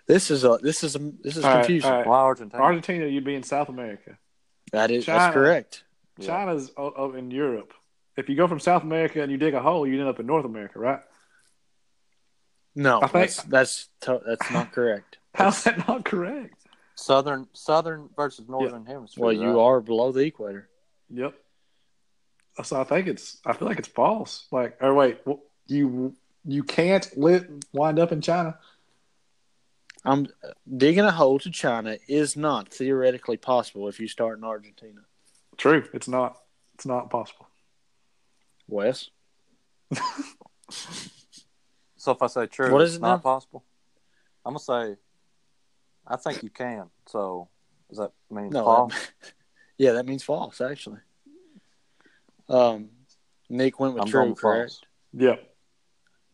This 0.07 0.29
is 0.29 0.43
a 0.43 0.59
this 0.61 0.83
is 0.83 0.97
a 0.97 0.99
this 1.23 1.37
is 1.37 1.45
All 1.45 1.53
right, 1.53 1.59
confusing. 1.65 1.89
all 1.89 1.99
right. 1.99 2.07
Why 2.07 2.19
Argentina? 2.19 2.61
Argentina, 2.65 3.07
you'd 3.07 3.23
be 3.23 3.37
in 3.37 3.45
South 3.45 3.69
America. 3.69 4.19
That 4.73 4.91
is 4.91 5.05
China. 5.05 5.19
that's 5.21 5.35
correct. 5.35 5.85
Yeah. 6.19 6.27
China's 6.27 6.73
o- 6.77 6.93
o- 6.97 7.13
in 7.13 7.31
Europe. 7.31 7.73
If 8.17 8.29
you 8.29 8.35
go 8.35 8.49
from 8.49 8.59
South 8.59 8.83
America 8.83 9.23
and 9.23 9.31
you 9.31 9.39
dig 9.39 9.55
a 9.55 9.61
hole, 9.63 9.87
you 9.87 10.01
end 10.01 10.09
up 10.09 10.19
in 10.19 10.27
North 10.27 10.45
America, 10.45 10.81
right? 10.81 10.99
No, 12.75 13.01
I 13.03 13.07
think- 13.09 13.13
that's 13.13 13.43
that's 13.45 13.89
to- 14.03 14.23
that's 14.25 14.51
not 14.51 14.73
correct. 14.73 15.19
How's 15.35 15.65
that 15.65 15.87
not 15.89 16.05
correct? 16.05 16.55
Southern, 16.97 17.47
Southern 17.55 18.11
versus 18.15 18.47
Northern 18.49 18.85
Hemisphere. 18.85 19.25
Well, 19.25 19.33
you 19.33 19.53
right? 19.53 19.63
are 19.63 19.81
below 19.81 20.13
the 20.13 20.21
equator. 20.21 20.69
Yep. 21.09 21.35
So 22.63 22.81
I 22.81 22.85
think 22.85 23.07
it's. 23.09 23.39
I 23.47 23.55
feel 23.55 23.69
like 23.69 23.79
it's 23.79 23.89
false. 23.89 24.47
Like, 24.51 24.77
or 24.83 24.93
wait, 24.93 25.19
you 25.67 26.15
you 26.45 26.63
can't 26.63 27.09
lit 27.17 27.49
wind 27.73 27.99
up 27.99 28.13
in 28.13 28.21
China. 28.21 28.59
I'm 30.05 30.29
digging 30.77 31.05
a 31.05 31.11
hole 31.11 31.39
to 31.41 31.51
China 31.51 31.97
is 32.09 32.37
not 32.37 32.69
theoretically 32.73 33.37
possible 33.37 33.89
if 33.89 34.01
you 34.01 34.09
start 34.09 34.39
in 34.39 34.45
Argentina. 34.45 35.01
True, 35.57 35.85
it's 35.95 36.09
not. 36.09 36.37
It's 36.75 36.87
not 36.87 37.11
possible. 37.11 37.47
Wes, 38.69 39.11
So 42.01 42.13
if 42.13 42.23
I 42.23 42.29
say 42.29 42.47
true, 42.47 42.73
what 42.73 42.81
is 42.81 42.95
it's 42.95 42.99
it 42.99 43.03
not 43.03 43.17
now? 43.17 43.19
possible. 43.19 43.63
I'm 44.47 44.55
gonna 44.55 44.61
say, 44.61 44.97
I 46.07 46.17
think 46.17 46.43
you 46.43 46.49
can. 46.49 46.87
So 47.07 47.49
does 47.91 47.99
that 47.99 48.13
mean 48.31 48.49
no, 48.49 48.65
false? 48.65 48.95
that- 48.95 49.33
yeah, 49.79 49.93
that 49.93 50.07
means 50.07 50.23
false 50.23 50.63
actually. 50.63 51.01
Um, 52.49 52.89
Nick 53.51 53.79
went 53.79 53.93
with 53.95 54.05
I'm 54.05 54.09
true, 54.09 54.21
going 54.23 54.35
correct? 54.35 54.71
false. 54.71 54.81
Yep. 55.13 55.47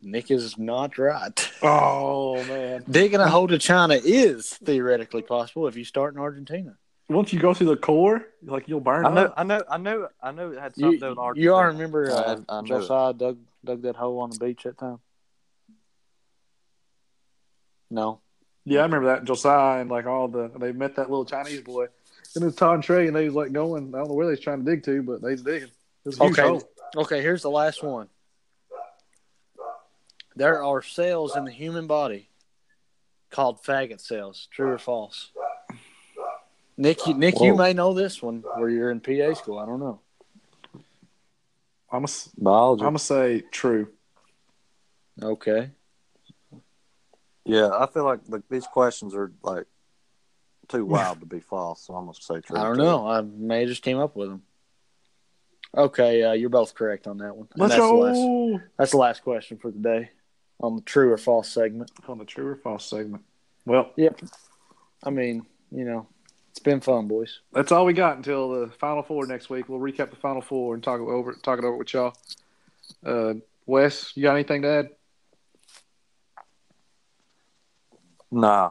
Nick 0.03 0.31
is 0.31 0.57
not 0.57 0.99
right. 0.99 1.53
Oh 1.63 2.45
man. 2.45 2.85
Digging 2.89 3.19
a 3.19 3.29
hole 3.29 3.49
to 3.49 3.59
China 3.59 3.95
is 3.95 4.51
theoretically 4.51 5.23
possible 5.23 5.67
if 5.67 5.75
you 5.77 5.85
start 5.85 6.15
in 6.15 6.21
Argentina. 6.21 6.77
Once 7.09 7.33
you 7.33 7.41
go 7.41 7.55
through 7.55 7.69
the 7.69 7.77
core, 7.77 8.25
like 8.45 8.69
you'll 8.69 8.79
burn 8.79 9.05
I 9.07 9.11
know, 9.11 9.25
up. 9.25 9.35
I 9.37 9.43
know, 9.43 9.63
I 9.69 9.79
know, 9.79 10.09
I 10.23 10.31
knew 10.33 10.51
it 10.53 10.61
had 10.61 10.77
something 10.77 10.93
You, 10.93 10.99
to 10.99 11.05
do 11.07 11.09
with 11.11 11.19
Argentina. 11.19 11.43
you 11.45 11.55
all 11.55 11.65
remember 11.67 12.11
uh, 12.13 12.37
I- 12.49 12.59
I 12.59 12.61
knew 12.61 12.67
it. 12.67 12.81
Josiah 12.81 13.15
dug 13.15 13.39
dug 13.65 13.83
that 13.83 13.97
hole 13.97 14.21
on 14.21 14.31
the 14.31 14.39
beach 14.39 14.63
that 14.65 14.79
time? 14.79 14.99
No. 17.91 18.21
Yeah, 18.65 18.81
I 18.81 18.83
remember 18.83 19.07
that 19.09 19.25
Josiah 19.25 19.81
and 19.81 19.91
like 19.91 20.07
all 20.07 20.29
the 20.29 20.51
they 20.59 20.73
met 20.73 20.97
that 20.97 21.09
little 21.09 21.25
Chinese 21.25 21.61
boy. 21.63 21.87
And 22.35 22.43
it 22.43 22.47
was 22.47 22.57
Todd 22.57 22.75
and 22.75 22.83
Trey, 22.83 23.07
and 23.07 23.17
they 23.17 23.25
was 23.25 23.35
like 23.35 23.53
going. 23.53 23.95
I 23.95 23.99
don't 23.99 24.09
know 24.09 24.15
where 24.15 24.27
they 24.27 24.33
was 24.33 24.41
trying 24.41 24.65
to 24.65 24.71
dig 24.71 24.83
to, 24.85 25.03
but 25.03 25.23
they 25.23 25.31
was 25.31 25.43
digging. 25.43 25.71
Was 26.05 26.19
a 26.21 26.25
huge 26.25 26.39
Okay. 26.39 26.49
hole. 26.49 26.71
Okay, 26.97 27.23
here's 27.23 27.43
the 27.43 27.51
last 27.51 27.83
one. 27.83 28.09
There 30.35 30.63
are 30.63 30.83
cells 30.83 31.35
in 31.37 31.45
the 31.45 31.51
human 31.51 31.87
body 31.87 32.29
called 33.31 33.63
phagocytes. 33.63 34.49
True 34.51 34.73
or 34.73 34.79
false? 34.79 35.31
Nick, 36.77 37.07
you, 37.07 37.15
Nick, 37.15 37.41
you 37.41 37.57
may 37.57 37.73
know 37.73 37.95
this 37.95 38.23
one 38.23 38.45
where 38.57 38.69
you're 38.69 38.91
in 38.91 39.01
PA 39.01 39.33
school. 39.35 39.59
I 39.59 39.65
don't 39.65 39.81
know. 39.81 40.01
I'm 41.91 42.03
gonna 42.03 42.13
Biology. 42.37 42.81
I'm 42.83 42.89
gonna 42.89 42.99
say 42.99 43.43
true. 43.51 43.89
Okay. 45.23 45.71
Yeah, 47.47 47.69
I 47.69 47.87
feel 47.87 48.05
like 48.05 48.21
like 48.29 48.43
these 48.51 48.67
questions 48.67 49.15
are 49.15 49.33
like 49.43 49.65
too 50.69 50.85
wild 50.85 51.21
to 51.21 51.27
be 51.27 51.41
false, 51.41 51.87
so 51.87 51.95
I'm 51.95 52.05
gonna 52.07 52.15
say 52.15 52.41
true. 52.41 52.59
I 52.59 52.65
don't 52.65 52.77
too. 52.77 52.83
know. 52.83 53.07
I 53.09 53.21
may 53.23 53.61
have 53.61 53.69
just 53.69 53.83
came 53.83 53.99
up 53.99 54.17
with 54.17 54.29
them. 54.29 54.43
Okay, 55.77 56.23
uh, 56.23 56.33
you're 56.33 56.49
both 56.49 56.75
correct 56.75 57.07
on 57.07 57.19
that 57.19 57.37
one. 57.37 57.49
And 57.53 57.61
Let's 57.61 57.75
that's, 57.75 57.87
the 57.87 57.93
last, 57.95 58.63
that's 58.79 58.91
the 58.93 58.97
last 58.97 59.23
question 59.23 59.59
for 59.59 59.71
the 59.71 59.79
day 59.79 60.11
on 60.61 60.77
the 60.77 60.83
true 60.83 61.13
or 61.13 61.19
false 61.19 61.49
segment. 61.51 61.91
on 62.09 62.19
the 62.19 62.25
true 62.25 62.47
or 62.49 62.57
false 62.57 62.85
segment. 62.87 63.23
Well, 63.67 63.91
Yep. 63.97 64.21
I 65.05 65.11
mean, 65.11 65.45
you 65.71 65.85
know, 65.85 66.07
it's 66.51 66.61
been 66.61 66.81
fun, 66.81 67.09
boys. 67.09 67.41
that's 67.53 67.73
all 67.73 67.85
we 67.85 67.93
got 67.93 68.17
until 68.17 68.61
the 68.61 68.73
final 68.73 69.03
four 69.03 69.27
next 69.27 69.51
week. 69.51 69.69
We'll 69.69 69.81
recap 69.81 70.11
the 70.11 70.17
final 70.17 70.41
four 70.41 70.75
and 70.75 70.83
talk 70.83 71.01
it 71.01 71.05
over 71.05 71.35
talk 71.35 71.59
it 71.59 71.65
over 71.65 71.77
with 71.77 71.93
y'all. 71.93 72.17
Uh, 73.05 73.35
Wes, 73.67 74.13
you 74.17 74.23
got 74.23 74.35
anything 74.35 74.63
to 74.63 74.69
add? 74.69 74.89
Nah, 78.31 78.71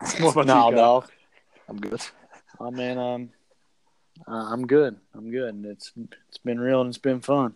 What 0.20 0.32
about 0.32 0.46
No, 0.46 0.68
you, 0.68 0.76
Kyle? 0.76 1.00
dog. 1.00 1.10
I'm 1.68 1.76
good. 1.78 2.00
I 2.60 2.70
mean, 2.70 2.98
um, 2.98 3.30
uh, 4.26 4.32
I'm 4.52 4.66
good. 4.66 4.96
I'm 5.14 5.30
good. 5.30 5.54
And 5.54 5.66
it's 5.66 5.92
it's 6.28 6.38
been 6.38 6.60
real 6.60 6.80
and 6.80 6.88
it's 6.88 6.98
been 6.98 7.20
fun. 7.20 7.54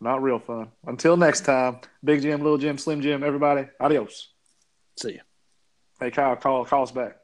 Not 0.00 0.22
real 0.22 0.38
fun. 0.38 0.68
Until 0.86 1.16
next 1.16 1.42
time, 1.44 1.78
Big 2.02 2.22
Jim, 2.22 2.42
Little 2.42 2.58
Jim, 2.58 2.78
Slim 2.78 3.00
Jim, 3.00 3.22
everybody, 3.22 3.68
adios. 3.80 4.30
See 5.00 5.12
you. 5.14 5.20
Hey, 6.00 6.10
Kyle, 6.10 6.36
call 6.36 6.64
call 6.64 6.82
us 6.82 6.90
back. 6.92 7.16